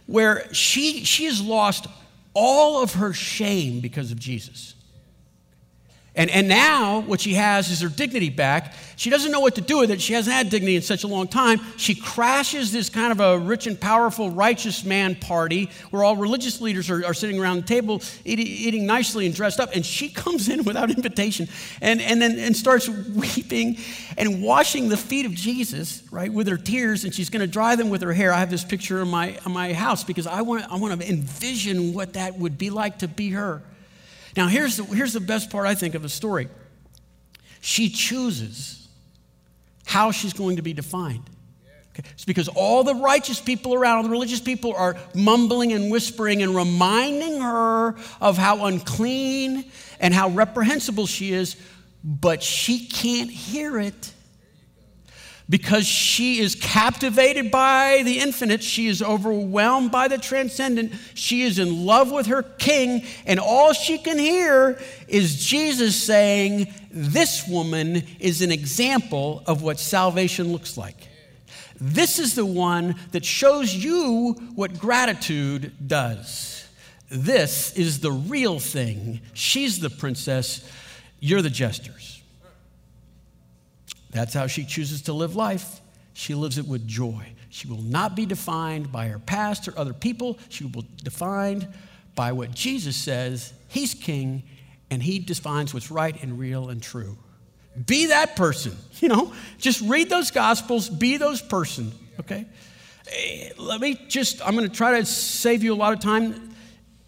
where 0.06 0.52
she, 0.52 1.04
she 1.04 1.24
has 1.24 1.42
lost 1.42 1.86
all 2.34 2.82
of 2.82 2.94
her 2.94 3.12
shame 3.12 3.80
because 3.80 4.12
of 4.12 4.18
Jesus. 4.18 4.73
And, 6.16 6.30
and 6.30 6.46
now 6.46 7.00
what 7.00 7.20
she 7.20 7.34
has 7.34 7.70
is 7.70 7.80
her 7.80 7.88
dignity 7.88 8.30
back. 8.30 8.74
She 8.94 9.10
doesn't 9.10 9.32
know 9.32 9.40
what 9.40 9.56
to 9.56 9.60
do 9.60 9.78
with 9.78 9.90
it. 9.90 10.00
She 10.00 10.12
hasn't 10.12 10.32
had 10.32 10.48
dignity 10.48 10.76
in 10.76 10.82
such 10.82 11.02
a 11.02 11.08
long 11.08 11.26
time. 11.26 11.60
She 11.76 11.96
crashes 11.96 12.70
this 12.70 12.88
kind 12.88 13.10
of 13.10 13.18
a 13.18 13.36
rich 13.36 13.66
and 13.66 13.80
powerful 13.80 14.30
righteous 14.30 14.84
man 14.84 15.16
party 15.16 15.70
where 15.90 16.04
all 16.04 16.14
religious 16.14 16.60
leaders 16.60 16.88
are, 16.88 17.04
are 17.04 17.14
sitting 17.14 17.40
around 17.40 17.56
the 17.56 17.66
table 17.66 18.00
eating, 18.24 18.86
nicely 18.86 19.26
and 19.26 19.34
dressed 19.34 19.58
up. 19.58 19.74
And 19.74 19.84
she 19.84 20.08
comes 20.24 20.48
in 20.48 20.62
without 20.62 20.88
invitation 20.88 21.48
and, 21.80 22.00
and 22.00 22.22
then 22.22 22.38
and 22.38 22.56
starts 22.56 22.88
weeping 22.88 23.78
and 24.16 24.40
washing 24.40 24.88
the 24.88 24.96
feet 24.96 25.26
of 25.26 25.32
Jesus, 25.32 26.04
right, 26.12 26.32
with 26.32 26.46
her 26.46 26.56
tears. 26.56 27.02
And 27.02 27.12
she's 27.12 27.28
going 27.28 27.40
to 27.40 27.50
dry 27.50 27.74
them 27.74 27.90
with 27.90 28.02
her 28.02 28.12
hair. 28.12 28.32
I 28.32 28.38
have 28.38 28.50
this 28.50 28.64
picture 28.64 29.02
in 29.02 29.08
my, 29.08 29.36
in 29.44 29.50
my 29.50 29.72
house 29.72 30.04
because 30.04 30.28
I 30.28 30.42
want, 30.42 30.70
I 30.70 30.76
want 30.76 31.00
to 31.00 31.08
envision 31.08 31.92
what 31.92 32.12
that 32.12 32.38
would 32.38 32.56
be 32.56 32.70
like 32.70 33.00
to 33.00 33.08
be 33.08 33.30
her. 33.30 33.62
Now, 34.36 34.48
here's 34.48 34.76
the, 34.76 34.84
here's 34.84 35.12
the 35.12 35.20
best 35.20 35.50
part, 35.50 35.66
I 35.66 35.74
think, 35.74 35.94
of 35.94 36.02
the 36.02 36.08
story. 36.08 36.48
She 37.60 37.88
chooses 37.88 38.88
how 39.86 40.10
she's 40.10 40.32
going 40.32 40.56
to 40.56 40.62
be 40.62 40.72
defined. 40.72 41.30
Okay? 41.92 42.08
It's 42.12 42.24
because 42.24 42.48
all 42.48 42.82
the 42.82 42.94
righteous 42.96 43.40
people 43.40 43.74
around, 43.74 43.98
all 43.98 44.02
the 44.02 44.08
religious 44.10 44.40
people 44.40 44.74
are 44.74 44.96
mumbling 45.14 45.72
and 45.72 45.90
whispering 45.90 46.42
and 46.42 46.54
reminding 46.54 47.40
her 47.40 47.94
of 48.20 48.36
how 48.36 48.66
unclean 48.66 49.70
and 50.00 50.12
how 50.12 50.30
reprehensible 50.30 51.06
she 51.06 51.32
is. 51.32 51.56
but 52.02 52.42
she 52.42 52.86
can't 52.86 53.30
hear 53.30 53.78
it 53.78 54.13
because 55.48 55.86
she 55.86 56.38
is 56.38 56.54
captivated 56.54 57.50
by 57.50 58.02
the 58.04 58.18
infinite. 58.18 58.62
She 58.62 58.86
is 58.86 59.02
overwhelmed 59.02 59.90
by 59.90 60.08
the 60.08 60.18
transcendent. 60.18 60.92
She 61.14 61.42
is 61.42 61.58
in 61.58 61.84
love 61.84 62.10
with 62.10 62.26
her 62.26 62.42
king, 62.42 63.04
and 63.26 63.38
all 63.38 63.72
she 63.72 63.98
can 63.98 64.18
hear 64.18 64.78
is 65.06 65.44
Jesus 65.44 66.02
saying, 66.02 66.72
This 66.90 67.46
woman 67.46 68.04
is 68.18 68.40
an 68.40 68.50
example 68.50 69.42
of 69.46 69.62
what 69.62 69.78
salvation 69.78 70.52
looks 70.52 70.78
like. 70.78 71.08
This 71.80 72.18
is 72.18 72.34
the 72.34 72.46
one 72.46 72.94
that 73.12 73.24
shows 73.24 73.74
you 73.74 74.34
what 74.54 74.78
gratitude 74.78 75.72
does. 75.86 76.66
This 77.10 77.72
is 77.74 78.00
the 78.00 78.12
real 78.12 78.58
thing. 78.58 79.20
She's 79.34 79.80
the 79.80 79.90
princess, 79.90 80.66
you're 81.20 81.42
the 81.42 81.50
jesters. 81.50 82.13
That's 84.14 84.32
how 84.32 84.46
she 84.46 84.64
chooses 84.64 85.02
to 85.02 85.12
live 85.12 85.34
life. 85.34 85.80
She 86.14 86.34
lives 86.36 86.56
it 86.56 86.66
with 86.66 86.86
joy. 86.86 87.32
She 87.50 87.66
will 87.66 87.82
not 87.82 88.14
be 88.14 88.24
defined 88.24 88.90
by 88.90 89.08
her 89.08 89.18
past 89.18 89.66
or 89.66 89.76
other 89.76 89.92
people. 89.92 90.38
She 90.48 90.64
will 90.64 90.82
be 90.82 90.88
defined 91.02 91.68
by 92.14 92.30
what 92.32 92.52
Jesus 92.54 92.96
says. 92.96 93.52
He's 93.68 93.92
king, 93.92 94.44
and 94.88 95.02
he 95.02 95.18
defines 95.18 95.74
what's 95.74 95.90
right 95.90 96.20
and 96.22 96.38
real 96.38 96.70
and 96.70 96.80
true. 96.80 97.18
Be 97.86 98.06
that 98.06 98.36
person. 98.36 98.76
You 99.00 99.08
know, 99.08 99.34
just 99.58 99.82
read 99.82 100.08
those 100.08 100.30
gospels, 100.30 100.88
be 100.88 101.18
those 101.18 101.42
person, 101.42 101.92
okay? 102.20 102.46
Eh, 103.12 103.50
let 103.58 103.78
me 103.78 104.00
just, 104.08 104.40
I'm 104.40 104.56
going 104.56 104.66
to 104.66 104.74
try 104.74 104.98
to 104.98 105.04
save 105.04 105.62
you 105.62 105.74
a 105.74 105.76
lot 105.76 105.92
of 105.92 106.00
time. 106.00 106.54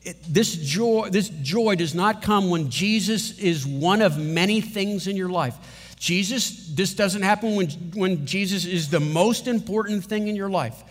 It, 0.02 0.16
this 0.28 0.56
joy, 0.56 1.08
this 1.08 1.30
joy 1.30 1.76
does 1.76 1.94
not 1.94 2.20
come 2.20 2.50
when 2.50 2.68
Jesus 2.68 3.38
is 3.38 3.66
one 3.66 4.02
of 4.02 4.18
many 4.18 4.60
things 4.60 5.06
in 5.06 5.16
your 5.16 5.30
life. 5.30 5.54
Jesus, 5.96 6.68
this 6.68 6.94
doesn't 6.94 7.22
happen 7.22 7.56
when, 7.56 7.68
when 7.94 8.26
Jesus 8.26 8.66
is 8.66 8.90
the 8.90 9.00
most 9.00 9.48
important 9.48 10.04
thing 10.04 10.28
in 10.28 10.36
your 10.36 10.50
life. 10.50 10.82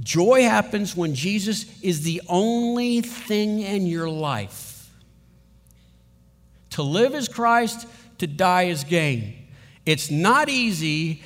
Joy 0.00 0.42
happens 0.42 0.96
when 0.96 1.14
Jesus 1.14 1.66
is 1.80 2.02
the 2.02 2.20
only 2.28 3.00
thing 3.00 3.60
in 3.60 3.86
your 3.86 4.08
life. 4.08 4.90
To 6.70 6.82
live 6.82 7.14
as 7.14 7.28
Christ, 7.28 7.86
to 8.18 8.26
die 8.26 8.66
as 8.66 8.84
gain. 8.84 9.46
It's 9.86 10.10
not 10.10 10.48
easy, 10.48 11.22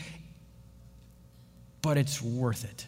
but 1.82 1.96
it's 1.96 2.20
worth 2.22 2.64
it. 2.64 2.86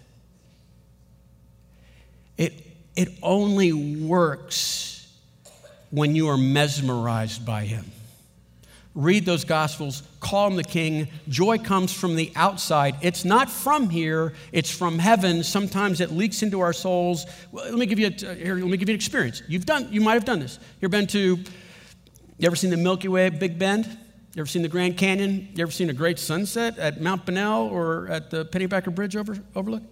It, 2.36 2.66
it 2.96 3.08
only 3.22 3.72
works 3.72 5.08
when 5.90 6.14
you 6.14 6.28
are 6.28 6.36
mesmerized 6.36 7.44
by 7.44 7.64
Him 7.64 7.90
read 8.94 9.24
those 9.24 9.44
gospels, 9.44 10.02
call 10.18 10.48
him 10.48 10.56
the 10.56 10.64
king. 10.64 11.08
Joy 11.28 11.58
comes 11.58 11.92
from 11.92 12.16
the 12.16 12.32
outside. 12.34 12.96
It's 13.02 13.24
not 13.24 13.48
from 13.48 13.88
here, 13.88 14.34
it's 14.52 14.70
from 14.70 14.98
heaven. 14.98 15.44
Sometimes 15.44 16.00
it 16.00 16.10
leaks 16.10 16.42
into 16.42 16.60
our 16.60 16.72
souls. 16.72 17.26
Well, 17.52 17.64
let 17.64 17.78
me 17.78 17.86
give 17.86 17.98
you 17.98 18.08
a, 18.08 18.34
here, 18.34 18.56
let 18.56 18.66
me 18.66 18.76
give 18.76 18.88
you 18.88 18.94
an 18.94 18.98
experience. 18.98 19.42
You've 19.48 19.66
done 19.66 19.88
you 19.90 20.00
might 20.00 20.14
have 20.14 20.24
done 20.24 20.40
this. 20.40 20.58
You 20.80 20.86
ever 20.86 20.90
been 20.90 21.06
to 21.08 21.38
you 22.40 22.46
ever 22.46 22.56
seen 22.56 22.70
the 22.70 22.76
Milky 22.76 23.08
Way 23.08 23.26
at 23.26 23.38
Big 23.38 23.58
Bend? 23.58 23.84
You 24.34 24.40
ever 24.40 24.46
seen 24.46 24.62
the 24.62 24.68
Grand 24.68 24.96
Canyon? 24.96 25.48
You 25.54 25.62
ever 25.62 25.72
seen 25.72 25.90
a 25.90 25.92
great 25.92 26.18
sunset 26.18 26.78
at 26.78 27.00
Mount 27.00 27.26
Bonnell 27.26 27.68
or 27.68 28.08
at 28.08 28.30
the 28.30 28.46
Pennybacker 28.46 28.94
Bridge 28.94 29.14
over, 29.14 29.36
overlook? 29.54 29.82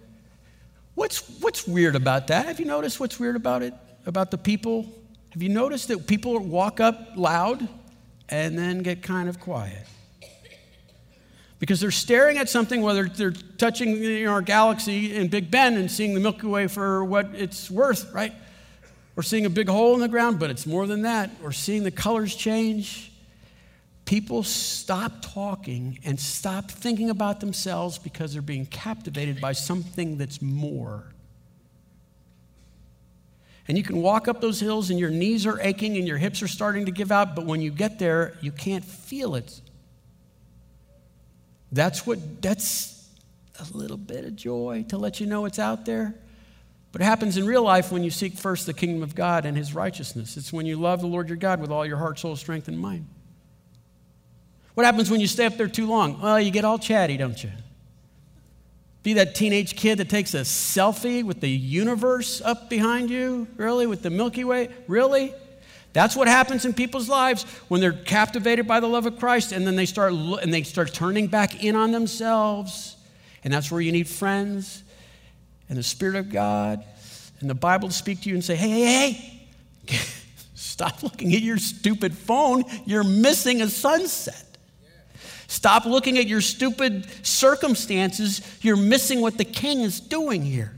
What's, 0.95 1.29
what's 1.41 1.67
weird 1.67 1.95
about 1.95 2.27
that? 2.27 2.45
Have 2.47 2.59
you 2.59 2.65
noticed 2.65 2.99
what's 2.99 3.19
weird 3.19 3.35
about 3.35 3.61
it? 3.61 3.73
About 4.05 4.31
the 4.31 4.37
people? 4.37 4.91
Have 5.31 5.43
you 5.43 5.49
noticed 5.49 5.89
that 5.89 6.07
people 6.07 6.39
walk 6.39 6.79
up 6.79 7.11
loud 7.15 7.67
and 8.29 8.57
then 8.57 8.79
get 8.79 9.01
kind 9.01 9.27
of 9.27 9.39
quiet. 9.39 9.85
Because 11.59 11.81
they're 11.81 11.91
staring 11.91 12.37
at 12.37 12.47
something, 12.47 12.81
whether 12.81 13.03
they're 13.09 13.33
touching 13.57 14.01
you 14.01 14.25
know, 14.25 14.31
our 14.31 14.41
galaxy 14.41 15.13
in 15.13 15.27
Big 15.27 15.51
Bend 15.51 15.77
and 15.77 15.91
seeing 15.91 16.13
the 16.13 16.21
Milky 16.21 16.47
Way 16.47 16.67
for 16.67 17.03
what 17.03 17.31
it's 17.33 17.69
worth, 17.69 18.13
right? 18.13 18.33
Or 19.17 19.23
seeing 19.23 19.45
a 19.45 19.49
big 19.49 19.67
hole 19.67 19.93
in 19.95 19.99
the 19.99 20.07
ground, 20.07 20.39
but 20.39 20.49
it's 20.49 20.65
more 20.65 20.87
than 20.87 21.01
that. 21.01 21.31
Or 21.43 21.51
seeing 21.51 21.83
the 21.83 21.91
colors 21.91 22.33
change. 22.33 23.11
People 24.05 24.43
stop 24.43 25.21
talking 25.21 25.99
and 26.05 26.17
stop 26.17 26.71
thinking 26.71 27.09
about 27.09 27.41
themselves 27.41 27.97
because 27.97 28.31
they're 28.31 28.41
being 28.41 28.65
captivated 28.65 29.41
by 29.41 29.51
something 29.51 30.17
that's 30.17 30.41
more 30.41 31.03
and 33.69 33.77
you 33.77 33.83
can 33.83 34.01
walk 34.01 34.27
up 34.27 34.41
those 34.41 34.59
hills 34.59 34.89
and 34.89 34.99
your 34.99 35.11
knees 35.11 35.45
are 35.45 35.61
aching 35.61 35.95
and 35.95 36.07
your 36.07 36.17
hips 36.17 36.41
are 36.41 36.47
starting 36.47 36.87
to 36.87 36.91
give 36.91 37.11
out, 37.11 37.35
but 37.35 37.45
when 37.45 37.61
you 37.61 37.69
get 37.69 37.99
there, 37.99 38.35
you 38.41 38.51
can't 38.51 38.83
feel 38.83 39.35
it. 39.35 39.61
That's 41.71 42.03
what, 42.03 42.41
that's 42.41 43.07
a 43.59 43.77
little 43.77 43.95
bit 43.95 44.25
of 44.25 44.35
joy 44.35 44.85
to 44.89 44.97
let 44.97 45.19
you 45.19 45.27
know 45.27 45.45
it's 45.45 45.59
out 45.59 45.85
there. 45.85 46.15
But 46.91 47.01
it 47.01 47.05
happens 47.05 47.37
in 47.37 47.45
real 47.45 47.61
life 47.61 47.91
when 47.91 48.03
you 48.03 48.09
seek 48.09 48.33
first 48.33 48.65
the 48.65 48.73
kingdom 48.73 49.03
of 49.03 49.13
God 49.13 49.45
and 49.45 49.55
his 49.55 49.75
righteousness. 49.75 50.35
It's 50.35 50.51
when 50.51 50.65
you 50.65 50.77
love 50.77 51.01
the 51.01 51.07
Lord 51.07 51.27
your 51.27 51.37
God 51.37 51.61
with 51.61 51.69
all 51.69 51.85
your 51.85 51.97
heart, 51.97 52.17
soul, 52.17 52.35
strength, 52.35 52.67
and 52.67 52.79
mind. 52.79 53.05
What 54.73 54.83
happens 54.87 55.11
when 55.11 55.21
you 55.21 55.27
stay 55.27 55.45
up 55.45 55.57
there 55.57 55.67
too 55.67 55.85
long? 55.85 56.19
Well, 56.19 56.41
you 56.41 56.49
get 56.49 56.65
all 56.65 56.79
chatty, 56.79 57.17
don't 57.17 57.41
you? 57.43 57.51
Be 59.01 59.13
that 59.13 59.33
teenage 59.33 59.75
kid 59.75 59.97
that 59.99 60.09
takes 60.09 60.33
a 60.33 60.41
selfie 60.41 61.23
with 61.23 61.39
the 61.39 61.49
universe 61.49 62.41
up 62.41 62.69
behind 62.69 63.09
you? 63.09 63.47
Really? 63.55 63.87
With 63.87 64.01
the 64.01 64.09
Milky 64.09 64.43
Way? 64.43 64.69
Really? 64.87 65.33
That's 65.93 66.15
what 66.15 66.27
happens 66.27 66.65
in 66.65 66.73
people's 66.73 67.09
lives 67.09 67.43
when 67.67 67.81
they're 67.81 67.93
captivated 67.93 68.67
by 68.67 68.79
the 68.79 68.87
love 68.87 69.05
of 69.05 69.17
Christ 69.17 69.51
and 69.51 69.65
then 69.65 69.75
they 69.75 69.85
start 69.85 70.13
and 70.13 70.53
they 70.53 70.63
start 70.63 70.93
turning 70.93 71.27
back 71.27 71.63
in 71.63 71.75
on 71.75 71.91
themselves. 71.91 72.95
And 73.43 73.53
that's 73.53 73.71
where 73.71 73.81
you 73.81 73.91
need 73.91 74.07
friends 74.07 74.83
and 75.69 75.77
the 75.77 75.83
Spirit 75.83 76.15
of 76.15 76.29
God 76.29 76.83
and 77.39 77.49
the 77.49 77.55
Bible 77.55 77.87
to 77.89 77.93
speak 77.93 78.21
to 78.21 78.29
you 78.29 78.35
and 78.35 78.43
say, 78.43 78.55
hey, 78.55 78.69
hey, 78.69 79.11
hey, 79.87 79.97
stop 80.55 81.01
looking 81.03 81.33
at 81.33 81.41
your 81.41 81.57
stupid 81.57 82.15
phone. 82.15 82.63
You're 82.85 83.03
missing 83.03 83.61
a 83.61 83.67
sunset. 83.67 84.48
Stop 85.49 85.85
looking 85.85 86.19
at 86.19 86.27
your 86.27 86.41
stupid 86.41 87.07
circumstances. 87.25 88.39
You're 88.61 88.77
missing 88.77 89.19
what 89.19 89.39
the 89.39 89.43
king 89.43 89.81
is 89.81 89.99
doing 89.99 90.43
here. 90.43 90.75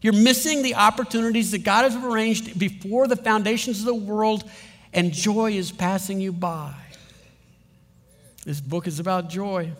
You're 0.00 0.14
missing 0.14 0.62
the 0.62 0.76
opportunities 0.76 1.50
that 1.50 1.62
God 1.62 1.82
has 1.82 1.94
arranged 1.94 2.58
before 2.58 3.06
the 3.06 3.16
foundations 3.16 3.80
of 3.80 3.84
the 3.84 3.94
world, 3.94 4.50
and 4.94 5.12
joy 5.12 5.52
is 5.52 5.72
passing 5.72 6.22
you 6.22 6.32
by. 6.32 6.72
This 8.46 8.62
book 8.62 8.86
is 8.86 8.98
about 8.98 9.28
joy. 9.28 9.70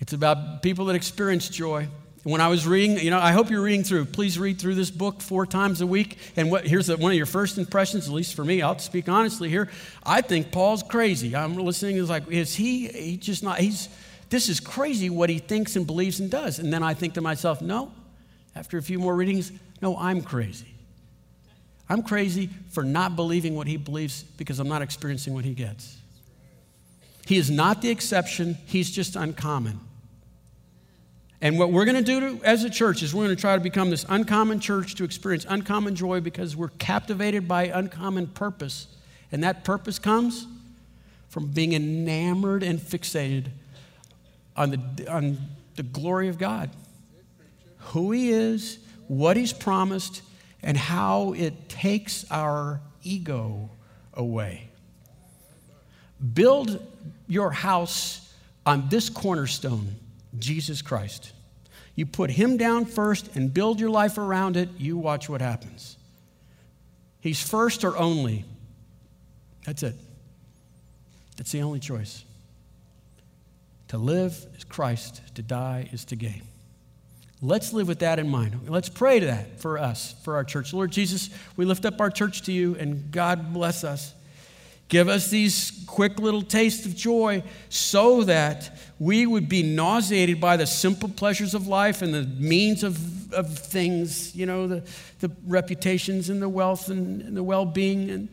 It's 0.00 0.12
about 0.12 0.62
people 0.62 0.84
that 0.86 0.96
experience 0.96 1.48
joy. 1.48 1.88
When 2.24 2.40
I 2.40 2.48
was 2.48 2.68
reading, 2.68 2.98
you 2.98 3.10
know, 3.10 3.18
I 3.18 3.32
hope 3.32 3.50
you're 3.50 3.62
reading 3.62 3.82
through. 3.82 4.04
Please 4.04 4.38
read 4.38 4.60
through 4.60 4.76
this 4.76 4.92
book 4.92 5.20
four 5.20 5.44
times 5.44 5.80
a 5.80 5.86
week. 5.86 6.18
And 6.36 6.52
what, 6.52 6.64
here's 6.64 6.86
the, 6.86 6.96
one 6.96 7.10
of 7.10 7.16
your 7.16 7.26
first 7.26 7.58
impressions, 7.58 8.06
at 8.06 8.14
least 8.14 8.34
for 8.34 8.44
me. 8.44 8.62
I'll 8.62 8.78
speak 8.78 9.08
honestly 9.08 9.48
here. 9.48 9.68
I 10.04 10.20
think 10.20 10.52
Paul's 10.52 10.84
crazy. 10.84 11.34
I'm 11.34 11.56
listening. 11.56 11.96
Is 11.96 12.08
like, 12.08 12.28
is 12.30 12.54
he? 12.54 12.86
He 12.86 13.16
just 13.16 13.42
not. 13.42 13.58
He's. 13.58 13.88
This 14.30 14.48
is 14.48 14.60
crazy 14.60 15.10
what 15.10 15.30
he 15.30 15.38
thinks 15.38 15.76
and 15.76 15.86
believes 15.86 16.20
and 16.20 16.30
does. 16.30 16.58
And 16.58 16.72
then 16.72 16.82
I 16.82 16.94
think 16.94 17.14
to 17.14 17.20
myself, 17.20 17.60
no. 17.60 17.92
After 18.54 18.78
a 18.78 18.82
few 18.82 18.98
more 18.98 19.14
readings, 19.14 19.50
no, 19.80 19.96
I'm 19.96 20.22
crazy. 20.22 20.72
I'm 21.88 22.02
crazy 22.02 22.48
for 22.70 22.84
not 22.84 23.16
believing 23.16 23.56
what 23.56 23.66
he 23.66 23.76
believes 23.76 24.22
because 24.22 24.58
I'm 24.60 24.68
not 24.68 24.80
experiencing 24.80 25.34
what 25.34 25.44
he 25.44 25.54
gets. 25.54 25.98
He 27.26 27.36
is 27.36 27.50
not 27.50 27.82
the 27.82 27.90
exception. 27.90 28.56
He's 28.66 28.90
just 28.90 29.16
uncommon. 29.16 29.80
And 31.42 31.58
what 31.58 31.72
we're 31.72 31.84
going 31.84 32.02
to 32.02 32.20
do 32.20 32.40
as 32.44 32.62
a 32.62 32.70
church 32.70 33.02
is 33.02 33.12
we're 33.12 33.24
going 33.24 33.34
to 33.34 33.40
try 33.40 33.56
to 33.56 33.60
become 33.60 33.90
this 33.90 34.06
uncommon 34.08 34.60
church 34.60 34.94
to 34.94 35.04
experience 35.04 35.44
uncommon 35.48 35.96
joy 35.96 36.20
because 36.20 36.56
we're 36.56 36.68
captivated 36.68 37.48
by 37.48 37.64
uncommon 37.64 38.28
purpose. 38.28 38.86
And 39.32 39.42
that 39.42 39.64
purpose 39.64 39.98
comes 39.98 40.46
from 41.28 41.48
being 41.48 41.72
enamored 41.72 42.62
and 42.62 42.78
fixated 42.78 43.46
on 44.56 44.70
the, 44.70 45.12
on 45.12 45.38
the 45.74 45.82
glory 45.82 46.28
of 46.28 46.38
God, 46.38 46.70
who 47.78 48.12
He 48.12 48.30
is, 48.30 48.78
what 49.08 49.36
He's 49.36 49.52
promised, 49.52 50.22
and 50.62 50.76
how 50.76 51.32
it 51.32 51.68
takes 51.68 52.24
our 52.30 52.80
ego 53.02 53.68
away. 54.14 54.68
Build 56.34 56.86
your 57.26 57.50
house 57.50 58.32
on 58.64 58.88
this 58.90 59.08
cornerstone 59.08 59.96
Jesus 60.38 60.82
Christ. 60.82 61.32
You 61.94 62.06
put 62.06 62.30
him 62.30 62.56
down 62.56 62.86
first 62.86 63.36
and 63.36 63.52
build 63.52 63.78
your 63.78 63.90
life 63.90 64.18
around 64.18 64.56
it, 64.56 64.68
you 64.78 64.96
watch 64.96 65.28
what 65.28 65.40
happens. 65.40 65.96
He's 67.20 67.40
first 67.46 67.84
or 67.84 67.96
only. 67.96 68.44
That's 69.64 69.82
it. 69.82 69.94
That's 71.36 71.52
the 71.52 71.62
only 71.62 71.80
choice. 71.80 72.24
To 73.88 73.98
live 73.98 74.46
is 74.56 74.64
Christ, 74.64 75.20
to 75.34 75.42
die 75.42 75.88
is 75.92 76.04
to 76.06 76.16
gain. 76.16 76.42
Let's 77.42 77.72
live 77.72 77.88
with 77.88 77.98
that 77.98 78.18
in 78.18 78.28
mind. 78.28 78.68
Let's 78.68 78.88
pray 78.88 79.20
to 79.20 79.26
that 79.26 79.60
for 79.60 79.76
us, 79.76 80.14
for 80.22 80.36
our 80.36 80.44
church. 80.44 80.72
Lord 80.72 80.92
Jesus, 80.92 81.28
we 81.56 81.64
lift 81.64 81.84
up 81.84 82.00
our 82.00 82.10
church 82.10 82.42
to 82.42 82.52
you, 82.52 82.76
and 82.76 83.10
God 83.10 83.52
bless 83.52 83.84
us. 83.84 84.14
Give 84.88 85.08
us 85.08 85.30
these 85.30 85.84
quick 85.86 86.18
little 86.18 86.42
tastes 86.42 86.86
of 86.86 86.94
joy 86.94 87.42
so 87.68 88.24
that 88.24 88.78
we 88.98 89.26
would 89.26 89.48
be 89.48 89.62
nauseated 89.62 90.40
by 90.40 90.56
the 90.56 90.66
simple 90.66 91.08
pleasures 91.08 91.54
of 91.54 91.66
life 91.66 92.02
and 92.02 92.14
the 92.14 92.22
means 92.22 92.82
of, 92.82 93.32
of 93.32 93.58
things, 93.58 94.34
you 94.36 94.46
know, 94.46 94.66
the, 94.66 94.82
the 95.20 95.30
reputations 95.46 96.28
and 96.28 96.40
the 96.40 96.48
wealth 96.48 96.88
and, 96.88 97.22
and 97.22 97.36
the 97.36 97.42
well 97.42 97.64
being 97.64 98.10
and 98.10 98.28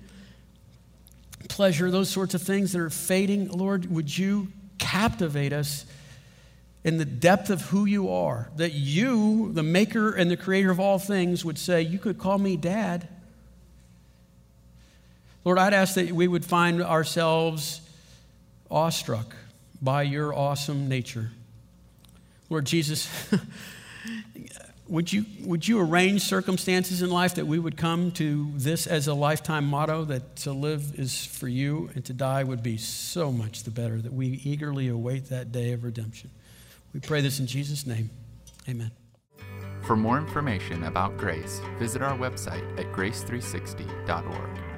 pleasure, 1.47 1.89
those 1.89 2.09
sorts 2.09 2.33
of 2.33 2.41
things 2.41 2.71
that 2.73 2.81
are 2.81 2.89
fading. 2.89 3.49
Lord, 3.49 3.91
would 3.91 4.15
you 4.15 4.49
captivate 4.77 5.53
us 5.53 5.85
in 6.83 6.97
the 6.97 7.05
depth 7.05 7.49
of 7.49 7.61
who 7.63 7.85
you 7.85 8.09
are? 8.09 8.49
That 8.57 8.73
you, 8.73 9.51
the 9.53 9.63
maker 9.63 10.13
and 10.13 10.29
the 10.29 10.37
creator 10.37 10.71
of 10.71 10.79
all 10.79 10.99
things, 10.99 11.43
would 11.43 11.57
say, 11.57 11.81
You 11.81 11.99
could 11.99 12.17
call 12.17 12.37
me 12.37 12.57
dad. 12.57 13.07
Lord, 15.45 15.57
I'd 15.57 15.73
ask 15.73 15.95
that 15.95 16.11
we 16.11 16.27
would 16.27 16.45
find 16.45 16.81
ourselves 16.81 17.81
awestruck 18.69 19.35
by 19.81 20.03
your 20.03 20.33
awesome 20.33 20.89
nature. 20.89 21.31
Lord 22.49 22.65
Jesus, 22.65 23.09
would 24.87 25.13
you, 25.13 25.25
would 25.43 25.67
you 25.67 25.79
arrange 25.79 26.23
circumstances 26.23 27.01
in 27.01 27.09
life 27.09 27.35
that 27.35 27.45
we 27.45 27.59
would 27.59 27.77
come 27.77 28.11
to 28.13 28.51
this 28.55 28.87
as 28.87 29.07
a 29.07 29.13
lifetime 29.13 29.65
motto 29.65 30.03
that 30.05 30.35
to 30.37 30.51
live 30.51 30.99
is 30.99 31.25
for 31.25 31.47
you 31.47 31.89
and 31.95 32.03
to 32.05 32.13
die 32.13 32.43
would 32.43 32.63
be 32.63 32.77
so 32.77 33.31
much 33.31 33.63
the 33.63 33.71
better, 33.71 34.01
that 34.01 34.13
we 34.13 34.41
eagerly 34.43 34.87
await 34.87 35.29
that 35.29 35.51
day 35.51 35.71
of 35.71 35.83
redemption? 35.83 36.31
We 36.93 36.99
pray 36.99 37.21
this 37.21 37.39
in 37.39 37.47
Jesus' 37.47 37.85
name. 37.85 38.09
Amen. 38.67 38.91
For 39.83 39.95
more 39.95 40.17
information 40.17 40.83
about 40.83 41.17
Grace, 41.17 41.61
visit 41.77 42.01
our 42.01 42.17
website 42.17 42.77
at 42.77 42.91
grace360.org. 42.93 44.68